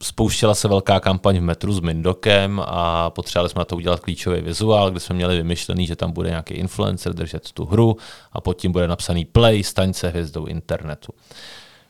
Spouštěla 0.03 0.55
se 0.55 0.69
velká 0.69 1.01
kampaň 1.01 1.39
v 1.39 1.43
metru 1.43 1.73
s 1.73 1.81
Mindokem 1.81 2.63
a 2.67 3.11
potřebovali 3.11 3.51
jsme 3.51 3.59
na 3.59 3.65
to 3.65 3.77
udělat 3.77 4.01
klíčový 4.01 4.41
vizuál, 4.41 4.91
kde 4.91 5.01
jsme 5.01 5.15
měli 5.15 5.37
vymyšlený, 5.37 5.87
že 5.87 5.97
tam 5.97 6.13
bude 6.13 6.29
nějaký 6.29 6.55
influencer 6.55 7.13
držet 7.13 7.53
tu 7.53 7.65
hru 7.65 7.97
a 8.33 8.41
pod 8.41 8.55
tím 8.55 8.73
bude 8.73 8.89
napsaný 8.89 9.25
play, 9.25 9.63
staň 9.63 9.93
se 9.93 10.09
hvězdou 10.09 10.47
internetu. 10.47 11.13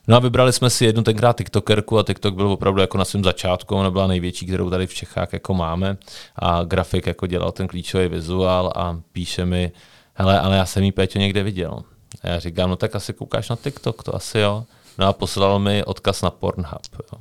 No 0.07 0.15
a 0.15 0.19
vybrali 0.19 0.53
jsme 0.53 0.69
si 0.69 0.85
jednu 0.85 1.03
tenkrát 1.03 1.37
TikTokerku 1.37 1.99
a 1.99 2.03
TikTok 2.03 2.35
byl 2.35 2.47
opravdu 2.47 2.81
jako 2.81 2.97
na 2.97 3.05
svém 3.05 3.23
začátku, 3.23 3.75
ona 3.75 3.91
byla 3.91 4.07
největší, 4.07 4.45
kterou 4.45 4.69
tady 4.69 4.87
v 4.87 4.93
Čechách 4.93 5.33
jako 5.33 5.53
máme 5.53 5.97
a 6.35 6.63
grafik 6.63 7.07
jako 7.07 7.27
dělal 7.27 7.51
ten 7.51 7.67
klíčový 7.67 8.07
vizuál 8.07 8.73
a 8.75 8.99
píše 9.11 9.45
mi, 9.45 9.71
hele, 10.13 10.39
ale 10.39 10.57
já 10.57 10.65
jsem 10.65 10.83
jí 10.83 10.91
Péťo 10.91 11.19
někde 11.19 11.43
viděl. 11.43 11.79
A 12.21 12.27
já 12.27 12.39
říkám, 12.39 12.69
no 12.69 12.75
tak 12.75 12.95
asi 12.95 13.13
koukáš 13.13 13.49
na 13.49 13.55
TikTok, 13.55 14.03
to 14.03 14.15
asi 14.15 14.39
jo. 14.39 14.63
No 14.97 15.07
a 15.07 15.13
poslal 15.13 15.59
mi 15.59 15.83
odkaz 15.83 16.21
na 16.21 16.29
Pornhub. 16.29 16.81
Jo. 16.93 17.19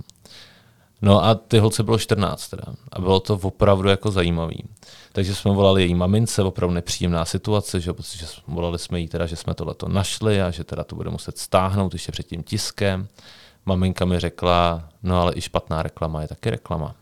No 1.02 1.24
a 1.24 1.34
ty 1.34 1.58
holce 1.58 1.82
bylo 1.82 1.98
14 1.98 2.48
teda. 2.48 2.62
A 2.92 3.00
bylo 3.00 3.20
to 3.20 3.34
opravdu 3.42 3.88
jako 3.88 4.10
zajímavý. 4.10 4.64
Takže 5.12 5.34
jsme 5.34 5.52
volali 5.52 5.82
její 5.82 5.94
mamince, 5.94 6.42
opravdu 6.42 6.74
nepříjemná 6.74 7.24
situace, 7.24 7.80
že, 7.80 7.92
protože 7.92 8.26
volali 8.46 8.78
jsme 8.78 9.00
jí 9.00 9.08
teda, 9.08 9.26
že 9.26 9.36
jsme 9.36 9.54
tohleto 9.54 9.88
našli 9.88 10.42
a 10.42 10.50
že 10.50 10.64
teda 10.64 10.84
to 10.84 10.96
bude 10.96 11.10
muset 11.10 11.38
stáhnout 11.38 11.92
ještě 11.92 12.12
před 12.12 12.26
tím 12.26 12.42
tiskem. 12.42 13.08
Maminka 13.66 14.04
mi 14.04 14.20
řekla, 14.20 14.88
no 15.02 15.20
ale 15.20 15.32
i 15.34 15.40
špatná 15.40 15.82
reklama 15.82 16.22
je 16.22 16.28
taky 16.28 16.50
reklama. 16.50 16.94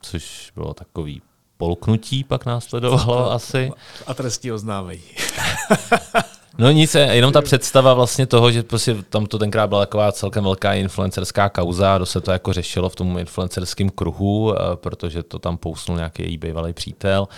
Což 0.00 0.52
bylo 0.54 0.74
takový 0.74 1.22
polknutí 1.56 2.24
pak 2.24 2.46
následovalo 2.46 3.32
asi. 3.32 3.70
A 4.06 4.14
trestní 4.14 4.52
oznámení. 4.52 5.02
No 6.58 6.70
nic, 6.70 6.94
jenom 6.94 7.32
ta 7.32 7.42
představa 7.42 7.94
vlastně 7.94 8.26
toho, 8.26 8.50
že 8.50 8.62
prostě 8.62 8.96
tam 9.08 9.26
to 9.26 9.38
tenkrát 9.38 9.66
byla 9.66 9.80
taková 9.80 10.12
celkem 10.12 10.44
velká 10.44 10.74
influencerská 10.74 11.48
kauza, 11.48 11.98
do 11.98 12.06
se 12.06 12.20
to 12.20 12.30
jako 12.30 12.52
řešilo 12.52 12.88
v 12.88 12.96
tom 12.96 13.18
influencerském 13.18 13.90
kruhu, 13.90 14.54
eh, 14.54 14.76
protože 14.76 15.22
to 15.22 15.38
tam 15.38 15.56
pousnul 15.56 15.96
nějaký 15.96 16.22
její 16.22 16.38
bývalý 16.38 16.72
přítel. 16.72 17.28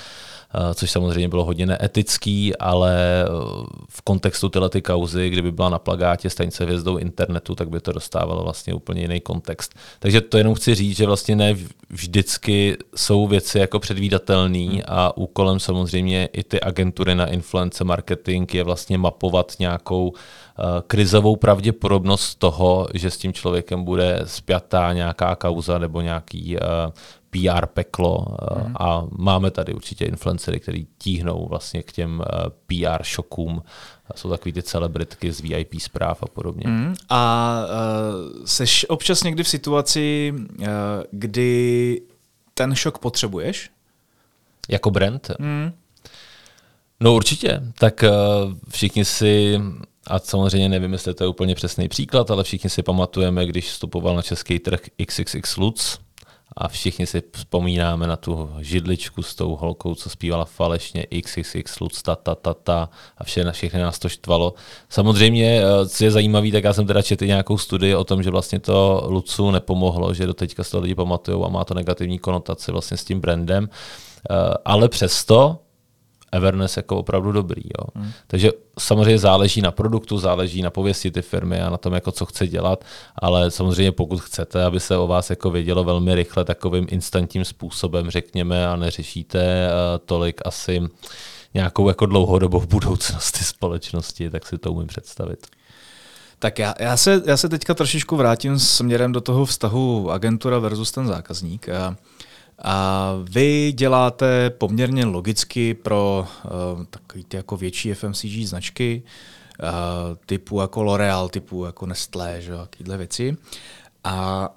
Eh, 0.57 0.74
což 0.74 0.90
samozřejmě 0.90 1.28
bylo 1.28 1.44
hodně 1.44 1.66
neetický, 1.66 2.57
ale 2.57 3.24
eh, 3.24 3.28
v 3.88 4.02
kontextu 4.02 4.48
tyhle 4.48 4.68
ty 4.70 4.82
kauzy, 4.82 5.30
kdyby 5.30 5.52
byla 5.52 5.68
na 5.68 5.78
plagátě 5.78 6.30
stanice 6.30 6.64
hvězdou 6.64 6.96
internetu, 6.96 7.55
tak 7.55 7.68
by 7.68 7.80
to 7.80 7.92
dostávalo 7.92 8.42
vlastně 8.42 8.74
úplně 8.74 9.02
jiný 9.02 9.20
kontext. 9.20 9.74
Takže 9.98 10.20
to 10.20 10.38
jenom 10.38 10.55
chci 10.55 10.74
říct, 10.74 10.96
že 10.96 11.07
vlastně 11.07 11.36
ne 11.36 11.57
vždycky 11.90 12.76
jsou 12.96 13.26
věci 13.26 13.59
jako 13.59 13.78
předvídatelné 13.78 14.59
hmm. 14.59 14.80
a 14.86 15.16
úkolem 15.16 15.61
samozřejmě 15.61 16.28
i 16.32 16.42
ty 16.42 16.61
agentury 16.61 17.14
na 17.14 17.26
influence 17.26 17.84
marketing 17.84 18.55
je 18.55 18.64
vlastně 18.64 18.98
mapovat 18.98 19.52
nějakou 19.59 20.09
uh, 20.09 20.14
krizovou 20.86 21.36
pravděpodobnost 21.36 22.34
toho, 22.34 22.88
že 22.94 23.11
s 23.11 23.16
tím 23.16 23.32
člověkem 23.32 23.84
bude 23.84 24.20
spjatá 24.24 24.92
nějaká 24.92 25.36
kauza 25.36 25.78
nebo 25.78 26.00
nějaký 26.00 26.57
PR 27.35 27.66
peklo 27.66 28.26
mm. 28.66 28.74
a 28.78 29.07
máme 29.11 29.51
tady 29.51 29.74
určitě 29.74 30.05
influencery, 30.05 30.61
který 30.61 30.87
tíhnou 30.99 31.47
vlastně 31.51 31.82
k 31.82 31.93
těm 31.93 32.22
eh, 32.22 32.51
PR 32.66 33.03
šokům. 33.03 33.62
Jsou 34.14 34.30
takový 34.30 34.53
ty 34.53 34.62
celebritky 34.62 35.32
z 35.32 35.41
VIP 35.41 35.74
zpráv 35.80 36.22
a 36.22 36.26
podobně. 36.26 36.64
Mm. 36.66 36.95
A 37.09 37.61
uh, 37.64 38.45
seš 38.45 38.87
občas 38.89 39.22
někdy 39.22 39.43
v 39.43 39.49
situaci, 39.49 40.35
uh, 40.59 40.66
kdy 41.11 42.01
ten 42.55 42.74
šok 42.74 42.99
potřebuješ? 42.99 43.70
Jako 44.68 44.91
brand? 44.91 45.30
Mm. 45.39 45.72
No 47.01 47.14
určitě. 47.14 47.62
Tak 47.78 48.05
uh, 48.05 48.53
všichni 48.70 49.05
si 49.05 49.61
a 50.07 50.18
samozřejmě 50.18 50.68
nevím, 50.68 50.93
jestli 50.93 51.14
to 51.14 51.24
je 51.24 51.28
úplně 51.28 51.55
přesný 51.55 51.89
příklad, 51.89 52.30
ale 52.30 52.45
všichni 52.45 52.70
si 52.70 52.82
pamatujeme, 52.82 53.47
když 53.47 53.70
vstupoval 53.70 54.16
na 54.16 54.22
český 54.22 54.59
trh 54.59 54.80
XXX 55.07 55.57
Lutz, 55.57 55.99
a 56.57 56.68
všichni 56.68 57.07
si 57.07 57.22
vzpomínáme 57.32 58.07
na 58.07 58.16
tu 58.16 58.51
židličku 58.61 59.22
s 59.22 59.34
tou 59.34 59.57
holkou, 59.57 59.95
co 59.95 60.11
zpívala 60.11 60.45
falešně 60.45 61.07
XXX, 61.22 61.80
Lutz, 61.80 62.03
ta, 62.03 62.16
ta, 62.16 62.34
ta, 62.55 62.88
a 63.18 63.24
vše, 63.24 63.53
všechny 63.53 63.80
nás 63.80 63.99
to 63.99 64.09
štvalo. 64.09 64.55
Samozřejmě, 64.88 65.62
eh, 65.62 65.88
co 65.88 66.05
je 66.05 66.11
zajímavé, 66.11 66.51
tak 66.51 66.64
já 66.64 66.72
jsem 66.72 66.86
teda 66.86 67.03
četl 67.03 67.26
nějakou 67.26 67.59
studii 67.59 67.95
o 67.95 68.05
tom, 68.05 68.22
že 68.22 68.30
vlastně 68.30 68.61
to 68.61 69.07
Lucu 69.09 69.51
nepomohlo, 69.51 70.14
že 70.14 70.26
do 70.26 70.34
teďka 70.34 70.64
z 70.64 70.70
toho 70.70 70.80
lidi 70.80 70.95
pamatují 70.95 71.45
a 71.45 71.49
má 71.49 71.64
to 71.64 71.74
negativní 71.74 72.18
konotaci 72.18 72.72
vlastně 72.72 72.97
s 72.97 73.05
tím 73.05 73.20
brandem, 73.20 73.68
eh, 74.30 74.34
ale 74.64 74.88
přesto 74.88 75.59
Everness 76.35 76.76
jako 76.76 76.97
opravdu 76.97 77.32
dobrý. 77.32 77.62
Jo. 77.64 77.87
Hmm. 77.95 78.12
Takže 78.26 78.51
samozřejmě 78.78 79.18
záleží 79.18 79.61
na 79.62 79.70
produktu, 79.70 80.18
záleží 80.18 80.62
na 80.62 80.70
pověsti 80.70 81.11
ty 81.11 81.22
firmy 81.22 81.61
a 81.61 81.70
na 81.70 81.76
tom, 81.76 81.93
jako 81.93 82.12
co 82.12 82.26
chce 82.26 82.47
dělat, 82.47 82.85
ale 83.18 83.51
samozřejmě 83.51 83.93
pokud 83.93 84.20
chcete, 84.20 84.64
aby 84.64 84.80
se 84.80 84.97
o 84.97 85.07
vás 85.07 85.30
jako 85.30 85.51
vědělo 85.51 85.85
velmi 85.85 86.14
rychle 86.14 86.45
takovým 86.45 86.87
instantním 86.91 87.45
způsobem, 87.45 88.11
řekněme, 88.11 88.68
a 88.68 88.76
neřešíte 88.76 89.39
uh, 89.39 90.07
tolik 90.07 90.41
asi 90.45 90.82
nějakou 91.55 91.89
jako 91.89 92.07
dlouhodobou 92.07 92.61
budoucnost 92.61 93.32
ty 93.32 93.45
společnosti, 93.45 94.30
tak 94.30 94.47
si 94.47 94.59
to 94.59 94.72
umím 94.72 94.87
představit. 94.87 95.47
Tak 96.39 96.59
já, 96.59 96.74
já, 96.78 96.97
se, 96.97 97.22
já 97.26 97.37
se 97.37 97.49
teďka 97.49 97.74
trošičku 97.74 98.16
vrátím 98.16 98.59
směrem 98.59 99.12
do 99.12 99.20
toho 99.20 99.45
vztahu 99.45 100.11
agentura 100.11 100.59
versus 100.59 100.93
ten 100.93 101.07
zákazník. 101.07 101.68
Uh, 101.68 101.95
a 102.62 103.12
vy 103.30 103.72
děláte 103.72 104.50
poměrně 104.50 105.05
logicky 105.05 105.74
pro 105.74 106.26
uh, 106.44 106.84
takový 106.84 107.24
ty 107.24 107.36
jako 107.36 107.57
větší 107.57 107.94
FMCG 107.94 108.46
značky, 108.46 109.02
uh, 109.62 109.68
typu 110.26 110.61
jako 110.61 110.82
L'Oreal, 110.82 111.28
typu 111.28 111.64
jako 111.64 111.86
Nestlé, 111.86 112.42
že, 112.42 112.52
takovéhle 112.52 112.96
věci. 112.96 113.36
A 114.05 114.48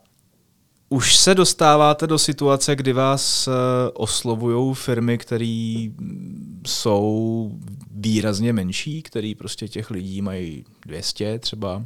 už 0.89 1.15
se 1.15 1.35
dostáváte 1.35 2.07
do 2.07 2.17
situace, 2.17 2.75
kdy 2.75 2.93
vás 2.93 3.47
uh, 3.47 3.53
oslovují 3.93 4.75
firmy, 4.75 5.17
které 5.17 5.87
jsou 6.67 7.51
výrazně 7.91 8.53
menší, 8.53 9.01
které 9.01 9.33
prostě 9.37 9.67
těch 9.67 9.91
lidí 9.91 10.21
mají 10.21 10.65
200 10.85 11.39
třeba 11.39 11.83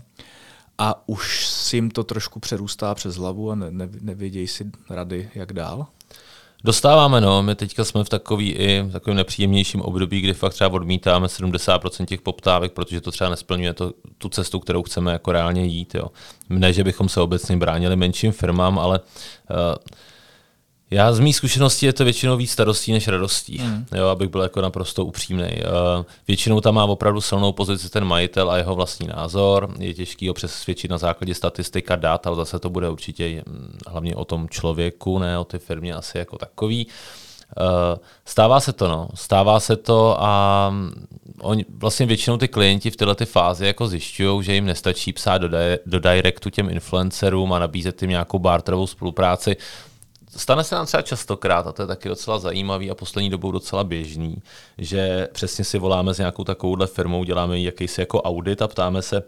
a 0.78 1.09
už 1.09 1.47
si 1.47 1.78
jim 1.78 1.91
to 1.91 2.03
trošku 2.03 2.39
přerůstá 2.39 2.95
přes 2.95 3.16
hlavu 3.16 3.51
a 3.51 3.55
ne, 3.55 3.72
ne, 3.72 3.89
nevědějí 4.01 4.47
si 4.47 4.72
rady, 4.89 5.30
jak 5.36 5.53
dál? 5.53 5.88
Dostáváme, 6.64 7.22
no. 7.22 7.43
My 7.43 7.55
teďka 7.55 7.84
jsme 7.84 8.03
v 8.03 8.09
takový 8.09 8.51
i 8.51 8.82
v 8.82 9.14
nepříjemnějším 9.14 9.82
období, 9.82 10.22
kdy 10.22 10.34
fakt 10.34 10.53
třeba 10.53 10.74
odmítáme 10.74 11.28
70% 11.28 12.05
těch 12.05 12.22
poptávek, 12.22 12.72
protože 12.72 13.01
to 13.01 13.12
třeba 13.12 13.30
nesplňuje 13.30 13.74
to, 13.74 13.93
tu 14.18 14.30
cestu, 14.30 14.59
kterou 14.59 14.84
chceme 14.84 15.12
jako 15.12 15.32
reálně 15.32 15.66
jít. 15.66 15.95
Jo. 15.95 16.07
Ne, 16.49 16.74
že 16.74 16.84
bychom 16.84 17.09
se 17.09 17.22
obecně 17.22 17.57
bránili 17.57 17.95
menším 17.95 18.32
firmám, 18.32 18.80
ale 18.80 18.99
uh, 18.99 19.55
Já 20.94 21.14
z 21.14 21.20
mých 21.20 21.36
zkušeností 21.36 21.86
je 21.86 21.94
to 21.94 22.04
většinou 22.04 22.38
víc 22.38 22.52
starostí 22.52 22.92
než 22.92 23.08
radostí, 23.08 23.58
mm. 23.64 23.86
jo, 23.96 24.08
abych 24.08 24.30
byl 24.30 24.42
jako 24.42 24.62
naprosto 24.62 25.06
upřímný. 25.06 25.44
Uh, 25.44 26.06
většinou 26.28 26.62
tam 26.62 26.76
má 26.76 26.86
opravdu 26.86 27.22
silnou 27.22 27.52
pozici 27.52 27.89
ten 27.89 28.06
majitel 28.06 28.52
a 28.52 28.58
jeho 28.58 28.76
vlastní 28.76 29.08
názor. 29.08 29.76
Je 29.80 29.94
těžký 29.94 30.28
ho 30.28 30.34
přesvědčit 30.34 30.92
na 30.92 30.98
základě 30.98 31.36
statistika 31.36 31.96
dat, 31.96 32.28
ale 32.28 32.36
zase 32.36 32.60
to 32.60 32.70
bude 32.70 32.89
určitě 32.89 33.44
hm, 33.48 33.78
hlavně 33.88 34.16
o 34.16 34.26
tom 34.26 34.50
člověku, 34.50 35.20
ne 35.20 35.39
o 35.39 35.44
té 35.44 35.60
firmě 35.60 35.94
asi 35.94 36.18
jako 36.18 36.38
takový. 36.38 36.88
Uh, 37.60 38.00
stává 38.26 38.60
se 38.60 38.74
to, 38.74 38.88
no. 38.88 39.10
Stává 39.16 39.60
se 39.60 39.76
to 39.76 40.24
a 40.24 40.74
oni, 41.42 41.66
vlastně 41.78 42.06
většinou 42.06 42.38
ty 42.38 42.48
klienti 42.48 42.92
v 42.92 42.96
této 42.96 43.26
fázi 43.26 43.66
jako 43.66 43.88
zjišťují, 43.88 44.44
že 44.44 44.54
jim 44.54 44.66
nestačí 44.66 45.14
psát 45.14 45.38
do, 45.38 45.48
di- 45.48 45.80
do 45.86 46.00
directu 46.00 46.50
těm 46.50 46.70
influencerům 46.70 47.54
a 47.54 47.60
nabízet 47.60 48.02
jim 48.02 48.10
nějakou 48.10 48.39
barterovou 48.39 48.88
spolupráci. 48.88 49.58
Stane 50.36 50.63
se 50.63 50.75
nám 50.75 50.86
třeba 50.86 51.01
častokrát, 51.01 51.67
a 51.67 51.71
to 51.71 51.82
je 51.82 51.88
taky 51.88 52.09
docela 52.09 52.39
zajímavý 52.39 52.91
a 52.91 52.95
poslední 52.95 53.29
dobou 53.29 53.51
docela 53.51 53.84
běžný, 53.84 54.41
že 54.77 55.27
přesně 55.32 55.63
si 55.63 55.79
voláme 55.79 56.13
s 56.13 56.17
nějakou 56.17 56.43
takovouhle 56.43 56.88
firmou, 56.88 57.23
děláme 57.23 57.59
jakýsi 57.59 58.01
jako 58.01 58.21
audit 58.21 58.61
a 58.61 58.67
ptáme 58.67 59.01
se, 59.01 59.23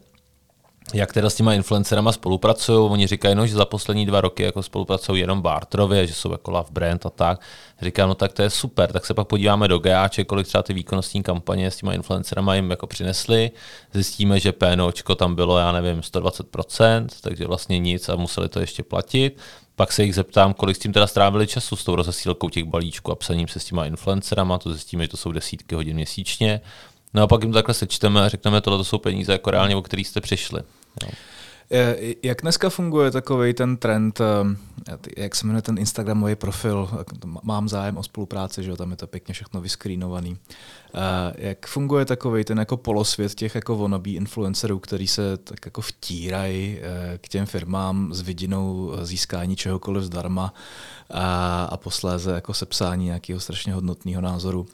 jak 0.94 1.14
teda 1.14 1.30
s 1.30 1.36
těma 1.36 1.54
influencerama 1.54 2.12
spolupracují. 2.12 2.92
Oni 2.92 3.08
říkají, 3.08 3.36
no, 3.36 3.48
že 3.48 3.56
za 3.56 3.66
poslední 3.66 4.06
dva 4.06 4.22
roky 4.22 4.44
jako 4.44 4.64
spolupracují 4.64 5.22
jenom 5.22 5.42
barterově, 5.42 6.08
že 6.08 6.14
jsou 6.14 6.32
jako 6.32 6.52
love 6.52 6.70
brand 6.72 7.06
a 7.06 7.10
tak. 7.10 7.42
Říkám, 7.82 8.10
no 8.10 8.16
tak 8.16 8.34
to 8.34 8.42
je 8.42 8.50
super, 8.50 8.92
tak 8.92 9.06
se 9.06 9.14
pak 9.14 9.28
podíváme 9.28 9.68
do 9.68 9.80
GAče, 9.80 10.24
kolik 10.24 10.48
třeba 10.48 10.64
ty 10.64 10.74
výkonnostní 10.74 11.24
kampaně 11.24 11.72
s 11.72 11.78
těma 11.78 11.94
influencerama 11.94 12.56
jim 12.56 12.70
jako 12.70 12.88
přinesly. 12.88 13.52
Zjistíme, 13.94 14.40
že 14.40 14.52
PNOčko 14.52 15.16
tam 15.16 15.36
bylo, 15.36 15.58
já 15.58 15.72
nevím, 15.72 16.00
120%, 16.00 17.08
takže 17.22 17.48
vlastně 17.48 17.80
nic 17.80 18.10
a 18.10 18.16
museli 18.16 18.50
to 18.50 18.60
ještě 18.60 18.84
platit. 18.84 19.38
Pak 19.76 19.92
se 19.92 20.04
jich 20.04 20.16
zeptám, 20.16 20.54
kolik 20.54 20.76
s 20.76 20.80
tím 20.80 20.94
teda 20.94 21.08
strávili 21.08 21.48
času 21.48 21.76
s 21.76 21.84
tou 21.84 21.96
rozesílkou 21.96 22.50
těch 22.50 22.64
balíčků 22.64 23.12
a 23.12 23.16
psaním 23.16 23.48
se 23.48 23.60
s 23.60 23.66
těma 23.66 23.86
influencerama, 23.86 24.58
to 24.58 24.72
zjistíme, 24.72 25.04
že 25.04 25.08
to 25.08 25.18
jsou 25.18 25.32
desítky 25.32 25.76
hodin 25.76 25.96
měsíčně. 25.96 26.62
No 27.14 27.24
a 27.24 27.28
pak 27.28 27.44
jim 27.44 27.54
takhle 27.54 27.74
sečteme 27.74 28.22
a 28.22 28.30
řekneme, 28.30 28.62
tohle 28.62 28.80
to 28.80 28.84
jsou 28.84 28.98
peníze 28.98 29.32
jako 29.32 29.52
reálně, 29.52 29.76
o 29.76 29.82
který 29.82 30.04
jste 30.04 30.22
přišli. 30.22 30.62
Jo. 31.04 31.10
Jak 32.24 32.42
dneska 32.42 32.70
funguje 32.70 33.12
takový 33.12 33.54
ten 33.54 33.78
trend, 33.78 34.22
eh, 34.22 34.98
jak 35.18 35.36
se 35.36 35.48
jmenuje 35.48 35.62
ten 35.62 35.78
Instagramový 35.78 36.36
profil, 36.36 36.90
mám 37.44 37.70
zájem 37.70 37.98
o 37.98 38.04
spolupráci, 38.04 38.64
že 38.64 38.76
tam 38.76 38.92
je 38.92 38.98
to 38.98 39.08
pěkně 39.08 39.34
všechno 39.34 39.62
vyskrínovaný. 39.62 40.38
Eh, 40.96 41.34
jak 41.38 41.68
funguje 41.68 42.06
takový 42.06 42.44
ten 42.44 42.60
jako 42.60 42.78
polosvět 42.78 43.36
těch 43.36 43.56
jako 43.56 43.78
wannabe 43.78 44.10
influencerů, 44.10 44.80
který 44.80 45.08
se 45.08 45.38
tak 45.38 45.66
jako 45.66 45.82
vtírají 45.82 46.80
eh, 46.82 47.18
k 47.18 47.28
těm 47.28 47.46
firmám 47.46 48.14
s 48.14 48.22
vidinou 48.22 48.92
získání 49.02 49.56
čehokoliv 49.56 50.04
zdarma 50.04 50.54
a, 51.10 51.64
a 51.64 51.78
posléze 51.78 52.32
jako 52.32 52.54
sepsání 52.54 53.06
nějakého 53.06 53.40
strašně 53.40 53.74
hodnotného 53.74 54.22
názoru. 54.22 54.68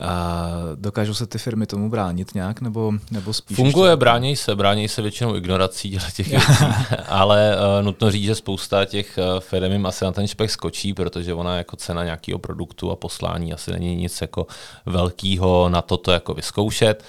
A 0.00 0.48
dokážou 0.74 1.14
se 1.14 1.26
ty 1.26 1.38
firmy 1.38 1.66
tomu 1.66 1.90
bránit 1.90 2.34
nějak, 2.34 2.60
nebo, 2.60 2.92
nebo 3.10 3.32
spíš? 3.32 3.56
Funguje, 3.56 3.90
ještě... 3.90 3.96
brání 3.96 4.36
se, 4.36 4.56
brání 4.56 4.88
se 4.88 5.02
většinou 5.02 5.36
ignorací 5.36 5.98
těch 6.16 6.28
věcí, 6.30 6.64
ale 7.08 7.56
uh, 7.56 7.84
nutno 7.84 8.10
říct, 8.10 8.24
že 8.24 8.34
spousta 8.34 8.84
těch 8.84 9.18
uh, 9.18 9.40
firm 9.40 9.72
jim 9.72 9.86
asi 9.86 10.04
na 10.04 10.12
ten 10.12 10.26
špech 10.26 10.50
skočí, 10.50 10.94
protože 10.94 11.34
ona 11.34 11.56
jako 11.56 11.76
cena 11.76 12.04
nějakého 12.04 12.38
produktu 12.38 12.90
a 12.90 12.96
poslání 12.96 13.52
asi 13.52 13.70
není 13.70 13.96
nic 13.96 14.20
jako 14.20 14.46
velkého 14.86 15.68
na 15.68 15.82
toto 15.82 16.12
jako 16.12 16.34
vyzkoušet. 16.34 17.04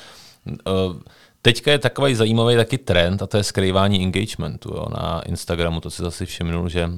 Uh, 0.46 0.96
Teďka 1.44 1.72
je 1.72 1.80
takový 1.80 2.16
zajímavý 2.16 2.56
taky 2.56 2.78
trend 2.78 3.22
a 3.22 3.28
to 3.28 3.38
je 3.38 3.44
skrývání 3.44 4.04
engagementu. 4.04 4.70
Jo. 4.76 4.86
Na 4.90 5.22
Instagramu 5.26 5.82
to 5.82 5.90
si 5.90 6.02
zase 6.02 6.26
všimnul, 6.26 6.70
že 6.70 6.86
uh, 6.86 6.96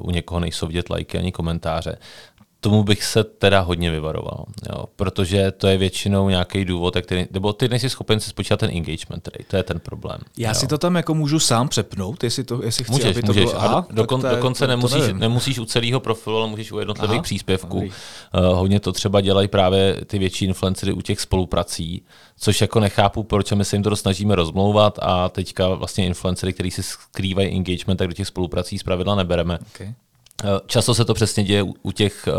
u 0.00 0.10
někoho 0.10 0.40
nejsou 0.40 0.66
vidět 0.66 0.90
lajky 0.90 1.18
ani 1.18 1.32
komentáře 1.32 1.98
tomu 2.64 2.82
bych 2.82 3.04
se 3.04 3.24
teda 3.24 3.60
hodně 3.60 3.90
vyvaroval, 3.90 4.44
jo, 4.68 4.84
protože 4.96 5.50
to 5.50 5.66
je 5.66 5.76
většinou 5.78 6.28
nějaký 6.28 6.64
důvod, 6.64 6.96
který, 7.02 7.26
nebo 7.30 7.52
ty 7.52 7.68
nejsi 7.68 7.90
schopen 7.90 8.20
si 8.20 8.30
spočítat 8.30 8.60
ten 8.60 8.70
engagement 8.70 9.28
rate, 9.28 9.44
to 9.48 9.56
je 9.56 9.62
ten 9.62 9.80
problém. 9.80 10.20
Já 10.38 10.48
jo. 10.48 10.54
si 10.54 10.66
to 10.66 10.78
tam 10.78 10.96
jako 10.96 11.14
můžu 11.14 11.38
sám 11.38 11.68
přepnout, 11.68 12.24
jestli, 12.24 12.44
to, 12.44 12.64
jestli 12.64 12.84
chci, 12.84 12.92
můžeš, 12.92 13.10
aby 13.10 13.22
to 13.22 13.26
můžeš. 13.26 13.44
bylo... 13.44 13.56
Aha, 13.56 13.86
dokon, 13.90 14.20
to 14.20 14.26
je, 14.26 14.36
dokonce 14.36 14.64
to, 14.64 14.70
nemusíš, 14.70 15.02
to 15.06 15.12
nemusíš 15.12 15.58
u 15.58 15.64
celého 15.64 16.00
profilu, 16.00 16.36
ale 16.36 16.48
můžeš 16.48 16.72
u 16.72 16.78
jednotlivých 16.78 17.14
aha, 17.14 17.22
příspěvků. 17.22 17.78
Uh, 17.78 17.88
hodně 18.34 18.80
to 18.80 18.92
třeba 18.92 19.20
dělají 19.20 19.48
právě 19.48 19.96
ty 20.06 20.18
větší 20.18 20.44
influencery 20.44 20.92
u 20.92 21.00
těch 21.00 21.20
spoluprací, 21.20 22.02
což 22.38 22.60
jako 22.60 22.80
nechápu, 22.80 23.22
proč 23.22 23.52
my 23.52 23.64
se 23.64 23.76
jim 23.76 23.82
to 23.82 23.96
snažíme 23.96 24.34
rozmlouvat 24.34 24.98
a 25.02 25.28
teďka 25.28 25.68
vlastně 25.68 26.06
influencery, 26.06 26.52
kteří 26.52 26.70
si 26.70 26.82
skrývají 26.82 27.56
engagement, 27.56 27.98
tak 27.98 28.08
do 28.08 28.14
těch 28.14 28.26
spoluprací 28.26 28.78
zpravidla 28.78 29.14
nebereme. 29.14 29.58
Okay. 29.74 29.94
Eh, 30.42 30.60
často 30.66 30.94
se 30.94 31.04
to 31.04 31.14
přesně 31.14 31.44
děje 31.44 31.62
u 31.62 31.92
těch 31.92 32.28
uh, 32.28 32.34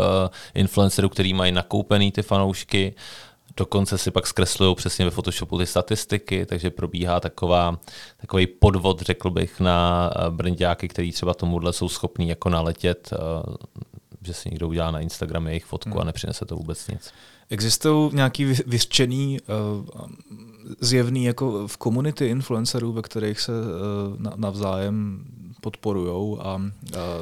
influencerů, 0.54 1.08
kteří 1.08 1.34
mají 1.34 1.52
nakoupený 1.52 2.12
ty 2.12 2.22
fanoušky, 2.22 2.94
dokonce 3.56 3.98
si 3.98 4.10
pak 4.10 4.26
zkreslují 4.26 4.74
přesně 4.74 5.04
ve 5.04 5.10
Photoshopu 5.10 5.58
ty 5.58 5.66
statistiky, 5.66 6.46
takže 6.46 6.70
probíhá 6.70 7.20
taková, 7.20 7.78
takový 8.16 8.46
podvod, 8.46 9.02
řekl 9.02 9.30
bych, 9.30 9.60
na 9.60 10.10
uh, 10.16 10.34
brandáky, 10.34 10.88
který 10.88 11.12
třeba 11.12 11.34
tomuhle 11.34 11.72
jsou 11.72 11.88
schopní 11.88 12.28
jako 12.28 12.48
naletět, 12.48 13.10
že 14.22 14.34
si 14.34 14.50
někdo 14.50 14.68
udělá 14.68 14.90
na 14.90 15.00
Instagram 15.00 15.46
jejich 15.46 15.64
fotku 15.64 15.90
hmm. 15.90 16.00
a 16.00 16.04
nepřinese 16.04 16.44
to 16.44 16.56
vůbec 16.56 16.88
nic. 16.88 17.12
Existují 17.50 18.10
nějaký 18.14 18.44
vyřčený, 18.44 19.38
zjevný 20.80 21.24
jako 21.24 21.68
v 21.68 21.76
komunity 21.76 22.26
influencerů, 22.26 22.92
ve 22.92 23.02
kterých 23.02 23.40
se 23.40 23.52
navzájem 24.36 25.24
podporují 25.66 26.38
a, 26.38 26.60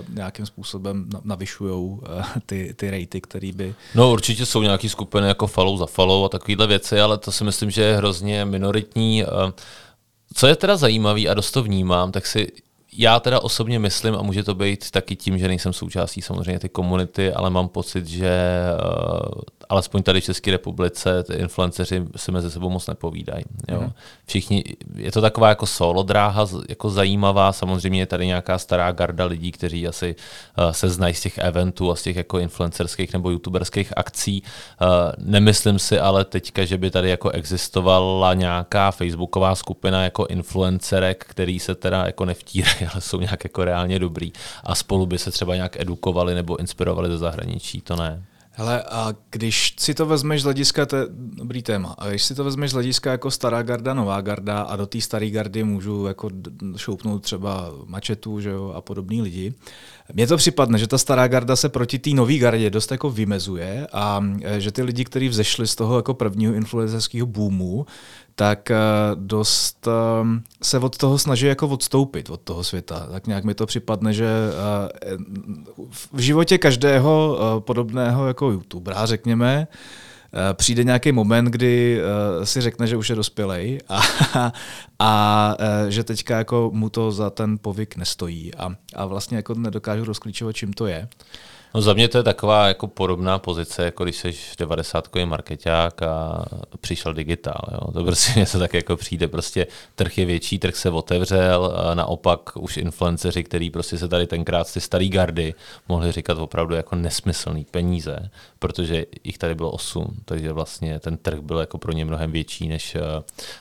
nějakým 0.09 0.47
způsobem 0.47 1.09
navyšují 1.25 2.01
ty, 2.47 2.75
ty 2.77 2.91
rejty, 2.91 3.21
které 3.21 3.53
by... 3.53 3.75
No 3.95 4.13
určitě 4.13 4.47
jsou 4.47 4.63
nějaké 4.63 4.89
skupiny 4.89 5.29
jako 5.29 5.47
follow 5.47 5.79
za 5.79 5.87
follow 5.87 6.25
a 6.25 6.29
takovéhle 6.29 6.67
věci, 6.67 7.01
ale 7.01 7.19
to 7.19 7.33
si 7.33 7.45
myslím, 7.45 7.71
že 7.71 7.83
je 7.83 7.97
hrozně 7.97 8.45
minoritní. 8.45 9.25
Co 10.35 10.47
je 10.47 10.57
teda 10.57 10.77
zajímavý 10.77 11.29
a 11.29 11.35
dost 11.35 11.51
to 11.51 11.63
vnímám, 11.63 12.13
tak 12.13 12.27
si 12.27 12.53
já 12.97 13.21
teda 13.21 13.41
osobně 13.41 13.79
myslím, 13.79 14.15
a 14.15 14.23
může 14.23 14.43
to 14.45 14.55
být 14.55 14.91
taky 14.91 15.17
tím, 15.17 15.39
že 15.39 15.49
nejsem 15.49 15.73
součástí 15.73 16.23
samozřejmě 16.23 16.59
ty 16.59 16.69
komunity, 16.69 17.33
ale 17.33 17.51
mám 17.51 17.69
pocit, 17.69 18.07
že 18.07 18.31
uh, 18.73 19.43
alespoň 19.69 20.03
tady 20.03 20.21
v 20.21 20.25
České 20.25 20.51
republice 20.51 21.23
ty 21.23 21.35
influenceři 21.35 22.03
si 22.17 22.33
mezi 22.33 22.51
sebou 22.51 22.71
moc 22.71 22.87
nepovídají. 22.87 23.45
Jo. 23.69 23.81
Mm. 23.81 23.93
Všichni, 24.27 24.65
je 24.95 25.13
to 25.13 25.21
taková 25.21 25.49
jako 25.49 25.67
solo 25.67 26.03
dráha, 26.03 26.47
jako 26.69 26.91
zajímavá, 26.91 27.53
samozřejmě 27.53 28.01
je 28.01 28.07
tady 28.07 28.27
nějaká 28.27 28.59
stará 28.59 28.93
garda 28.93 29.25
lidí, 29.25 29.53
kteří 29.53 29.89
asi 29.89 30.15
uh, 30.59 30.71
se 30.71 30.89
znají 30.89 31.15
z 31.15 31.21
těch 31.21 31.39
eventů 31.39 31.91
a 31.91 31.97
z 31.97 32.03
těch 32.03 32.17
jako 32.17 32.39
influencerských 32.39 33.13
nebo 33.13 33.31
youtuberských 33.31 33.93
akcí. 33.97 34.43
Uh, 34.43 34.89
nemyslím 35.19 35.79
si 35.79 36.01
ale 36.01 36.25
teďka, 36.25 36.65
že 36.65 36.79
by 36.79 36.91
tady 36.91 37.11
jako 37.11 37.31
existovala 37.31 38.35
nějaká 38.35 38.91
facebooková 38.91 39.55
skupina 39.55 40.05
jako 40.05 40.27
influencerek, 40.27 41.25
který 41.29 41.59
se 41.59 41.75
teda 41.75 42.07
jako 42.07 42.25
nevtírají 42.25 42.87
ale 42.93 43.01
jsou 43.01 43.21
nějak 43.21 43.45
jako 43.45 43.65
reálně 43.65 43.99
dobrý 43.99 44.33
a 44.65 44.75
spolu 44.75 45.07
by 45.07 45.19
se 45.19 45.31
třeba 45.31 45.55
nějak 45.55 45.81
edukovali 45.81 46.35
nebo 46.35 46.57
inspirovali 46.57 47.09
do 47.09 47.19
zahraničí, 47.19 47.81
to 47.81 47.97
ne. 47.97 48.23
Hele, 48.57 48.83
a 48.83 49.15
když 49.31 49.75
si 49.79 49.95
to 49.95 50.07
vezmeš 50.07 50.41
z 50.41 50.45
hlediska, 50.45 50.87
to 50.87 50.97
je 50.97 51.07
dobrý 51.11 51.63
téma, 51.63 51.95
a 51.99 52.09
když 52.09 52.23
si 52.23 52.35
to 52.35 52.45
vezmeš 52.45 52.71
z 52.71 52.73
hlediska 52.73 53.11
jako 53.11 53.31
stará 53.31 53.63
garda, 53.63 53.95
nová 53.95 54.21
garda 54.21 54.63
a 54.63 54.77
do 54.77 54.87
té 54.87 55.01
staré 55.01 55.31
gardy 55.31 55.65
můžu 55.65 56.07
jako 56.07 56.31
šoupnout 56.77 57.23
třeba 57.23 57.73
mačetu 57.87 58.41
že 58.41 58.51
jo, 58.51 58.73
a 58.77 58.81
podobný 58.81 59.23
lidi, 59.23 59.55
mně 60.13 60.27
to 60.27 60.37
připadne, 60.37 60.79
že 60.79 60.87
ta 60.87 60.99
stará 60.99 61.29
garda 61.29 61.57
se 61.57 61.69
proti 61.69 61.99
té 61.99 62.11
nové 62.11 62.39
gardě 62.39 62.71
dost 62.71 62.91
jako 62.91 63.11
vymezuje 63.11 63.87
a 63.93 64.25
e, 64.43 64.61
že 64.61 64.73
ty 64.73 64.83
lidi, 64.83 65.05
kteří 65.05 65.29
vzešli 65.29 65.67
z 65.67 65.75
toho 65.75 65.97
jako 65.97 66.15
prvního 66.15 66.55
influencerského 66.55 67.27
boomu, 67.27 67.87
tak 68.35 68.71
eh, 68.71 68.77
dost 69.15 69.89
ehm, 69.89 70.43
se 70.63 70.79
od 70.79 70.97
toho 70.97 71.19
snaží 71.19 71.47
jako 71.47 71.69
odstoupit 71.69 72.31
od 72.31 72.41
toho 72.41 72.65
světa. 72.65 73.07
Tak 73.13 73.27
nějak 73.27 73.45
mi 73.45 73.55
to 73.55 73.67
připadne, 73.67 74.13
že 74.13 74.29
v 76.13 76.19
životě 76.19 76.59
každého 76.59 77.39
podobného 77.67 78.27
jako 78.27 78.51
youtubera, 78.51 79.07
řekněme, 79.07 79.69
přijde 80.53 80.85
nějaký 80.85 81.13
moment, 81.13 81.45
kdy 81.45 82.01
si 82.45 82.61
řekne, 82.61 82.87
že 82.87 82.97
už 82.97 83.11
je 83.11 83.17
dospělej 83.17 83.81
a, 83.89 84.03
a 84.99 85.57
že 85.89 86.05
teďka 86.05 86.39
jako 86.39 86.71
mu 86.75 86.91
to 86.91 87.13
za 87.13 87.31
ten 87.31 87.59
povyk 87.59 87.97
nestojí 87.97 88.55
a, 88.55 88.77
a 88.95 89.07
vlastně 89.07 89.37
jako 89.37 89.55
nedokážu 89.55 90.05
rozklíčovat, 90.05 90.57
čím 90.57 90.73
to 90.73 90.87
je. 90.87 91.09
No 91.75 91.81
za 91.81 91.95
mě 91.95 92.09
to 92.09 92.19
je 92.19 92.25
taková 92.25 92.69
jako 92.69 92.87
podobná 92.87 93.39
pozice, 93.39 93.85
jako 93.85 94.05
když 94.05 94.17
jsi 94.17 94.35
90 94.59 95.09
marketák 95.25 96.03
a 96.03 96.45
přišel 96.81 97.15
digitál. 97.15 97.63
Jo. 97.73 97.93
To 97.93 98.05
prostě 98.05 98.33
něco 98.41 98.59
tak 98.59 98.75
jako 98.75 98.97
přijde. 98.97 99.29
Prostě 99.29 99.67
trh 99.95 100.19
je 100.19 100.25
větší, 100.25 100.59
trh 100.59 100.77
se 100.77 100.91
otevřel, 100.91 101.77
naopak 101.95 102.57
už 102.57 102.77
influenceři, 102.77 103.45
který 103.45 103.71
prostě 103.71 103.99
se 103.99 104.09
tady 104.09 104.27
tenkrát 104.27 104.73
ty 104.73 104.81
starý 104.81 105.09
gardy 105.09 105.55
mohli 105.89 106.13
říkat 106.13 106.39
opravdu 106.39 106.75
jako 106.75 106.97
nesmyslný 106.97 107.67
peníze, 107.71 108.31
protože 108.59 109.07
jich 109.25 109.39
tady 109.39 109.55
bylo 109.55 109.71
8, 109.71 110.17
takže 110.25 110.53
vlastně 110.53 111.01
ten 111.01 111.17
trh 111.17 111.41
byl 111.41 111.59
jako 111.59 111.79
pro 111.79 111.93
ně 111.93 112.05
mnohem 112.05 112.33
větší, 112.33 112.69
než 112.69 112.95
uh, 112.95 113.01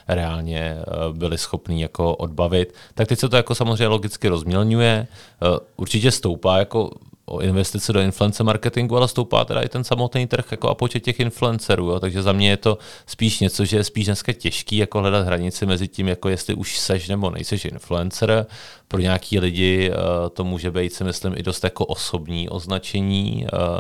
reálně 0.07 0.77
uh, 0.77 1.17
byli 1.17 1.37
schopní 1.37 1.81
jako 1.81 2.15
odbavit. 2.15 2.73
Tak 2.93 3.07
teď 3.07 3.19
se 3.19 3.29
to 3.29 3.35
jako 3.35 3.55
samozřejmě 3.55 3.87
logicky 3.87 4.27
rozmělňuje, 4.27 5.07
uh, 5.41 5.57
určitě 5.75 6.11
stoupá 6.11 6.57
jako 6.57 6.89
o 7.25 7.41
investice 7.41 7.93
do 7.93 7.99
influencer 7.99 8.45
marketingu, 8.45 8.97
ale 8.97 9.07
stoupá 9.07 9.45
teda 9.45 9.61
i 9.61 9.69
ten 9.69 9.83
samotný 9.83 10.27
trh 10.27 10.51
jako 10.51 10.69
a 10.69 10.75
počet 10.75 10.99
těch 10.99 11.19
influencerů. 11.19 11.89
Jo. 11.89 11.99
Takže 11.99 12.21
za 12.21 12.31
mě 12.31 12.49
je 12.49 12.57
to 12.57 12.77
spíš 13.05 13.39
něco, 13.39 13.65
že 13.65 13.77
je 13.77 13.83
spíš 13.83 14.05
dneska 14.05 14.33
těžký 14.33 14.77
jako 14.77 14.99
hledat 14.99 15.25
hranici 15.25 15.65
mezi 15.65 15.87
tím, 15.87 16.07
jako 16.07 16.29
jestli 16.29 16.53
už 16.53 16.79
seš 16.79 17.07
nebo 17.07 17.29
nejseš 17.29 17.65
influencer. 17.65 18.45
Pro 18.87 18.99
nějaký 19.01 19.39
lidi 19.39 19.91
uh, 19.91 19.95
to 20.29 20.43
může 20.43 20.71
být, 20.71 20.93
si 20.93 21.03
myslím, 21.03 21.33
i 21.37 21.43
dost 21.43 21.63
jako 21.63 21.85
osobní 21.85 22.49
označení. 22.49 23.47
Uh, 23.53 23.79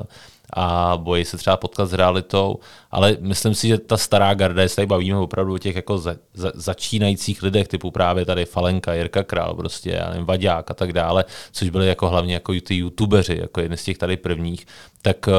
a 0.55 0.97
bojí 0.97 1.25
se 1.25 1.37
třeba 1.37 1.57
potkat 1.57 1.85
s 1.85 1.93
realitou, 1.93 2.59
ale 2.91 3.17
myslím 3.19 3.55
si, 3.55 3.67
že 3.67 3.77
ta 3.77 3.97
stará 3.97 4.33
garda, 4.33 4.61
jestli 4.61 4.75
tady 4.75 4.85
bavíme 4.85 5.17
opravdu 5.17 5.53
o 5.53 5.57
těch 5.57 5.75
jako 5.75 5.97
za, 5.97 6.15
za, 6.33 6.51
začínajících 6.55 7.43
lidech, 7.43 7.67
typu 7.67 7.91
právě 7.91 8.25
tady 8.25 8.45
Falenka, 8.45 8.93
Jirka 8.93 9.23
Král, 9.23 9.53
prostě, 9.53 9.91
já 9.91 10.09
nevím, 10.09 10.25
Vaďák 10.25 10.71
a 10.71 10.73
tak 10.73 10.93
dále, 10.93 11.25
což 11.51 11.69
byli 11.69 11.87
jako 11.87 12.09
hlavně 12.09 12.33
jako 12.33 12.53
ty 12.63 12.75
youtubeři, 12.75 13.37
jako 13.41 13.61
jeden 13.61 13.77
z 13.77 13.83
těch 13.83 13.97
tady 13.97 14.17
prvních, 14.17 14.65
tak 15.01 15.27
uh, 15.27 15.33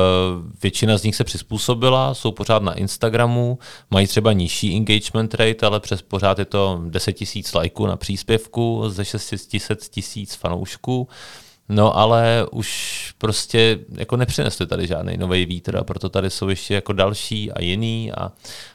většina 0.63 0.99
z 0.99 1.03
nich 1.03 1.17
se 1.17 1.25
přizpůsobila, 1.25 2.15
jsou 2.15 2.33
pořád 2.33 2.63
na 2.63 2.75
Instagramu, 2.75 3.59
mají 3.91 4.07
třeba 4.07 4.33
nižší 4.33 4.77
engagement 4.77 5.35
rate, 5.35 5.67
ale 5.67 5.81
přes 5.81 6.03
pořád 6.03 6.39
je 6.39 6.45
to 6.45 6.81
10 6.87 7.13
tisíc 7.13 7.55
lajků 7.55 7.87
na 7.87 7.97
příspěvku 7.97 8.85
ze 8.89 9.05
600 9.05 9.81
tisíc 9.91 10.35
fanoušků. 10.35 11.09
No 11.69 11.97
ale 11.97 12.47
už 12.51 13.13
prostě 13.19 13.79
jako 13.99 14.17
nepřinesli 14.17 14.67
tady 14.67 14.87
žádný 14.87 15.17
nový 15.17 15.47
vítr 15.47 15.77
a 15.77 15.85
proto 15.85 16.09
tady 16.09 16.31
jsou 16.31 16.49
ještě 16.49 16.75
jako 16.75 16.93
další 16.93 17.53
a 17.53 17.63
jiný 17.63 18.13
a, 18.13 18.33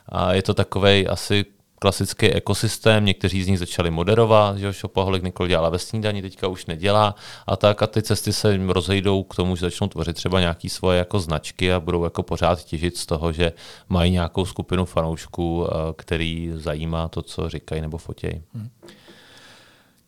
a 0.09 0.33
je 0.33 0.41
to 0.41 0.53
takový 0.53 1.07
asi 1.07 1.45
klasický 1.79 2.27
ekosystém, 2.27 3.05
někteří 3.05 3.43
z 3.43 3.47
nich 3.47 3.59
začali 3.59 3.91
moderovat, 3.91 4.57
že 4.57 4.73
Šopaholik 4.73 5.23
Nikol 5.23 5.47
dělala 5.47 5.69
ve 5.69 5.79
snídaní, 5.79 6.21
teďka 6.21 6.47
už 6.47 6.65
nedělá 6.65 7.15
a 7.47 7.55
tak 7.55 7.83
a 7.83 7.87
ty 7.87 8.01
cesty 8.01 8.33
se 8.33 8.59
rozejdou 8.67 9.23
k 9.23 9.35
tomu, 9.35 9.55
že 9.55 9.65
začnou 9.65 9.87
tvořit 9.87 10.15
třeba 10.15 10.39
nějaké 10.39 10.69
svoje 10.69 10.97
jako 10.97 11.19
značky 11.19 11.73
a 11.73 11.79
budou 11.79 12.03
jako 12.03 12.23
pořád 12.23 12.63
těžit 12.63 12.97
z 12.97 13.05
toho, 13.05 13.31
že 13.31 13.53
mají 13.89 14.11
nějakou 14.11 14.45
skupinu 14.45 14.85
fanoušků, 14.85 15.67
eh, 15.67 15.73
který 15.95 16.51
zajímá 16.55 17.07
to, 17.07 17.21
co 17.21 17.49
říkají 17.49 17.81
nebo 17.81 17.97
fotějí. 17.97 18.41
Hmm. 18.53 18.69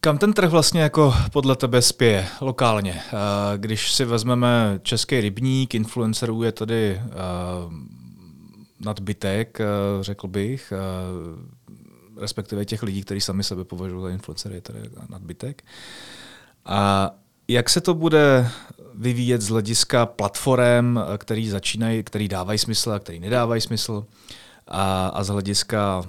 Kam 0.04 0.18
ten 0.18 0.34
trh 0.34 0.50
vlastně 0.50 0.82
jako 0.82 1.14
podle 1.32 1.56
tebe 1.56 1.82
spěje 1.82 2.28
lokálně? 2.42 3.02
Eh, 3.06 3.14
když 3.58 3.92
si 3.92 4.06
vezmeme 4.06 4.80
český 4.84 5.22
rybník, 5.22 5.76
influencerů 5.76 6.44
je 6.44 6.52
tady 6.52 6.92
eh, 6.92 7.12
nadbytek, 8.80 9.62
eh, 9.62 9.66
řekl 10.02 10.28
bych, 10.28 10.74
respektive 12.18 12.66
těch 12.66 12.84
lidí, 12.84 13.02
kteří 13.02 13.22
sami 13.22 13.44
sebe 13.44 13.64
považují 13.64 14.02
za 14.02 14.10
influencery, 14.10 14.56
je 14.56 14.62
tady 14.62 14.80
nadbytek. 15.10 15.64
A 16.66 17.12
jak 17.48 17.70
se 17.70 17.82
to 17.82 17.94
bude 17.94 18.50
vyvíjet 18.94 19.42
z 19.42 19.50
hlediska 19.50 20.06
platform, 20.06 20.98
který 21.18 21.50
začínají, 21.50 22.04
který 22.04 22.28
dávají 22.28 22.60
smysl 22.60 22.92
a 22.92 23.00
který 23.00 23.20
nedávají 23.20 23.62
smysl? 23.62 24.06
A, 24.68 25.08
a 25.08 25.24
z 25.24 25.28
hlediska, 25.28 26.04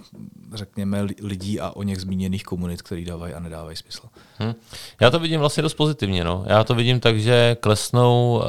řekněme, 0.54 1.06
lidí 1.22 1.60
a 1.60 1.70
o 1.70 1.82
něch 1.82 2.00
zmíněných 2.00 2.44
komunit, 2.44 2.82
který 2.82 3.04
dávají 3.04 3.34
a 3.34 3.40
nedávají 3.40 3.76
smysl. 3.76 4.08
Hmm. 4.38 4.54
Já 5.00 5.10
to 5.10 5.18
vidím 5.18 5.40
vlastně 5.40 5.62
dost 5.62 5.74
pozitivně. 5.74 6.24
No. 6.24 6.44
Já 6.46 6.64
to 6.64 6.74
vidím 6.74 7.00
tak, 7.00 7.20
že 7.20 7.56
klesnou 7.60 8.36
uh, 8.36 8.44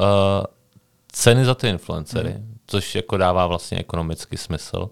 ceny 1.12 1.44
za 1.44 1.54
ty 1.54 1.68
influencery, 1.68 2.30
hmm. 2.30 2.58
což 2.66 2.94
jako 2.94 3.16
dává 3.16 3.46
vlastně 3.46 3.78
ekonomický 3.78 4.36
smysl. 4.36 4.90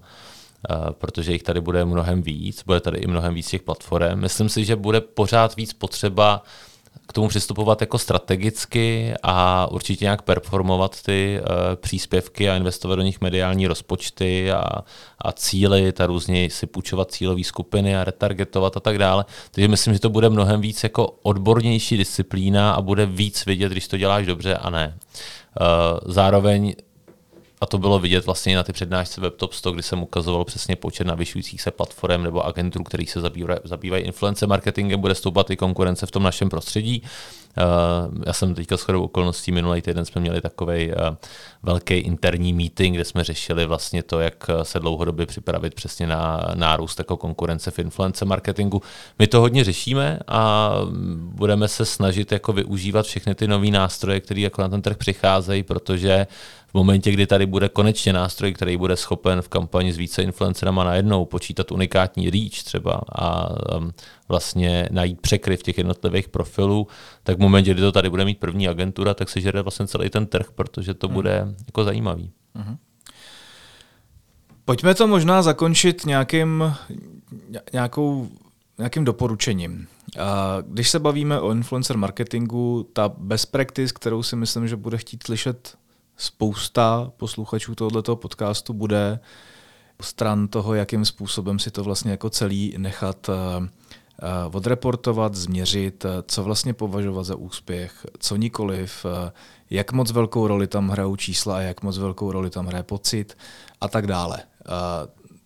Uh, 0.70 0.90
protože 0.90 1.32
jich 1.32 1.42
tady 1.42 1.60
bude 1.60 1.84
mnohem 1.84 2.22
víc, 2.22 2.62
bude 2.62 2.80
tady 2.80 2.98
i 2.98 3.06
mnohem 3.06 3.34
víc 3.34 3.48
těch 3.48 3.62
platform. 3.62 4.20
Myslím 4.20 4.48
si, 4.48 4.64
že 4.64 4.76
bude 4.76 5.00
pořád 5.00 5.56
víc 5.56 5.72
potřeba 5.72 6.42
uh, 6.42 6.71
tomu 7.12 7.28
přistupovat 7.28 7.80
jako 7.80 7.98
strategicky 7.98 9.14
a 9.22 9.66
určitě 9.70 10.04
nějak 10.04 10.22
performovat 10.22 11.02
ty 11.02 11.40
uh, 11.40 11.46
příspěvky 11.76 12.50
a 12.50 12.56
investovat 12.56 12.96
do 12.96 13.02
nich 13.02 13.20
mediální 13.20 13.66
rozpočty 13.66 14.52
a, 14.52 14.62
a 15.18 15.32
cíly, 15.32 15.92
ta 15.92 16.06
různě 16.06 16.50
si 16.50 16.66
půjčovat 16.66 17.10
cílové 17.10 17.44
skupiny 17.44 17.96
a 17.96 18.04
retargetovat 18.04 18.76
a 18.76 18.80
tak 18.80 18.98
dále. 18.98 19.24
Takže 19.50 19.68
myslím, 19.68 19.94
že 19.94 20.00
to 20.00 20.10
bude 20.10 20.30
mnohem 20.30 20.60
víc 20.60 20.82
jako 20.82 21.06
odbornější 21.22 21.96
disciplína 21.96 22.72
a 22.72 22.82
bude 22.82 23.06
víc 23.06 23.46
vidět, 23.46 23.72
když 23.72 23.88
to 23.88 23.96
děláš 23.96 24.26
dobře 24.26 24.56
a 24.56 24.70
ne. 24.70 24.98
Uh, 25.60 26.12
zároveň 26.12 26.74
a 27.62 27.66
to 27.66 27.78
bylo 27.78 27.98
vidět 27.98 28.26
vlastně 28.26 28.56
na 28.56 28.62
ty 28.62 28.72
přednášce 28.72 29.20
WebTop 29.20 29.52
100, 29.52 29.72
kdy 29.72 29.82
jsem 29.82 30.02
ukazoval 30.02 30.44
přesně 30.44 30.76
počet 30.76 31.06
navyšujících 31.06 31.62
se 31.62 31.70
platform 31.70 32.22
nebo 32.22 32.46
agentů, 32.46 32.82
kterých 32.82 33.10
se 33.10 33.20
zabývají, 33.20 33.60
zabývají 33.64 34.04
influence 34.04 34.46
marketingem, 34.46 35.00
bude 35.00 35.14
stoupat 35.14 35.50
i 35.50 35.56
konkurence 35.56 36.06
v 36.06 36.10
tom 36.10 36.22
našem 36.22 36.48
prostředí. 36.48 37.02
Uh, 37.56 38.22
já 38.26 38.32
jsem 38.32 38.54
teďka 38.54 38.76
s 38.76 38.82
chodou 38.82 39.04
okolností 39.04 39.52
minulý 39.52 39.82
týden 39.82 40.04
jsme 40.04 40.20
měli 40.20 40.40
takový 40.40 40.88
uh, 40.88 40.94
velký 41.62 41.94
interní 41.94 42.52
meeting, 42.52 42.94
kde 42.94 43.04
jsme 43.04 43.24
řešili 43.24 43.66
vlastně 43.66 44.02
to, 44.02 44.20
jak 44.20 44.50
se 44.62 44.80
dlouhodobě 44.80 45.26
připravit 45.26 45.74
přesně 45.74 46.06
na 46.06 46.40
nárůst 46.54 46.98
jako 46.98 47.16
konkurence 47.16 47.70
v 47.70 47.78
influence 47.78 48.24
marketingu. 48.24 48.82
My 49.18 49.26
to 49.26 49.40
hodně 49.40 49.64
řešíme 49.64 50.18
a 50.28 50.72
budeme 51.16 51.68
se 51.68 51.84
snažit 51.84 52.32
jako 52.32 52.52
využívat 52.52 53.06
všechny 53.06 53.34
ty 53.34 53.48
nové 53.48 53.70
nástroje, 53.70 54.20
které 54.20 54.40
jako 54.40 54.62
na 54.62 54.68
ten 54.68 54.82
trh 54.82 54.96
přicházejí, 54.96 55.62
protože 55.62 56.26
v 56.72 56.74
momentě, 56.74 57.12
kdy 57.12 57.26
tady 57.26 57.46
bude 57.46 57.68
konečně 57.68 58.12
nástroj, 58.12 58.52
který 58.52 58.76
bude 58.76 58.96
schopen 58.96 59.42
v 59.42 59.48
kampani 59.48 59.92
s 59.92 59.96
více 59.96 60.22
influencerama 60.22 60.84
najednou 60.84 61.24
počítat 61.24 61.72
unikátní 61.72 62.30
reach 62.30 62.62
třeba 62.64 63.00
a 63.18 63.48
um, 63.76 63.92
vlastně 64.28 64.88
najít 64.90 65.20
překryv 65.20 65.62
těch 65.62 65.78
jednotlivých 65.78 66.28
profilů, 66.28 66.86
tak 67.22 67.36
v 67.36 67.40
momentě, 67.40 67.74
kdy 67.74 67.80
to 67.80 67.92
tady 67.92 68.10
bude 68.10 68.24
mít 68.24 68.38
první 68.38 68.68
agentura, 68.68 69.14
tak 69.14 69.28
se 69.28 69.40
žere 69.40 69.62
vlastně 69.62 69.86
celý 69.86 70.10
ten 70.10 70.26
trh, 70.26 70.46
protože 70.54 70.94
to 70.94 71.06
hmm. 71.06 71.14
bude 71.14 71.54
jako 71.66 71.84
zajímavý. 71.84 72.30
Hmm. 72.54 72.76
Pojďme 74.64 74.94
to 74.94 75.06
možná 75.06 75.42
zakončit 75.42 76.06
nějakým, 76.06 76.74
nějakou, 77.72 78.28
nějakým 78.78 79.04
doporučením. 79.04 79.86
Když 80.66 80.90
se 80.90 80.98
bavíme 80.98 81.40
o 81.40 81.52
influencer 81.52 81.96
marketingu, 81.96 82.88
ta 82.92 83.08
best 83.18 83.52
practice, 83.52 83.94
kterou 83.94 84.22
si 84.22 84.36
myslím, 84.36 84.68
že 84.68 84.76
bude 84.76 84.98
chtít 84.98 85.22
slyšet 85.22 85.74
spousta 86.22 87.12
posluchačů 87.16 87.74
tohoto 87.74 88.16
podcastu 88.16 88.72
bude 88.72 89.20
stran 90.00 90.48
toho, 90.48 90.74
jakým 90.74 91.04
způsobem 91.04 91.58
si 91.58 91.70
to 91.70 91.84
vlastně 91.84 92.10
jako 92.10 92.30
celý 92.30 92.74
nechat 92.78 93.28
eh, 93.28 93.32
eh, 94.22 94.28
odreportovat, 94.52 95.34
změřit, 95.34 96.04
eh, 96.04 96.08
co 96.26 96.44
vlastně 96.44 96.74
považovat 96.74 97.22
za 97.22 97.36
úspěch, 97.36 98.06
co 98.18 98.36
nikoliv, 98.36 99.06
jak 99.70 99.92
moc 99.92 100.12
velkou 100.12 100.46
roli 100.46 100.66
tam 100.66 100.88
hrajou 100.88 101.16
čísla 101.16 101.56
a 101.56 101.60
jak 101.60 101.82
moc 101.82 101.98
velkou 101.98 102.32
roli 102.32 102.50
tam 102.50 102.66
hraje 102.66 102.82
pocit 102.82 103.38
a 103.80 103.88
tak 103.88 104.06
dále 104.06 104.38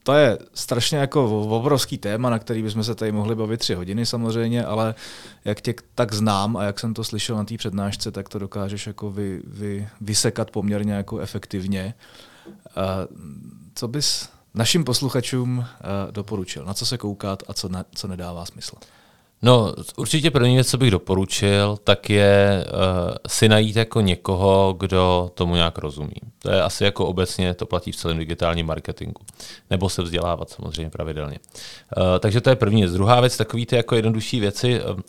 to 0.07 0.13
je 0.13 0.39
strašně 0.55 0.99
jako 0.99 1.41
obrovský 1.41 1.99
téma, 1.99 2.31
na 2.31 2.39
který 2.39 2.63
bychom 2.63 2.85
se 2.85 2.95
tady 2.95 3.13
mohli 3.13 3.35
bavit 3.35 3.57
tři 3.57 3.75
hodiny 3.75 4.07
samozřejmě, 4.07 4.65
ale 4.65 4.95
jak 5.45 5.61
tě 5.61 5.75
tak 5.95 6.13
znám 6.13 6.57
a 6.57 6.63
jak 6.63 6.81
jsem 6.81 6.95
to 6.95 7.05
slyšel 7.05 7.37
na 7.37 7.45
té 7.45 7.57
přednášce, 7.57 8.11
tak 8.11 8.29
to 8.29 8.39
dokážeš 8.39 8.87
jako 8.87 9.11
vy, 9.11 9.43
vy, 9.47 9.89
vysekat 10.01 10.51
poměrně 10.51 10.93
jako 10.93 11.19
efektivně. 11.19 11.95
Co 13.75 13.89
bys 13.89 14.29
našim 14.55 14.85
posluchačům 14.85 15.65
doporučil? 16.11 16.65
Na 16.65 16.75
co 16.75 16.87
se 16.87 16.99
koukat 16.99 17.43
a 17.49 17.55
co, 17.55 17.69
na, 17.69 17.85
co 17.95 18.09
nedává 18.09 18.45
smysl? 18.45 18.77
No, 19.47 19.75
určitě 19.97 20.31
první 20.31 20.55
věc, 20.55 20.69
co 20.69 20.79
bych 20.79 20.91
doporučil, 20.91 21.79
tak 21.85 22.11
je 22.11 22.65
uh, 22.67 23.15
si 23.27 23.49
najít 23.49 23.77
jako 23.77 24.01
někoho, 24.01 24.77
kdo 24.79 25.31
tomu 25.35 25.55
nějak 25.55 25.79
rozumí. 25.79 26.15
To 26.43 26.51
je 26.51 26.63
asi 26.63 26.85
jako 26.85 27.07
obecně, 27.07 27.55
to 27.55 27.67
platí 27.67 27.93
v 27.93 27.97
celém 27.97 28.19
digitálním 28.19 28.67
marketingu. 28.67 29.21
Nebo 29.71 29.89
se 29.89 30.03
vzdělávat 30.03 30.51
samozřejmě 30.51 30.91
pravidelně. 30.91 31.39
Uh, 31.97 32.05
takže 32.21 32.41
to 32.41 32.51
je 32.51 32.57
první 32.57 32.83
věc. 32.83 32.93
Druhá 32.93 33.21
věc, 33.21 33.37
takový 33.37 33.67
ty 33.67 33.77
jako 33.77 33.95
jednodušší 33.95 34.41
věci. 34.41 34.81
Uh, 34.83 35.01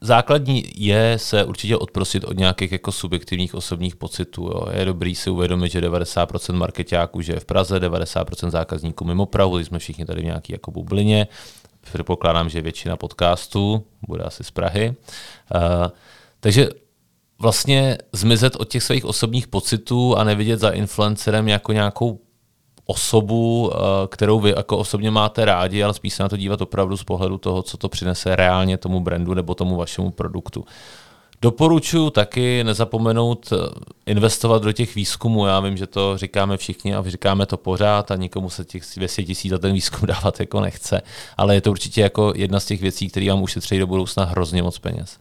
základní 0.00 0.64
je 0.76 1.14
se 1.16 1.44
určitě 1.44 1.76
odprosit 1.76 2.24
od 2.24 2.36
nějakých 2.36 2.72
jako 2.72 2.92
subjektivních 2.92 3.54
osobních 3.54 3.96
pocitů. 3.96 4.42
Jo. 4.42 4.66
Je 4.78 4.84
dobrý 4.84 5.14
si 5.14 5.30
uvědomit, 5.30 5.72
že 5.72 5.80
90% 5.80 6.52
marketáků 6.52 7.20
je 7.28 7.40
v 7.40 7.44
Praze, 7.44 7.78
90% 7.80 8.50
zákazníků 8.50 9.04
mimo 9.04 9.26
Prahu, 9.26 9.58
jsme 9.58 9.78
všichni 9.78 10.04
tady 10.04 10.22
v 10.22 10.24
nějaké 10.24 10.54
jako 10.54 10.70
bublině 10.70 11.28
předpokládám, 11.84 12.48
že 12.48 12.60
většina 12.60 12.96
podcastů 12.96 13.84
bude 14.08 14.24
asi 14.24 14.44
z 14.44 14.50
Prahy. 14.50 14.94
Uh, 15.54 15.88
takže 16.40 16.68
vlastně 17.38 17.98
zmizet 18.12 18.56
od 18.56 18.68
těch 18.68 18.82
svých 18.82 19.04
osobních 19.04 19.48
pocitů 19.48 20.16
a 20.18 20.24
nevidět 20.24 20.60
za 20.60 20.70
influencerem 20.70 21.48
jako 21.48 21.72
nějakou 21.72 22.20
osobu, 22.86 23.66
uh, 23.66 23.76
kterou 24.08 24.40
vy 24.40 24.52
jako 24.56 24.78
osobně 24.78 25.10
máte 25.10 25.44
rádi, 25.44 25.82
ale 25.82 25.94
spíš 25.94 26.14
se 26.14 26.22
na 26.22 26.28
to 26.28 26.36
dívat 26.36 26.60
opravdu 26.60 26.96
z 26.96 27.04
pohledu 27.04 27.38
toho, 27.38 27.62
co 27.62 27.76
to 27.76 27.88
přinese 27.88 28.36
reálně 28.36 28.78
tomu 28.78 29.00
brandu 29.00 29.34
nebo 29.34 29.54
tomu 29.54 29.76
vašemu 29.76 30.10
produktu. 30.10 30.64
Doporučuji 31.42 32.10
taky 32.10 32.64
nezapomenout 32.64 33.52
investovat 34.06 34.62
do 34.62 34.72
těch 34.72 34.94
výzkumů. 34.94 35.46
Já 35.46 35.60
vím, 35.60 35.76
že 35.76 35.86
to 35.86 36.18
říkáme 36.18 36.56
všichni 36.56 36.94
a 36.94 37.04
říkáme 37.06 37.46
to 37.46 37.56
pořád 37.56 38.10
a 38.10 38.16
nikomu 38.16 38.50
se 38.50 38.64
těch 38.64 38.82
200 38.96 39.22
tisíc 39.22 39.50
za 39.50 39.58
ten 39.58 39.72
výzkum 39.72 40.06
dávat 40.06 40.40
jako 40.40 40.60
nechce, 40.60 41.02
ale 41.36 41.54
je 41.54 41.60
to 41.60 41.70
určitě 41.70 42.00
jako 42.00 42.32
jedna 42.36 42.60
z 42.60 42.66
těch 42.66 42.80
věcí, 42.80 43.08
které 43.08 43.28
vám 43.28 43.42
ušetří 43.42 43.78
do 43.78 43.86
budoucna 43.86 44.24
hrozně 44.24 44.62
moc 44.62 44.78
peněz. 44.78 45.18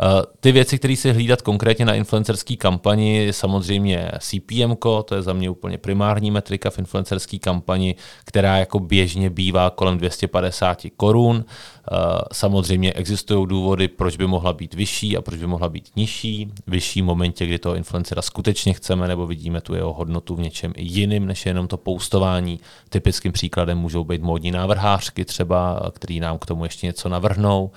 Eh, 0.00 0.22
ty 0.40 0.52
věci, 0.52 0.78
které 0.78 0.96
si 0.96 1.12
hlídat 1.12 1.42
konkrétně 1.42 1.84
na 1.84 1.94
influencerské 1.94 2.56
kampani, 2.56 3.16
je 3.16 3.32
samozřejmě 3.32 4.10
CPM, 4.20 4.76
to 5.04 5.14
je 5.14 5.22
za 5.22 5.32
mě 5.32 5.50
úplně 5.50 5.78
primární 5.78 6.30
metrika 6.30 6.70
v 6.70 6.78
influencerské 6.78 7.38
kampani, 7.38 7.94
která 8.24 8.56
jako 8.56 8.78
běžně 8.78 9.30
bývá 9.30 9.70
kolem 9.70 9.98
250 9.98 10.78
korun. 10.96 11.44
Eh, 11.90 11.94
samozřejmě 12.32 12.92
existují 12.92 13.48
důvody, 13.48 13.88
proč 13.88 14.16
by 14.16 14.26
mohla 14.26 14.52
být 14.52 14.74
vyšší 14.74 15.16
a 15.16 15.22
proč 15.22 15.38
by 15.38 15.46
mohla 15.46 15.68
být 15.68 15.90
nižší. 15.96 16.52
Vyšší 16.66 17.02
v 17.02 17.04
momentě, 17.04 17.46
kdy 17.46 17.58
toho 17.58 17.74
influencera 17.74 18.22
skutečně 18.22 18.72
chceme 18.72 19.08
nebo 19.08 19.26
vidíme 19.26 19.60
tu 19.60 19.74
jeho 19.74 19.92
hodnotu 19.92 20.34
v 20.34 20.40
něčem 20.40 20.72
jiným, 20.76 21.26
než 21.26 21.46
jenom 21.46 21.68
to 21.68 21.76
postování. 21.76 22.60
Typickým 22.88 23.32
příkladem 23.32 23.78
můžou 23.78 24.04
být 24.04 24.22
módní 24.22 24.50
návrhářky 24.50 25.24
třeba, 25.24 25.90
který 25.94 26.20
nám 26.20 26.38
k 26.38 26.46
tomu 26.46 26.64
ještě 26.64 26.86
něco 26.86 27.08
navrhnou. 27.08 27.70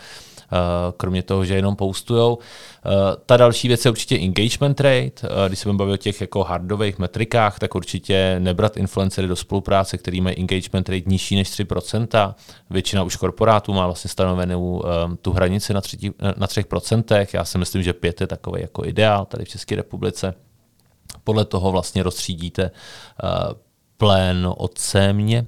Eh, 0.51 0.93
kromě 0.97 1.23
toho, 1.23 1.45
že 1.45 1.55
jenom 1.55 1.75
postujou. 1.75 2.37
Eh, 2.85 2.89
ta 3.25 3.37
další 3.37 3.67
věc 3.67 3.85
je 3.85 3.91
určitě 3.91 4.17
engagement 4.17 4.79
rate. 4.79 5.11
Eh, 5.23 5.47
když 5.47 5.59
se 5.59 5.71
budeme 5.71 5.93
o 5.93 5.97
těch 5.97 6.21
jako 6.21 6.43
hardových 6.43 6.99
metrikách, 6.99 7.59
tak 7.59 7.75
určitě 7.75 8.35
nebrat 8.39 8.77
influencery 8.77 9.27
do 9.27 9.35
spolupráce, 9.35 9.97
který 9.97 10.21
mají 10.21 10.37
engagement 10.37 10.89
rate 10.89 11.03
nižší 11.05 11.35
než 11.35 11.49
3%. 11.49 12.35
Většina 12.69 13.03
už 13.03 13.15
korporátů 13.15 13.73
má 13.73 13.85
vlastně 13.85 14.09
stanovenou 14.09 14.83
tu 15.21 15.33
hranici 15.33 15.73
na, 15.73 15.81
na 16.37 16.47
3%. 16.47 17.27
Já 17.33 17.45
si 17.45 17.57
myslím, 17.57 17.83
že 17.83 17.93
5 17.93 18.21
je 18.21 18.27
takový 18.27 18.61
jako 18.61 18.85
ideál 18.85 19.25
tady 19.25 19.45
v 19.45 19.49
České 19.49 19.75
republice. 19.75 20.33
Podle 21.23 21.45
toho 21.45 21.71
vlastně 21.71 22.03
rozstřídíte 22.03 22.71
plén 23.97 24.53
od 24.57 24.77
sémě. 24.77 25.45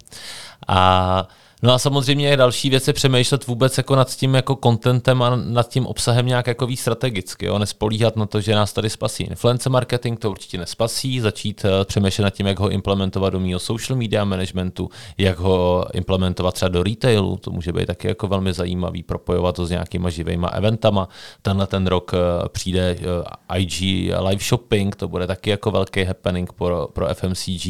A 0.67 1.27
No 1.63 1.73
a 1.73 1.79
samozřejmě 1.79 2.29
je 2.29 2.37
další 2.37 2.69
věc 2.69 2.87
je 2.87 2.93
přemýšlet 2.93 3.47
vůbec 3.47 3.77
jako 3.77 3.95
nad 3.95 4.15
tím 4.15 4.35
jako 4.35 4.57
contentem 4.63 5.21
a 5.21 5.35
nad 5.35 5.69
tím 5.69 5.85
obsahem 5.85 6.25
nějak 6.25 6.47
jako 6.47 6.67
víc 6.67 6.79
strategicky. 6.79 7.45
Jo? 7.45 7.59
Nespolíhat 7.59 8.15
na 8.15 8.25
to, 8.25 8.41
že 8.41 8.55
nás 8.55 8.73
tady 8.73 8.89
spasí 8.89 9.23
influencer 9.23 9.71
marketing, 9.71 10.19
to 10.19 10.31
určitě 10.31 10.57
nespasí, 10.57 11.19
začít 11.19 11.65
uh, 11.65 11.69
přemýšlet 11.85 12.23
nad 12.23 12.29
tím, 12.29 12.47
jak 12.47 12.59
ho 12.59 12.69
implementovat 12.69 13.29
do 13.29 13.39
mého 13.39 13.59
social 13.59 13.99
media 13.99 14.25
managementu, 14.25 14.89
jak 15.17 15.39
ho 15.39 15.85
implementovat 15.93 16.53
třeba 16.53 16.69
do 16.69 16.83
retailu, 16.83 17.37
to 17.37 17.51
může 17.51 17.73
být 17.73 17.85
taky 17.85 18.07
jako 18.07 18.27
velmi 18.27 18.53
zajímavý, 18.53 19.03
propojovat 19.03 19.55
to 19.55 19.65
s 19.65 19.69
nějakýma 19.69 20.09
živýma 20.09 20.47
eventama. 20.47 21.09
Tenhle 21.41 21.67
ten 21.67 21.87
rok 21.87 22.11
uh, 22.13 22.47
přijde 22.47 22.95
eh, 22.99 23.59
IG 23.59 23.81
live 24.29 24.43
shopping, 24.43 24.95
to 24.95 25.07
bude 25.07 25.27
taky 25.27 25.49
jako 25.49 25.71
velký 25.71 26.03
happening 26.03 26.53
pro, 26.53 26.87
pro 26.93 27.07
FMCG 27.13 27.67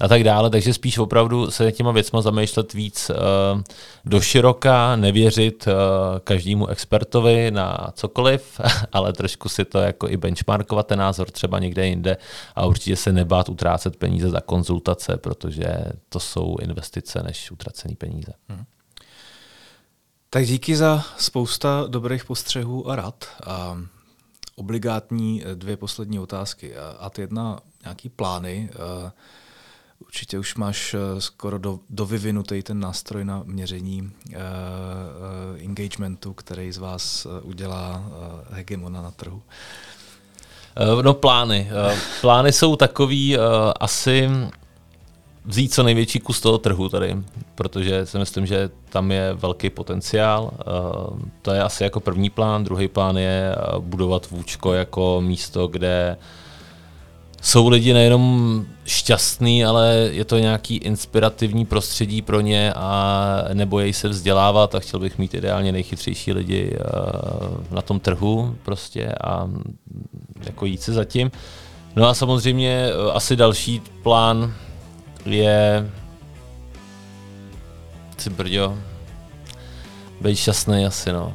a 0.00 0.08
tak 0.08 0.24
dále, 0.24 0.50
takže 0.50 0.74
spíš 0.74 0.98
opravdu 0.98 1.50
se 1.50 1.72
těma 1.72 1.92
věcma 1.92 2.22
zamýšlet 2.22 2.72
víc 2.72 3.10
uh, 3.54 3.62
do 4.04 4.20
široka, 4.20 4.96
nevěřit 4.96 5.66
uh, 5.66 5.72
každému 6.18 6.66
expertovi 6.66 7.50
na 7.50 7.92
cokoliv, 7.94 8.60
ale 8.92 9.12
trošku 9.12 9.48
si 9.48 9.64
to 9.64 9.78
jako 9.78 10.08
i 10.08 10.16
benchmarkovat 10.16 10.86
ten 10.86 10.98
názor 10.98 11.30
třeba 11.30 11.58
někde 11.58 11.86
jinde 11.86 12.16
a 12.54 12.66
určitě 12.66 12.96
se 12.96 13.12
nebát 13.12 13.48
utrácet 13.48 13.96
peníze 13.96 14.30
za 14.30 14.40
konzultace, 14.40 15.16
protože 15.16 15.66
to 16.08 16.20
jsou 16.20 16.56
investice 16.60 17.22
než 17.22 17.50
utracené 17.50 17.94
peníze. 17.98 18.32
Hmm. 18.48 18.64
Tak 20.30 20.46
díky 20.46 20.76
za 20.76 21.04
spousta 21.18 21.84
dobrých 21.88 22.24
postřehů 22.24 22.90
a 22.90 22.96
rad. 22.96 23.24
A 23.46 23.78
obligátní 24.56 25.44
dvě 25.54 25.76
poslední 25.76 26.18
otázky. 26.18 26.76
A 26.98 27.10
ty 27.10 27.20
jedna, 27.20 27.60
nějaký 27.82 28.08
plány. 28.08 28.70
Uh, 29.04 29.10
Určitě 30.06 30.38
už 30.38 30.54
máš 30.54 30.94
eh, 30.94 31.20
skoro 31.20 31.58
do, 31.58 31.78
dovyvinutý 31.90 32.62
ten 32.62 32.80
nástroj 32.80 33.24
na 33.24 33.42
měření 33.44 34.02
uh, 34.02 34.34
uh, 34.34 35.64
engagementu, 35.64 36.32
který 36.32 36.72
z 36.72 36.78
vás 36.78 37.26
udělá 37.42 38.04
uh, 38.06 38.56
hegemona 38.56 39.02
na 39.02 39.10
trhu. 39.10 39.42
No 41.02 41.14
plány. 41.14 41.70
Plány 42.20 42.52
jsou 42.52 42.76
takový 42.76 43.36
uh, 43.36 43.44
asi 43.80 44.30
vzít 45.44 45.74
co 45.74 45.82
největší 45.82 46.20
kus 46.20 46.40
toho 46.40 46.58
trhu 46.58 46.88
tady, 46.88 47.16
protože 47.54 48.06
si 48.06 48.18
myslím, 48.18 48.46
že 48.46 48.70
tam 48.88 49.10
je 49.10 49.34
velký 49.34 49.70
potenciál. 49.70 50.50
To 51.42 51.52
je 51.52 51.62
asi 51.62 51.82
jako 51.82 52.00
první 52.00 52.30
plán. 52.30 52.64
Druhý 52.64 52.88
plán 52.88 53.16
je 53.16 53.56
budovat 53.78 54.30
Vůčko 54.30 54.72
jako 54.72 55.20
místo, 55.20 55.66
kde 55.66 56.16
jsou 57.42 57.68
lidi 57.68 57.92
nejenom 57.92 58.64
šťastný, 58.86 59.64
ale 59.64 60.08
je 60.12 60.24
to 60.24 60.38
nějaký 60.38 60.76
inspirativní 60.76 61.66
prostředí 61.66 62.22
pro 62.22 62.40
ně 62.40 62.72
a 62.72 63.44
nebojí 63.52 63.92
se 63.92 64.08
vzdělávat 64.08 64.74
a 64.74 64.80
chtěl 64.80 65.00
bych 65.00 65.18
mít 65.18 65.34
ideálně 65.34 65.72
nejchytřejší 65.72 66.32
lidi 66.32 66.70
eh, 66.74 66.80
na 67.74 67.82
tom 67.82 68.00
trhu 68.00 68.56
prostě 68.62 69.12
a 69.24 69.50
jako 70.44 70.66
jít 70.66 70.82
se 70.82 70.92
zatím. 70.92 71.30
No 71.96 72.08
a 72.08 72.14
samozřejmě 72.14 72.88
eh, 72.88 73.12
asi 73.12 73.36
další 73.36 73.82
plán 74.02 74.54
je 75.26 75.90
si 78.18 78.30
brďo, 78.30 78.78
být 80.20 80.36
šťastný 80.36 80.86
asi 80.86 81.12
no. 81.12 81.34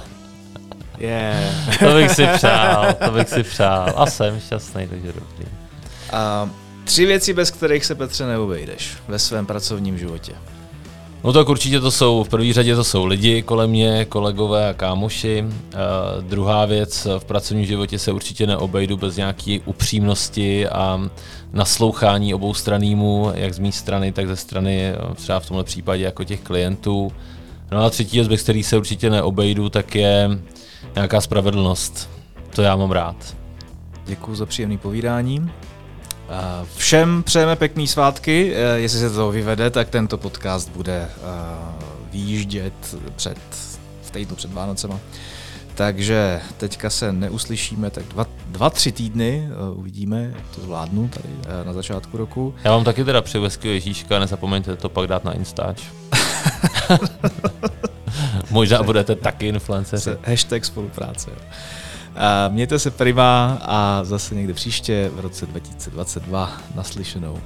Yeah. 1.00 1.78
to 1.78 1.94
bych 1.94 2.10
si 2.10 2.26
přál, 2.26 2.86
to 3.04 3.10
bych 3.10 3.28
si 3.28 3.42
přál. 3.42 3.92
A 3.96 4.06
jsem 4.06 4.40
šťastný, 4.40 4.86
takže 4.86 5.06
dobrý. 5.06 5.46
A 6.12 6.50
tři 6.84 7.06
věci, 7.06 7.32
bez 7.32 7.50
kterých 7.50 7.84
se 7.84 7.94
Petře 7.94 8.26
neobejdeš 8.26 8.92
ve 9.08 9.18
svém 9.18 9.46
pracovním 9.46 9.98
životě. 9.98 10.32
No 11.24 11.32
tak 11.32 11.48
určitě 11.48 11.80
to 11.80 11.90
jsou, 11.90 12.24
v 12.24 12.28
první 12.28 12.52
řadě 12.52 12.76
to 12.76 12.84
jsou 12.84 13.04
lidi 13.04 13.42
kolem 13.42 13.70
mě, 13.70 14.04
kolegové 14.04 14.68
a 14.68 14.74
kámoši. 14.74 15.44
Uh, 15.44 16.24
druhá 16.24 16.64
věc, 16.64 17.06
v 17.18 17.24
pracovním 17.24 17.66
životě 17.66 17.98
se 17.98 18.12
určitě 18.12 18.46
neobejdu 18.46 18.96
bez 18.96 19.16
nějaké 19.16 19.58
upřímnosti 19.64 20.68
a 20.68 21.00
naslouchání 21.52 22.34
obou 22.34 22.54
stranýmu, 22.54 23.32
jak 23.34 23.54
z 23.54 23.58
mé 23.58 23.72
strany, 23.72 24.12
tak 24.12 24.26
ze 24.26 24.36
strany 24.36 24.92
třeba 25.14 25.40
v 25.40 25.46
tomhle 25.46 25.64
případě 25.64 26.04
jako 26.04 26.24
těch 26.24 26.40
klientů. 26.40 27.12
No 27.70 27.84
a 27.84 27.90
třetí 27.90 28.16
věc, 28.16 28.28
bez 28.28 28.42
který 28.42 28.62
se 28.62 28.76
určitě 28.76 29.10
neobejdu, 29.10 29.68
tak 29.68 29.94
je 29.94 30.30
nějaká 30.94 31.20
spravedlnost. 31.20 32.10
To 32.54 32.62
já 32.62 32.76
mám 32.76 32.90
rád. 32.90 33.36
Děkuji 34.04 34.34
za 34.34 34.46
příjemné 34.46 34.78
povídání. 34.78 35.50
Všem 36.76 37.22
přejeme 37.22 37.56
pěkný 37.56 37.86
svátky. 37.86 38.54
E, 38.54 38.78
jestli 38.78 38.98
se 38.98 39.10
to 39.10 39.30
vyvede, 39.30 39.70
tak 39.70 39.88
tento 39.88 40.18
podcast 40.18 40.70
bude 40.70 40.96
e, 40.96 41.08
výjíždět 42.12 42.96
před, 43.16 43.38
v 44.02 44.10
týdnu 44.10 44.36
před 44.36 44.52
Vánocema. 44.52 45.00
Takže 45.80 46.40
teďka 46.56 46.90
se 46.90 47.12
neuslyšíme, 47.12 47.90
tak 47.90 48.04
dva, 48.04 48.26
dva 48.46 48.70
tři 48.70 48.92
týdny 48.92 49.48
uh, 49.72 49.78
uvidíme, 49.78 50.32
jak 50.36 50.48
to 50.54 50.60
zvládnu 50.60 51.08
tady 51.08 51.28
uh, 51.28 51.66
na 51.66 51.72
začátku 51.72 52.16
roku. 52.16 52.54
Já 52.64 52.70
vám 52.70 52.84
taky 52.84 53.04
teda 53.04 53.22
přeju 53.22 53.44
hezkého 53.44 53.74
Ježíška, 53.74 54.18
nezapomeňte 54.18 54.76
to 54.76 54.88
pak 54.88 55.06
dát 55.06 55.24
na 55.24 55.32
Instač. 55.32 55.82
Možná 58.50 58.82
budete 58.82 59.14
taky 59.14 59.48
influenceři. 59.48 60.10
Hashtag 60.26 60.64
spolupráce. 60.64 61.30
A 62.16 62.48
mějte 62.48 62.78
se 62.78 62.90
prima 62.90 63.58
a 63.62 64.04
zase 64.04 64.34
někde 64.34 64.54
příště 64.54 65.10
v 65.14 65.20
roce 65.20 65.46
2022 65.46 66.52
naslyšenou. 66.74 67.40